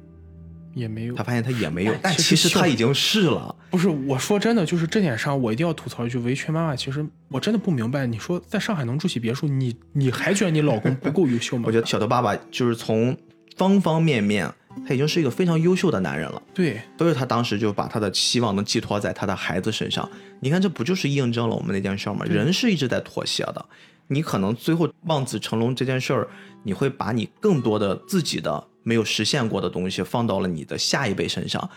[0.74, 1.22] 也没有他。
[1.22, 3.54] 发现他也没有哎，但其其实他已经是了。
[3.70, 11.64] 不是，我说真的，就是这点上，我一定要吐槽一句，维权妈妈，其实我真的不明白，你说在上海能住起别墅，你你还觉得你老公不够优秀吗？
[11.66, 13.14] 我觉得小头爸爸就是从
[13.54, 14.50] 方方面面，
[14.88, 16.42] 他已经是一个非常优秀的男人了。
[16.54, 20.09] 对，所以他当时就把他的希望能寄托在他的孩子身上。
[20.40, 22.24] 你看，这不就是印证了我们那件事儿吗？
[22.24, 23.66] 人是一直在妥协的。
[24.12, 26.28] 你可能最后望子成龙这件事儿，
[26.62, 31.70] 你会把你更多的自己的没有实现过的东西放到了你的下一辈身上。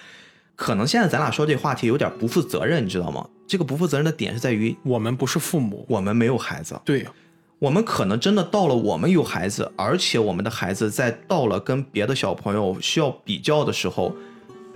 [0.56, 3.28] 可能现在咱俩说这话题有点不负责任，你知道吗？
[3.48, 7.06] 这个不负责任的点是在于我们不是父母，我们没有孩子，对，
[7.60, 14.16] 我们可能真的到了我们有孩子，而且我们的孩子在到了跟别的小朋友需要比较的时候，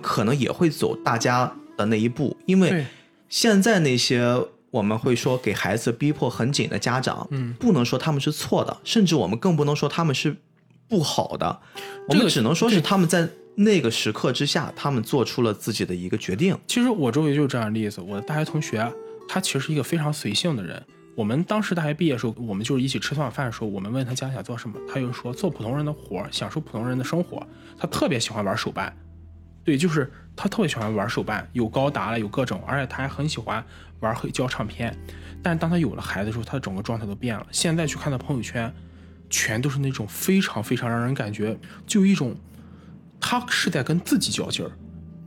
[0.00, 2.84] 可能也会走大家的那一步，因为，
[3.28, 4.38] 现在那些
[4.70, 10.36] 我们会说给孩子逼迫很紧的家长，嗯，不能说他们是错的，甚至我们更不能说他们是
[10.88, 11.60] 不好的，
[12.08, 16.56] 我这个们只能说是他们在那个时刻之下，他们做出了自己的一个决定。
[16.66, 18.00] 其实我周围就是这样的例子。
[18.00, 18.90] 我的大学同学，
[19.28, 20.82] 他其实是一个非常随性的人。
[21.16, 27.44] 我们当时大学毕业的时候，我们就是一起吃顿晚饭的时候，我们问他将来想做什么，他就说做普通人的活儿，享受普通人的生活。
[27.76, 28.96] 他特别喜欢玩手办，
[29.64, 33.62] 对，就是他特别喜欢玩手办，有高达了，有各种，而且他还很喜欢
[34.00, 34.96] 玩黑胶唱片。
[35.42, 37.46] 但是当他有了孩子之后，他的整个状态都变了。
[37.50, 38.72] 现在去看他朋友圈，
[39.30, 41.56] 全都是那种非常非常让人感觉
[41.86, 42.36] 就有一种
[43.20, 44.70] 他是在跟自己较劲儿。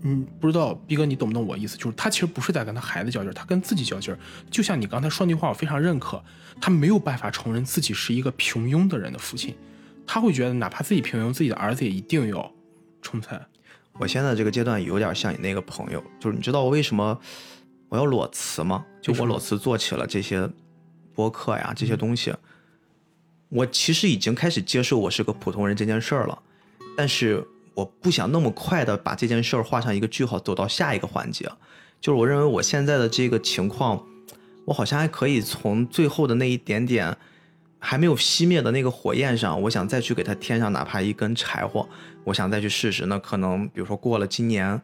[0.06, 1.78] 嗯，不知道逼哥你懂不懂我意思？
[1.78, 4.20] 就是他其实不是在跟他孩子较劲儿，他跟自己较劲儿。
[4.52, 6.22] 就像你刚才说那句话，我非常认可。
[6.62, 9.56] 他没有办法承认自己是一个平庸的人的父亲，
[10.06, 12.52] 他会觉得哪怕自己平庸，自己的儿子也一定要
[13.02, 13.42] 成才。
[13.94, 17.18] 我现在这个阶段有点像你那个朋友，就是你知道我为什么
[17.94, 18.84] 我要裸辞嘛？
[19.00, 20.50] 就我裸辞做起了这些
[21.14, 22.34] 播客呀，这些东西，
[23.50, 26.42] 我其实已经开始接受我是个普通人这件事儿了，
[26.98, 31.48] 但是我不想那么快的把这件事儿画上一个句号，走到下一个环节。
[32.02, 34.04] 就是我认为我现在的这个情况，
[34.66, 37.16] 我好像还可以从最后的那一点点
[37.78, 41.88] 还没有熄灭的那个火焰上，我想再去给它添上哪怕一根柴火，
[42.24, 43.06] 我想再去试试。
[43.06, 44.82] 那可能比如说过了今年，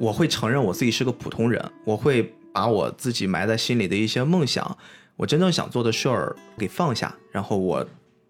[0.00, 4.78] 我会承认我自己是个普通人，我会把我自己埋在心里的一些梦想，
[5.16, 7.86] 我真正想做的事儿给放下，然后我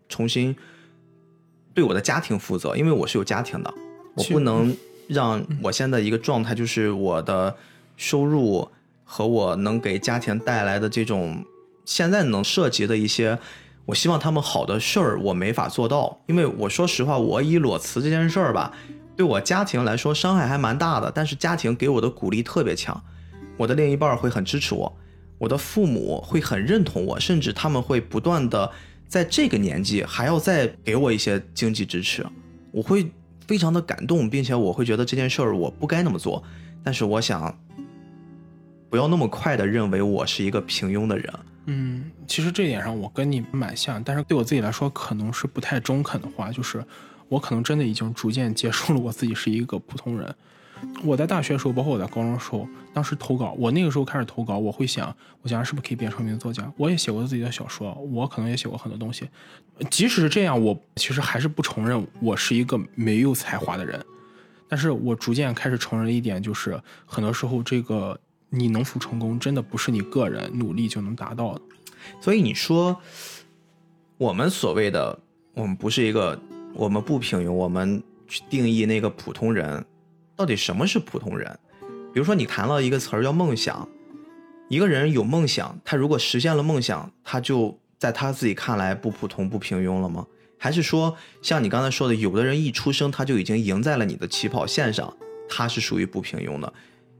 [0.09, 0.55] 重新
[1.73, 3.73] 对我的家庭负责，因为我是有家庭的，
[4.17, 4.77] 我不能
[5.07, 7.55] 让我现在一个状态就是我的
[7.97, 8.69] 收入
[9.05, 11.45] 和我能给家庭带来的这种
[11.85, 13.39] 现在能涉及的一些，
[13.87, 18.73] 我希望他们好的事儿，我没法做到，因为我说实话，我以裸辞这件事儿吧，
[19.17, 23.03] 对我家庭来说伤害还蛮大的，但是家庭给我的鼓励特别强，
[23.57, 24.97] 我的另一半会很支持我，
[25.39, 28.71] 我的父母会很认同我，甚至他们会不断的
[29.07, 32.25] 在这个年纪还要再给我一些经济支持，
[32.73, 33.11] 我会
[33.47, 36.43] 非常的感动，并且我会觉得这件事儿我不该那么做，
[36.83, 37.59] 但是我想
[38.89, 41.33] 不要那么快的认为我是一个平庸的人。
[41.67, 46.83] 嗯，其实这点上我跟你蛮像，但是对我自己来说可能是不太中肯的话，就是
[47.31, 50.35] 我可能真的已经逐渐接受了我自己是一个普通人。
[51.05, 56.71] 我在大学的时候，包括我在高中的时候，当时投稿，我那个时候开始投稿，我会想，我将来是不是可以变成名作家？
[56.77, 59.29] 我也写过自己的小说，我可能也写过很多东西。
[59.91, 64.05] 即使是这样，我其实还是不承认我是一个没有才华的人。
[64.69, 71.61] 但是我逐渐开始承认一点，就是很多时候这个你能否成功，真的不是你个人努力就能达到的。
[72.23, 72.99] 所以你说，
[74.17, 75.19] 我们所谓的
[75.53, 76.41] 我们不是一个，
[76.75, 79.85] 我们不平庸，我们去定义那个普通人，
[80.37, 81.59] 到底什么是普通人？
[82.13, 83.89] 比如说你谈了一个词儿叫梦想，
[84.69, 90.27] 一个人有梦想，他如果实现了梦想，他就在他自己看来不普通、不平庸了吗？
[90.59, 95.17] 还是说，像你刚才说的，有的人一出生他就已经赢在了你的起跑线上，
[95.49, 96.73] 他是属于不平庸的？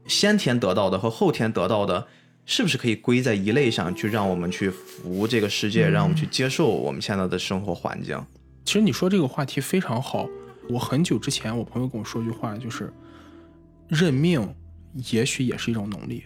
[0.07, 2.07] 先天得到的和后天得到的，
[2.45, 8.19] 是不是可以归在一类上，去让我们去服这个世界，让我们去接受我们现在的生活环境？
[8.65, 10.27] 其实你说这个话题非常好。
[10.69, 12.93] 我很久之前，我朋友跟我说一句话，就是
[13.87, 14.53] 认命
[15.11, 16.23] 也许也是一种能力。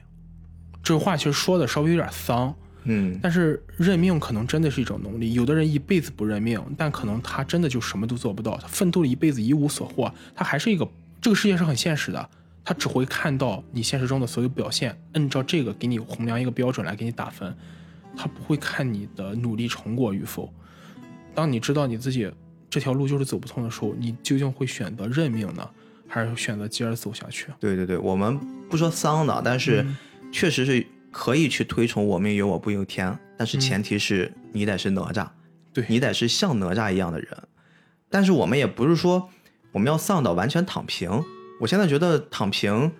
[0.84, 2.54] 这个话其实说的稍微有点丧，
[2.84, 5.34] 嗯，但是认命可能真的是一种能力。
[5.34, 8.56] 有的人一辈子不认命，但可能他真的就什么都做不到。
[8.58, 10.88] 他奋斗了一辈子一无所获，他还是一个
[11.20, 12.30] 这个世界是很现实的，
[12.64, 17.56] 他只会看到你现实中的所有表现，按照这个给你衡量一个标准来给你打分，
[18.16, 20.54] 他不会看你的努力成果与否。
[21.36, 22.32] 当你知道你自己
[22.70, 25.70] 这条路就是走不通的时候，你究竟会选择认命呢，
[26.08, 27.48] 还是选择接着走下去？
[27.60, 28.40] 对对对，我们
[28.70, 29.98] 不说丧的，但是嗯
[30.32, 35.28] 确实是可以去推崇“我命由我不由天”，但是嗯前提是你得是哪吒，
[35.74, 37.30] 对你得是像哪吒一样的人。
[38.10, 39.30] 但是我们也不是说
[39.72, 41.24] 我们要丧到完全躺平。
[41.62, 42.92] 我现在觉得躺平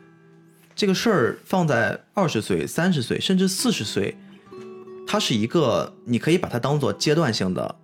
[0.74, 4.16] 这个事儿放在二十岁、三十岁，甚至四十岁，
[5.06, 7.76] 它是一个你可以把它当做阶段性的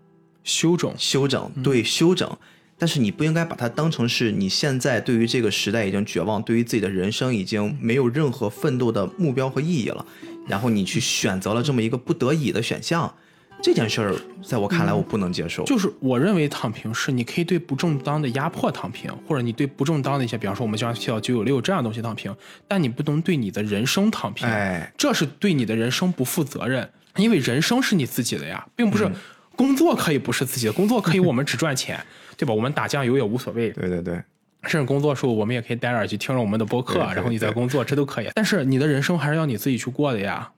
[0.43, 2.37] 修整，修整，对修整。
[2.77, 10.03] 但是你不应该把它当成是你现在对于这个时代已经绝望，对于自己的人生已经没有任何奋斗的目标和意义了，
[10.47, 13.13] 然后你去选择了这么一个不得已的选项，
[13.61, 15.63] 这件事儿在我看来我不能接受。
[15.65, 22.35] 就是我认为躺平是你可以对不正当的压迫躺平，或者你对不正当的一些，比方说我们经常提到九九六这样的东西躺平，
[22.67, 29.13] 但你不能对你的人生躺平，哎，这是对你的人生不负责任，因为人生是你自己的呀，并不是嗯
[29.61, 32.03] 工作可以不是自己的，工作可以我们只赚钱，
[32.35, 32.51] 对吧？
[32.51, 34.15] 我们打酱油也无所谓，对对对，
[34.63, 38.29] 甚至工作的时候我们也可以戴着耳机听着我们的播客，然后你在工作，这都可以。
[38.33, 40.49] 但是你的人生还是要你自己去过的呀，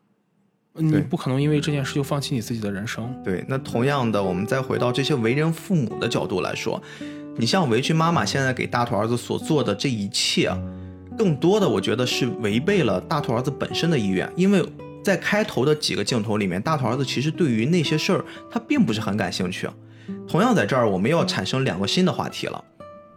[0.76, 3.14] 你不可能因为这件事就放弃你自己的人生。
[3.26, 6.82] 对，那同样的，我们再回到这些为人父母的角度来说，
[7.36, 10.58] 你像围裙妈妈现在给大头儿子所做的这一切啊，
[11.18, 14.64] 更多的我觉得是违背了大头儿子本身的意愿，因为
[15.04, 19.68] 在开头的几个镜头里面，大头儿子其实对于那些事儿他并不是很感兴趣。
[20.28, 22.64] 同样在这儿，我们要产生两个新的话题了。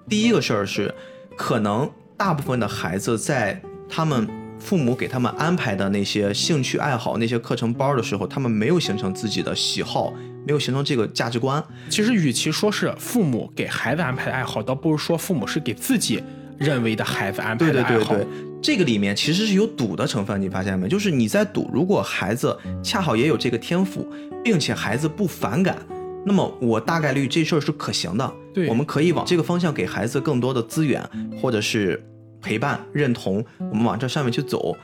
[0.08, 0.92] 第一个事儿是，
[1.36, 10.12] 可能大部分的孩子在他们父母给他们安排的那些兴趣爱好、那些课程班儿的时候，他们没有形成自己的喜好，
[10.46, 11.62] 没有形成这个价值观。
[11.88, 16.22] 其实，与其说是父母给孩子安排的爱好，倒不如说父母是给自己
[16.56, 18.14] 认为的孩子安排的爱好。
[18.14, 18.26] 对对对，
[18.66, 20.88] 这个里面其实是有赌的成分，你发现没？
[20.88, 24.04] 就是你在赌，如果孩子恰好也有这个天赋，
[24.42, 25.78] 并且孩子不反感，
[26.24, 28.32] 那么我大概率这事儿是可行的。
[28.52, 31.00] 对我们可以往这个方向给孩子更多的资源，
[31.40, 32.04] 或者是
[32.42, 34.76] 陪伴、认同，我们往这上面去走。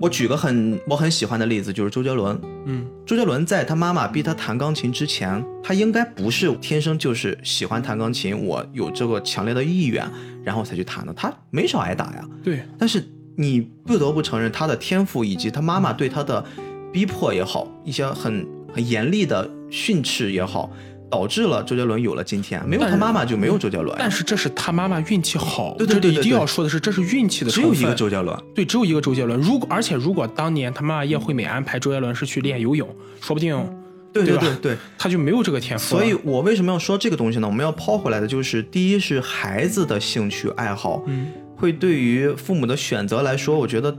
[0.00, 2.40] 我举个很我很喜欢的例子，就是周杰伦。
[2.66, 10.08] 嗯，周杰伦在他妈妈逼他弹钢琴之前，他应该不是天生就是喜欢弹钢琴，我有这个强烈的意愿，
[10.44, 11.12] 然后才去弹的。
[11.12, 12.24] 他没少挨打呀。
[12.44, 13.04] 对，但是
[13.36, 16.44] 你不得不承认他的天赋以及他妈妈对他的
[16.92, 20.70] 逼迫也好，一些很很严厉的训斥也好，
[21.10, 22.66] 导致了周杰伦有了今天。
[22.68, 27.62] 没有他妈妈就没有周杰伦，但是这是他妈妈运气好，对对对对这里一定要说的是，这是运气的只。
[27.62, 28.36] 有一个周杰伦。
[28.54, 29.40] 对，只有一个周杰伦。
[29.40, 32.88] 如果而且如果当年他妈妈叶惠美安排周杰伦是去练游泳，
[33.20, 33.56] 说不定
[34.12, 34.78] 对对吧对对。
[34.96, 35.96] 他就没有这个天赋。
[35.96, 37.46] 所以我为什么要说这个东西呢？
[37.46, 43.96] 我们要抛回来的就是，第一是孩子的兴趣爱好，嗯，会对于父母的选择来说，我觉得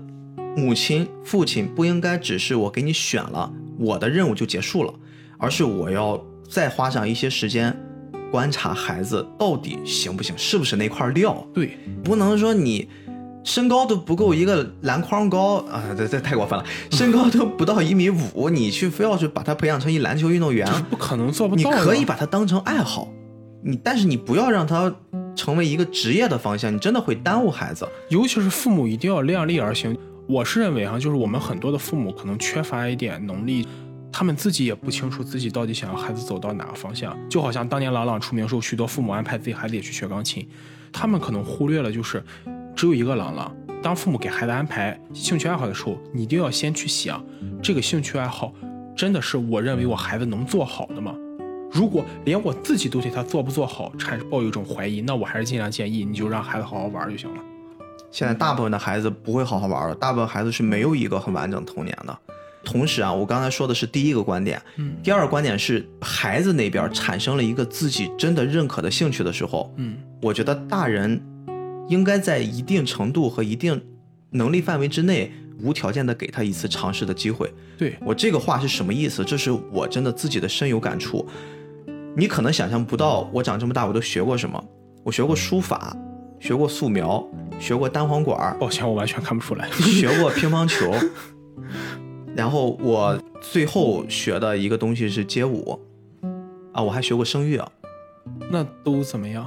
[0.57, 4.93] 母亲、父亲不应该只是我给你选了，我的任务就结束了，
[5.37, 7.75] 而是我要再花上一些时间
[8.31, 12.89] 观察孩子到底行不行，是不是那块料，对，不能说你。
[13.41, 16.65] 身高都不够一个篮筐高啊，这这太过分了！
[16.91, 21.79] 身高都不到一米五，你去非要去把他培养成一篮球运动员， 不可能做不你到你。
[21.79, 23.07] 可以把他当成爱好，
[23.63, 24.93] 你但是你不要让他
[25.37, 27.87] 成为一个职业的方向，你真的会耽误孩子。
[28.09, 29.97] 尤其是父母一定要量力而行。
[30.27, 33.65] 我是认为哈，就是我们很多的父母可能缺乏一点能力，
[34.11, 37.15] 他们自己也不清楚自己到底想要孩子走到哪个方向。
[37.29, 40.47] 就好像当年朗朗出名时候，许多父母安排自己孩子也去学钢琴，
[40.91, 42.23] 他们可能忽略了就是
[42.75, 43.55] 只有一个朗朗。
[43.81, 47.23] 当父母给孩子安排兴趣爱好的时候，你一定要先去想，
[47.63, 48.53] 这个兴趣爱好
[48.95, 51.15] 真的是我认为我孩子能做好的吗？
[51.71, 57.41] 如果连我自己都对他做不做好产生抱有一种怀疑，那我还是尽量建议你就让孩子好好玩就行了。
[58.11, 62.19] 现在大部分的孩子不会好好玩的，大部分孩子是没有一个很完整童年的。
[62.63, 71.21] 同时啊，我刚才说的是第一个观点，嗯第二个观点是孩子那边产生了一个自己真的认可的兴趣的时候，嗯，我觉得大人
[71.87, 73.81] 应该在一定程度和一定
[74.31, 75.31] 能力范围之内，
[75.61, 77.51] 无条件的给他一次尝试的机会。
[77.77, 79.23] 对，我这个话是什么意思？
[79.23, 81.27] 这是我真的自己的深有感触。
[82.15, 84.61] 你可能想象不到，我长这么大我都学过什么。
[85.03, 85.95] 我学过书法，
[86.39, 87.25] 学过素描，
[87.59, 89.69] 学过单簧管儿，抱歉，我完全看不出来。
[89.71, 90.93] 学过乒乓球。
[92.35, 95.79] 然后我最后学的一个东西是街舞，
[96.71, 97.69] 啊，我还学过声乐。
[98.51, 99.45] 那都怎么样？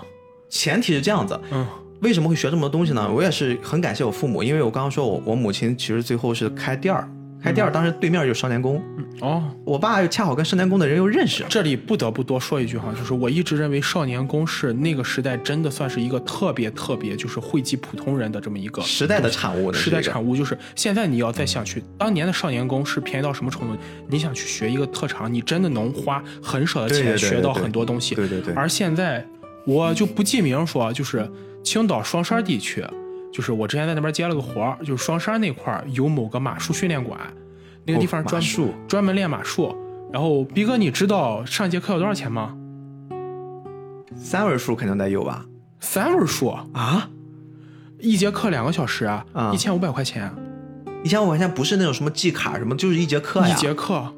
[0.48, 1.66] 前提是这样子，嗯，
[2.00, 3.10] 为什么会学这么多东西呢？
[3.10, 7.08] 我也是很感谢我父母，因为我刚刚说我我母亲其实最后是开店儿，
[7.42, 8.80] 开店儿当时对面就是少年宫，
[9.20, 20.36] 哦，我爸又恰好跟少年宫的人又认识，这里不得不多说一句哈，就是我一直认为少年宫是那个时代真的算是一个特别特别就是惠及普通人的这么一个时代的产物呢，时代产物。
[20.36, 23.76] 就是现在你要再想去，当年的少年宫是便宜到什么程度？
[24.08, 28.14] 你想去学一个特长，你真的能花很少的钱学到很多东西。
[28.14, 29.26] 对对对而现在
[29.66, 31.28] 我就不记名说，就是
[31.62, 32.84] 青岛双山地区，
[33.32, 37.18] 就是我之前在那边接了个活儿，就是双山那块儿有某个马术训练馆，
[37.84, 39.74] 那个地方专、术专门练马术。
[40.12, 42.54] 然后逼哥，你知道上节课要多少钱吗？
[44.14, 45.46] 三位数肯定得有吧？
[45.80, 47.08] 三位数，啊，
[47.98, 50.30] 一节课两个小时，啊一千五百块钱
[51.02, 53.48] 一千五块钱不是那种什么季卡什么，就是一节课呀。
[53.48, 54.14] 一节课，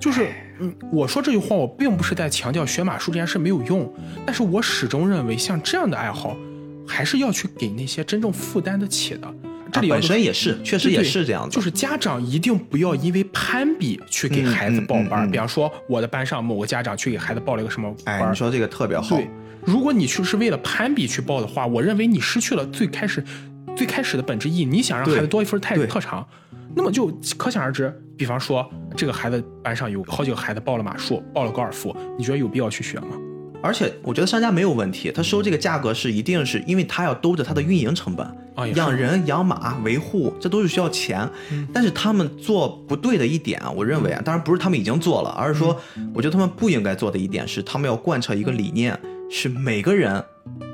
[0.00, 3.88] 就是嗯，我说这句话，我并不是在强调学马术这件事没有用，
[4.26, 6.36] 但是我始终认为像这样的爱好，
[6.86, 9.34] 还是要去给那些真正负担得起的。
[9.72, 11.56] 这里本身也是，确实也是这样子。
[11.56, 15.24] 就是家长一定不要因为攀比去给嗯孩子报班。
[15.24, 19.16] 嗯嗯嗯比方说，我的班上某个家长去给孩子报了一个什么班哎，你说这个特别好。
[19.16, 19.28] 对，
[19.64, 23.24] 如果你去是为了攀比去报的话，我认为你失去了最开始
[23.76, 24.64] 最开始的本质意义。
[24.64, 26.24] 你想让孩子多一份特对特长，
[26.76, 27.92] 那么就可想而知。
[28.16, 28.64] 比方说，
[28.96, 33.08] 这个孩子班上有好几个孩子报了马术，报了高尔夫，你觉得有必要去学吗？
[33.64, 41.26] 而且我觉得商家没有问题，他收这个价格是一定是因为他要兜着他的运营成本，养人、养马、维护，这都是需要钱。
[41.72, 45.80] 但是他们做不对的一点啊，我认为啊，当然不是他们已经做了，而是说，
[46.12, 48.94] 我觉得他们不应该做的一点是，他们要贯彻一个理念，
[49.30, 50.22] 是每个人，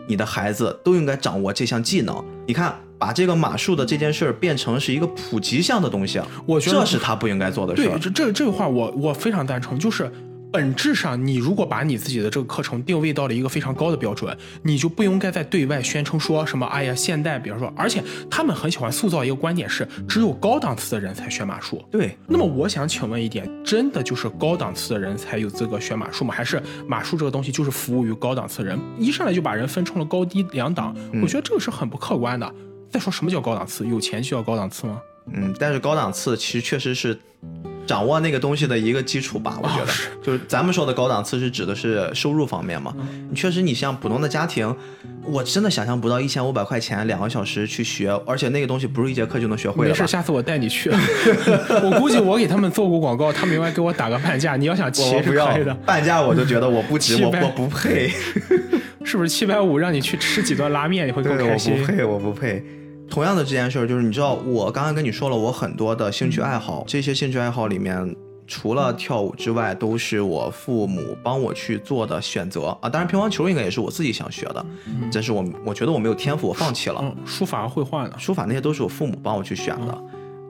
[0.08, 2.24] 你的孩子都应该掌握这项技能。
[2.44, 10.10] 你看，把这个马术的这件事儿变成是一个普及项的东西，我觉得这是他不应该做的事对，这这个话我我非常赞成，就是。
[10.52, 21.84] 本质上，你如果把你自己的这个课程定位到了一个非常高的标准，你就不应该再对外宣称说什么“哎呀，现代”，比如说，而且他们很喜欢塑造一个观点是，只有高档次的人才学马术。
[21.90, 26.34] 对，那么我想请问一点，真的就是高档次的人才有资格学马术吗？
[26.34, 30.94] 还是马术这个东西就是服务于高档次的人，一上来就把人分成了高低两档？
[31.22, 32.54] 我觉得这个是很不客观的。
[32.90, 33.86] 再说什么叫高档次？
[33.86, 35.00] 有钱就要高档次吗？
[35.32, 37.16] 嗯，但是高档次其实确实是
[37.86, 42.94] 掌握那个东西的一个基础吧，我觉得，是就是咱们说的高档次是指的是收入方面嘛。
[43.34, 44.74] 确实，你像普通的家庭，
[45.24, 50.90] 我真的想象不到一千五百块钱两个小时去学，而且那个东西不是一节课就能学会的没事，下次我带你去。
[51.82, 54.56] 我估计我给他们做过广告，他们应该给我打个半价。
[54.56, 58.08] 你要想骑是可以的，半价，我就觉得我不值， 我我不配，
[59.04, 61.86] 是不是七百五让你去吃几顿拉面，你会更对，开心我不？
[61.86, 62.64] 配，我不配。
[63.10, 68.14] 同样的这件事儿，就是你知道，我刚刚跟你说了，我很多的兴趣爱好，这些兴趣爱好里面，
[68.46, 72.88] 除了跳舞之外，都是我父母帮我去做的选择啊。
[72.88, 74.64] 当然，乒乓球应该也是我自己想学的，
[75.12, 77.00] 但是我我觉得我没有天赋，我放弃了。
[77.02, 78.14] 嗯，书法绘画呢？
[78.16, 79.98] 书法那些都是我父母帮我去选的，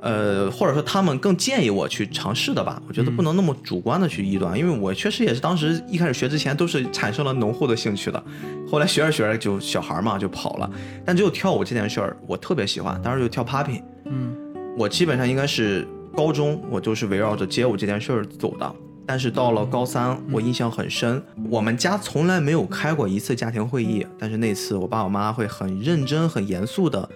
[0.02, 2.82] 呃，或者说他们更建议我去尝试的吧。
[2.88, 8.22] 我觉得不能那么主观的去臆断，因为我确实也是当时一开始学之前都是产生了浓厚的兴趣的，
[8.70, 10.70] 后来学着学着就小孩嘛就跑了。
[11.04, 13.82] 但只有跳舞这件事儿，我特别喜欢，当时就跳 popping。
[14.06, 14.34] 嗯，
[14.76, 15.86] 我基本上应该是
[16.16, 18.74] 高中，我就是围绕着街舞这件事儿走的。
[19.06, 27.08] 但是到了高三，我印象很深，我们家从来没有开过一次家庭会议，但是那次我爸我妈会很认真、很严肃的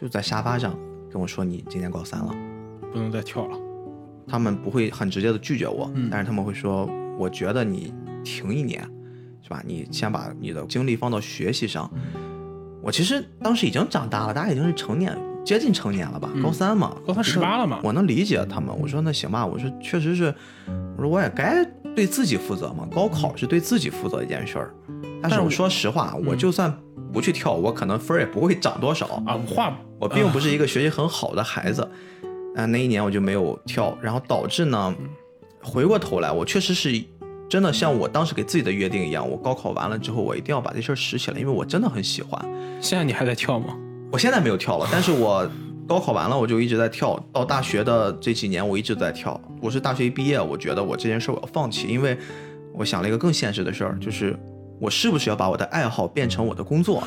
[0.00, 0.78] 就在沙发上
[1.14, 2.34] 跟我说：“你今年高三了。
[2.92, 3.56] 不能再跳了。”
[4.26, 8.82] 他们不会很直接的拒绝我，嗯但是他们会说：“我觉得你停一年，
[9.40, 9.62] 是吧？
[9.64, 11.88] 你先把你的精力放到学习上。”
[12.82, 16.28] 我其实当时已经长大了，大家已经是成年，接近成年了吧？
[16.42, 18.76] 高三嘛，高三十八了嘛我能理解他们。
[18.76, 20.34] 我说那行吧，我说确实是，
[20.96, 21.64] 我说我也该
[21.94, 22.88] 对自己负责嘛。
[22.92, 24.74] 高考是对自己负责一件事儿，
[25.22, 26.76] 但是我说实话，我就算
[27.14, 29.06] 不去跳，我可能分儿也不会涨多少。
[29.24, 31.88] 啊，话我并不是一个学习很好的孩子，
[32.56, 34.94] 啊，那一年我就没有跳，然后导致呢，
[35.62, 37.02] 回过头来，我确实是
[37.48, 42.44] 真的像我当时给自己的约定一样，我高考完了之后，我一定要把这事儿拾起来，因为我真的很喜欢。
[42.80, 43.78] 现在你还在跳吗？
[44.10, 45.48] 我现在没有跳了，但是我
[45.86, 49.40] 高考完了我就一直在跳，到大学的这几年我一直在跳。
[49.60, 52.16] 我是大学一毕业，我觉得我这件事儿我要放弃，因为
[52.72, 54.36] 我想了一个更现实的事儿，就是
[54.84, 57.02] 我是不是要把我的爱好变成我的工作？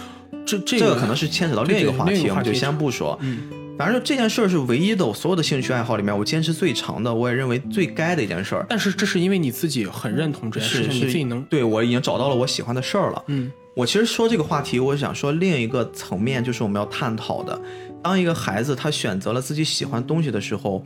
[0.45, 3.15] 这这这个可能是牵扯到另一个话题，对对另一个话题我们就先不说。
[3.21, 8.65] 嗯，反正这件事儿是唯一的，我所有的兴趣爱好里面，我坚持最长的，我也认为最该的一件事儿。
[8.67, 13.23] 但是这是因为你自己很认同这件事情，你自己能对我已经找到了我喜欢的事儿了。
[13.27, 17.61] 嗯我其实说这个话题，我想说另一个层面，就是我们要探讨的，
[18.01, 20.83] 当一个孩子他选择了自己喜欢东西的时候，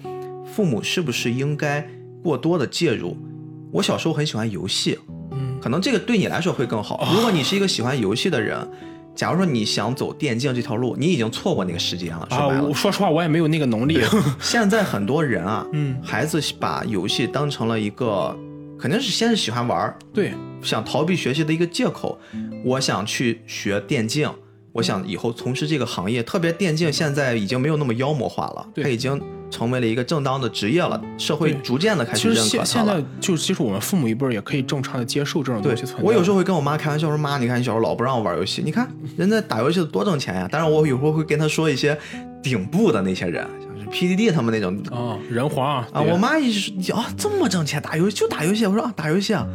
[0.54, 1.88] 父母是不是应该
[2.22, 3.16] 过多的介入？
[3.72, 5.16] 我小时候很喜欢游戏，嗯
[5.62, 7.08] 可能这个对你来说会更好。
[7.14, 8.68] 如果你是一个喜欢游戏的人，
[9.16, 12.28] 假如说你想走电竞这条路，你已经错过那个时间了。
[12.30, 14.02] 说啊，白了我，说实话我也没有那个能力。
[14.40, 18.36] 现在很多人啊，嗯孩子把游戏当成了一个，
[18.80, 20.34] 肯定是先是喜欢玩儿，对，
[20.64, 22.18] 想逃避学习的一个借口。
[22.64, 24.30] 我想去学电竞，
[24.72, 26.24] 我想以后从事这个行业。
[26.24, 29.22] 特别电竞现在已经没有那么妖魔化了，对它已经
[29.52, 33.06] 成为了一个正当的职业了，社会逐渐的开其实始认可它现现在了。
[33.19, 36.03] 就其实我们父母一辈儿也可以正常的接受这种东西存在。
[36.03, 41.95] 我有时候会跟我妈开玩笑说：“妈，你看你小时候老不让我玩游戏，你看人家打游戏多挣钱呀。”当然，我有时候会跟她说一些
[42.41, 48.65] 顶部的那些人，像是 PDD 他们那种啊，人皇啊，啊，我妈一直啊这么挣钱，打游戏就打游戏。
[48.65, 49.45] 我说啊打游戏啊，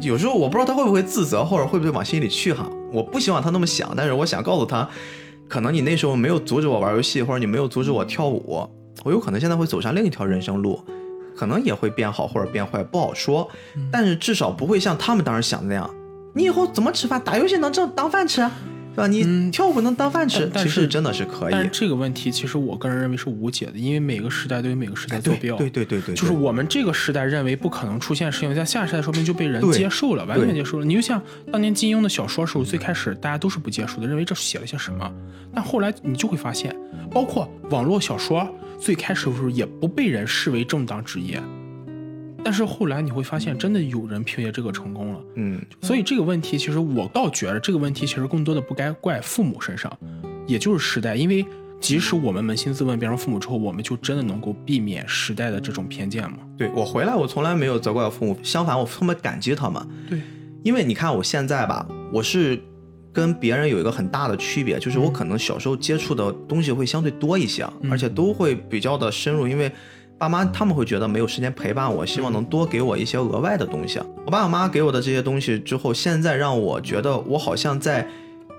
[0.00, 2.66] 有时候我不知道她会不会自责，或者会不会往心里去哈。
[2.90, 4.88] 我不希望她那么想，但是我想告诉她，
[5.48, 8.68] 可能你那时候没有阻止我玩游戏，或者你没有阻止我跳舞，
[9.02, 10.80] 我有可能现在会走上另一条人生路，
[11.36, 13.50] 可能也会变好或者变坏，不好说。
[13.90, 15.90] 但是至少不会像他们当时想的那样，
[16.34, 17.20] 你以后怎么吃饭？
[17.22, 18.48] 打游戏能挣当饭吃，
[18.94, 19.06] 是吧？
[19.08, 21.68] 你跳舞能当饭吃，但但是其实真的是可以但。
[21.72, 25.56] 这个问题，其实我个人认为是无解的，因为每个时代都有每个时代坐标。
[25.56, 30.84] 对对对对，就是我们这个时代认为不可能出现的事情，在下时代说不定就被人接受了，完全接受了。
[30.84, 35.12] 你就像当年金庸的小说时候，最开始大家都是不接受的，认为这写了些什么，
[35.52, 36.74] 但后来你就会发现，
[37.10, 38.48] 包括网络小说，
[38.78, 41.42] 最开始的时候也不被人视为正当职业，
[42.44, 45.20] 但是后来你会发现，真的有人凭借这个成功了。
[45.36, 49.90] 嗯，所以这个问题，其实我倒觉得这个问题其实更多的不该怪父母身上，
[50.46, 51.44] 也就是时代，因为
[51.80, 56.36] 即使我们扪心自问变成父母之后，我们就真的能够避免时代的这种偏见吗？
[56.58, 59.82] 对我回来我从来没有责怪我父母，相反我特别感激他们。
[60.06, 60.20] 对，
[60.62, 62.62] 因为你看我现在吧，我是
[63.10, 69.72] 跟别人有一个很大的区别，就是我可能小时候接触的东西会相对多一些，而且都会比较的深入，因为。
[70.16, 74.00] 爸妈他们会觉得没有时间陪伴我，希望能多给我一些额外的东西。
[74.24, 78.08] 我爸我妈给我的这些东西之后，现在让我觉得我好像在，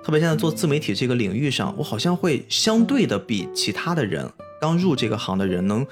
[0.04, 4.30] 特别现在做自媒体这个领域上，我好像会相对的比其他的人
[4.62, 5.86] 刚入这个行的人能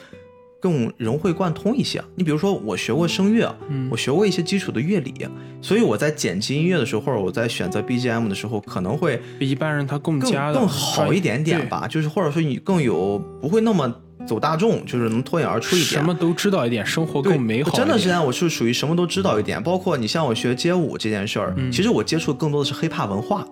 [0.60, 2.04] 更融会贯通一些。
[2.16, 5.14] 你比如说，我学过声乐，嗯我学过一些基础的乐理，
[5.62, 11.88] 所以我在剪辑音乐的时候，或者我在选择 BGM 的时候，可能会比一般人他更更加更好一点点吧。
[11.88, 13.94] 就是或者说你更有不会那么
[14.26, 15.86] 走大众，就是能脱颖而出一点。
[15.86, 23.48] 什么都知道一点，生活更美好真的是这样，我是属于什么都知道一点，包括你像我学街舞这件事儿，嗯其实我接触的更多的是 hiphop 文化。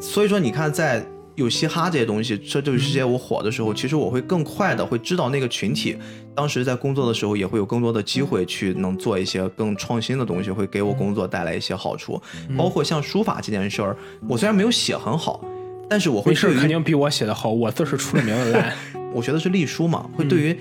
[0.00, 1.04] 所以说，你看，在
[1.36, 5.96] 有嘻哈这些东西，这就是世界我火的时候，其实我会更快的会知道那个群体。
[6.34, 12.20] 当时在工作的时候，也会有更多的机会去能做一些更创新的东西，会给我工作带来一些好处。
[12.48, 13.96] 嗯包括像书法这件事儿，
[14.28, 15.42] 我虽然没有写很好，
[15.88, 18.72] 但是我会没事儿，对于肯定比我写的好，我字是出了名的烂，
[19.14, 20.56] 我学的是隶书嘛，会对于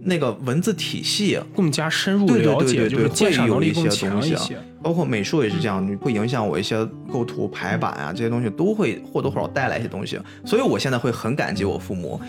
[0.00, 4.36] 那个文字体系更加深入对对了解，对对对就是鉴赏能力更会有一些东西啊。
[4.38, 4.58] 强一些。
[4.82, 10.18] 包括美术也是这样，你会影响我一些构图、排版啊这些东西，都会或多或少带来一些东西。
[10.44, 12.20] 所以我现在会很感激我父母，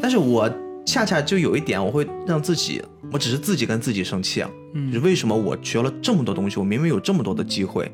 [0.00, 0.48] 但是我
[0.86, 2.80] 恰恰就有一点，我会让自己，
[3.10, 4.48] 我只是自己跟自己生气啊，
[5.02, 7.90] 为什么我学了这么多东西，我明明有这么多的机会，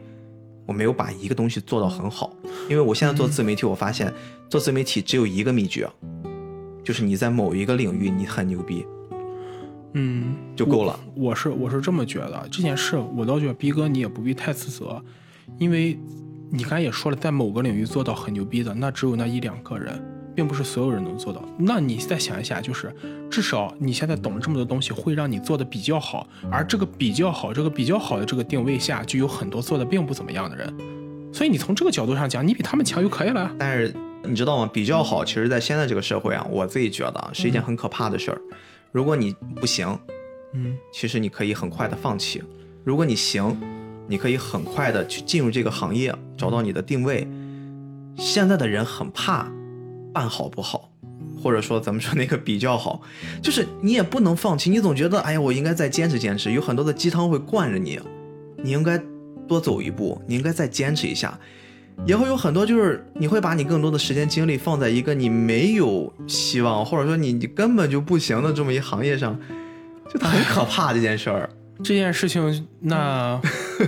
[0.71, 2.33] 我没有把一个东西做到很好。
[2.69, 4.15] 因为我现在做自媒体，我发现
[4.49, 5.91] 做自媒体只有一个秘诀，
[6.85, 8.87] 就是你在某一个领域你很牛逼
[9.95, 10.97] 嗯，就够了。
[11.17, 15.03] 我是我是这么觉得，这件事我倒觉得逼哥你也不必太自责，
[15.59, 15.99] 因为
[16.53, 20.01] 你刚才也说了，在某个领域做到很牛逼的，那只有那一两个人，
[20.35, 21.43] 并不是所有人能做到。
[21.59, 22.95] 那你再想一下，就是
[23.31, 30.73] 至少你现在懂了这么多东西，会让你做的比较好，而这个比较好，这个比较好的这个定位下，就有很多做的并不怎么样的人。
[31.33, 33.55] 所以你从这个角度上讲，你比他们强就可以了。
[33.59, 33.95] 但是
[34.25, 34.71] 你知道吗？
[34.73, 38.41] 比较好，其实在现在这个社会啊，我自己觉得啊是一件很可怕的事儿。
[38.93, 39.99] 如果你不行，
[40.53, 42.41] 嗯其实你可以很快的放弃；
[42.85, 43.57] 如果你行，
[44.09, 47.29] 你可以很快的去进入这个行业，找到你的定位。
[48.17, 49.47] 现在的人很怕
[50.13, 50.91] 办好不好，
[51.43, 53.01] 或者说咱们说那个比较好，
[53.43, 57.99] 就是你也不能放弃，你总觉得哎呀，我应该再坚持坚持，有很多的鸡汤会灌着你，
[58.63, 59.01] 你应该
[59.49, 61.39] 多走一步，你应该再坚持一下。
[62.07, 69.39] 也会有很多，就是你会把你更多的时间精力放在一个你没有希望，或者说你你根本就不行的这么一行业上，
[70.09, 71.51] 就很可怕这件事儿。
[71.85, 73.39] 这件事情，那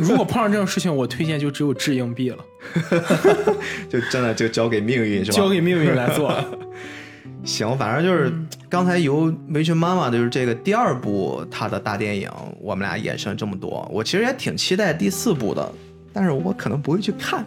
[0.01, 2.45] 如果碰上这种事情，我推荐就只有掷硬币了，
[3.89, 5.37] 就真的就交给命运是吧？
[5.37, 6.35] 交给命运来做。
[7.45, 8.33] 行，反正就是
[8.69, 12.31] 刚才由围裙妈妈就是这个第二部她的大电影，
[12.61, 15.73] 我们俩衍生这么多，我其实也挺期待第四部的，
[16.13, 17.45] 但是我可能不会去看，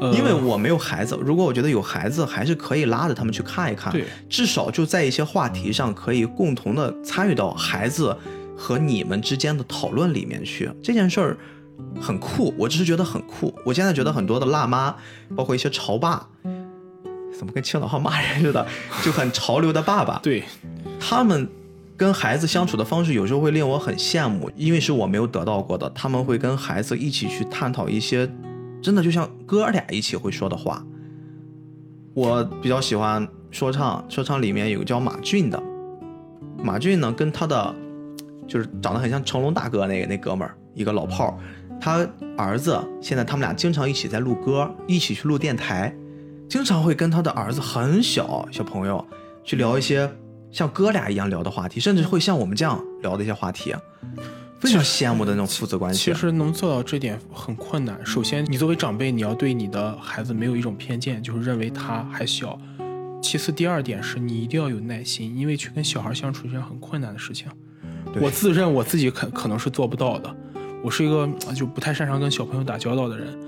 [0.00, 1.18] 呃因为我没有孩子。
[1.20, 8.16] 如果我觉得有孩子，还是可以拉着他们去看一看，对，至少就在一些话题上可以共同的参与到孩子
[8.56, 11.36] 和你们之间的讨论里面去，这件事儿。
[12.00, 13.54] 很酷，我只是觉得很酷。
[13.64, 14.94] 我现在觉得很多的辣妈，
[15.34, 16.28] 包括一些潮爸，
[17.38, 18.66] 怎么跟青岛话骂人似的，
[19.02, 20.42] 就很潮流的爸爸， 对，
[20.98, 21.48] 他们
[21.96, 25.88] 跟孩子相处的方式有时候会令我很羡慕，因为是我没有得到过的。
[25.90, 28.30] 他们会跟孩子一起去探讨一些
[28.82, 30.84] 真的就像哥俩一起会说的话。
[32.14, 35.62] 我比较喜欢说唱，说唱里面有个叫马俊的，
[36.62, 37.74] 马俊呢跟他的
[38.46, 41.34] 就是长得很像成龙大哥那个那哥们儿，一个老炮儿，
[41.80, 45.94] 他儿子现在他们俩经常一起在录歌，一起去录电台，
[46.48, 49.04] 经常会跟他的儿子很小小朋友
[49.44, 50.10] 去聊一些
[50.50, 53.74] 像哥俩一样聊的话题，甚至会像我们这样聊的一些话题。
[54.58, 56.12] 非常羡慕的那种父子关系。
[56.12, 58.00] 其实能做到这点很困难。
[58.04, 62.58] 首先，你作为长辈，你要对你的孩子没有一种偏见，就是认为他还小。
[63.22, 67.48] 其次，第二点是你一定要有耐心，因为去跟小孩相处是件很困难的事情。
[68.18, 70.34] 我自认我自己可可能是做不到的，
[70.82, 73.38] 我是一个呃就不太擅长跟小朋友打交道的人。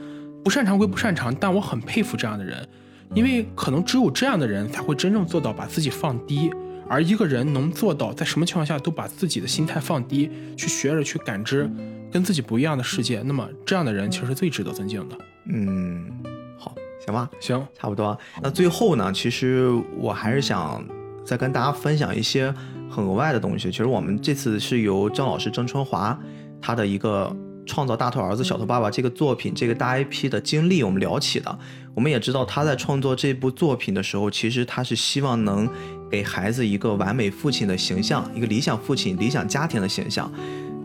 [0.45, 2.67] 不擅长归不擅长，但我很佩服这样的人，
[3.15, 6.51] 因为可能只有这样的人才会真正做到把自己放低。
[6.91, 11.71] 而一个人能做到在什么情况下都把自己的心态放低，去学着去感知
[12.11, 15.19] 跟自己不一样的世界，那么这样的人其实是最值得尊敬的。
[15.51, 16.11] 嗯，
[16.57, 16.75] 好，
[17.05, 18.19] 行吧，行，差不多。
[18.43, 19.69] 那最后呢，其实
[19.99, 20.83] 我还是想
[21.27, 22.55] 再跟大家分享一些
[22.89, 23.71] 很额外的东西。
[23.71, 26.19] 其实我们这次是由郑老师郑春华
[26.61, 27.35] 他的一个
[27.67, 31.59] 创造《大头儿子小头爸爸》这个作品这个大 IP 的经历，我们聊起的。
[31.95, 35.69] 我们也知道他在创作这部作品的时候，其实他是希望能
[36.11, 40.31] 给孩子一个完美父亲的形象，一个理想父亲、理想家庭的形象。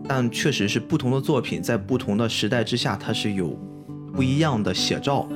[0.05, 3.57] 但确实是不同的作品在不同的时代之下，它是有
[4.13, 5.29] 不一样的写照。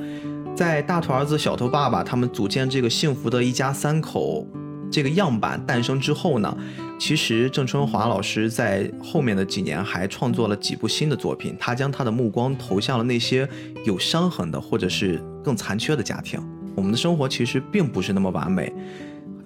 [0.54, 4.44] 在大头儿子小头爸爸他们组建这个幸福的一家三口
[4.90, 6.54] 这个样板诞生之后呢，
[6.98, 13.48] 其实郑春华老师在后面的几年还创作了几部新的作品，他将他的目光投向了那些
[13.84, 16.40] 有伤痕的或者是更残缺的家庭。
[16.74, 18.72] 我们的生活其实并不是那么完美，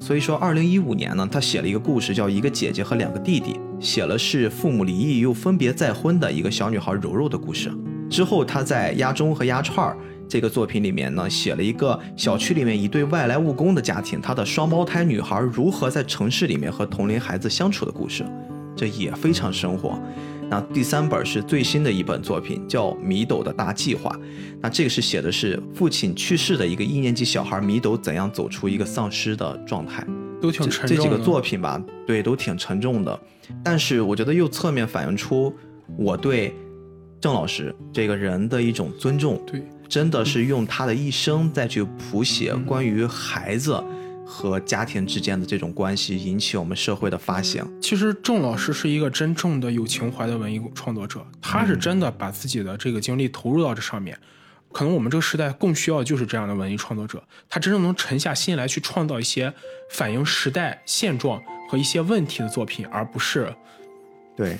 [0.00, 7.70] 所以说，二零一五年呢，他写了一个故事，叫《一个姐姐和两个弟弟》，写了是父母离异又分别再婚的一个小女孩柔柔的故事。
[8.10, 9.96] 之后，他在《鸭中和鸭串儿》
[10.32, 18.24] 这个作品里面呢，写了一个小区里面一对外来务工的家庭，他的双胞胎女孩如何在城市里面和同龄孩子相处的故事，
[18.74, 20.00] 这也非常生活。
[20.48, 24.10] 那第三本是最新的一本作品，叫《米斗的大计划》。
[24.62, 30.02] 那这个是写的是父亲去世的一个一年级小孩米斗怎样走出一个丧尸的状态。
[30.40, 30.96] 都挺这沉重的。
[30.96, 33.20] 这几个作品吧，对，都挺沉重的。
[33.62, 35.54] 但是我觉得又侧面反映出
[35.98, 36.54] 我对
[37.20, 39.62] 郑老师这个人的一种尊重，对，
[39.92, 43.78] 真的是用他的一生再去谱写嗯关于孩子
[44.24, 47.62] 和家庭之间的这种关系，引起我们社会的发现。
[47.78, 54.18] 其实郑老师是一个真正的有情怀的文艺创作者，他是真的把自己的这个精力投入到这上面。
[54.72, 59.52] 可能我们这个时代更需要的就是这样的文艺创作者，他真正能沉下心来去创造一些
[59.90, 61.38] 反映时代现状
[61.68, 63.54] 和一些问题的作品，而不是
[64.34, 64.56] 对，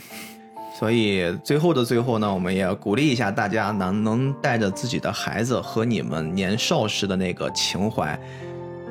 [0.82, 8.18] 所以最后的最后呢，我们也鼓励一下大家，能能带着自己的孩子和你们年少时的那个情怀，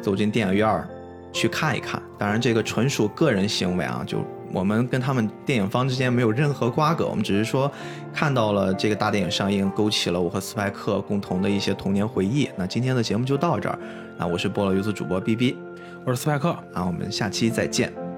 [0.02, 0.88] 走进电影院儿
[1.34, 2.02] 去看一看。
[2.18, 4.20] 当然，这个纯属个人行为啊，就
[4.54, 7.70] 我们跟他们电影方之间没有任何瓜葛，我们只是说
[8.14, 12.50] 看到了这个大电影上映，勾起了我和斯派克共同的一些童年回忆。
[12.56, 13.78] 那今天的节目就到这儿，
[14.18, 15.58] 那我是菠萝游子主播 B B，
[16.06, 16.52] 我是斯派克。
[16.74, 18.11] 啊，我们下期再见。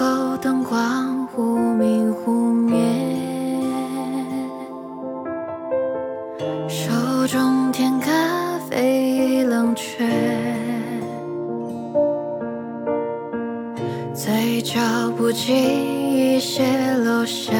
[0.00, 2.74] 后灯光忽明忽灭，
[6.66, 6.90] 手
[7.26, 8.10] 中甜咖
[8.70, 10.08] 啡已冷却，
[14.14, 14.80] 嘴角
[15.18, 16.64] 不经意泄
[17.04, 17.54] 露想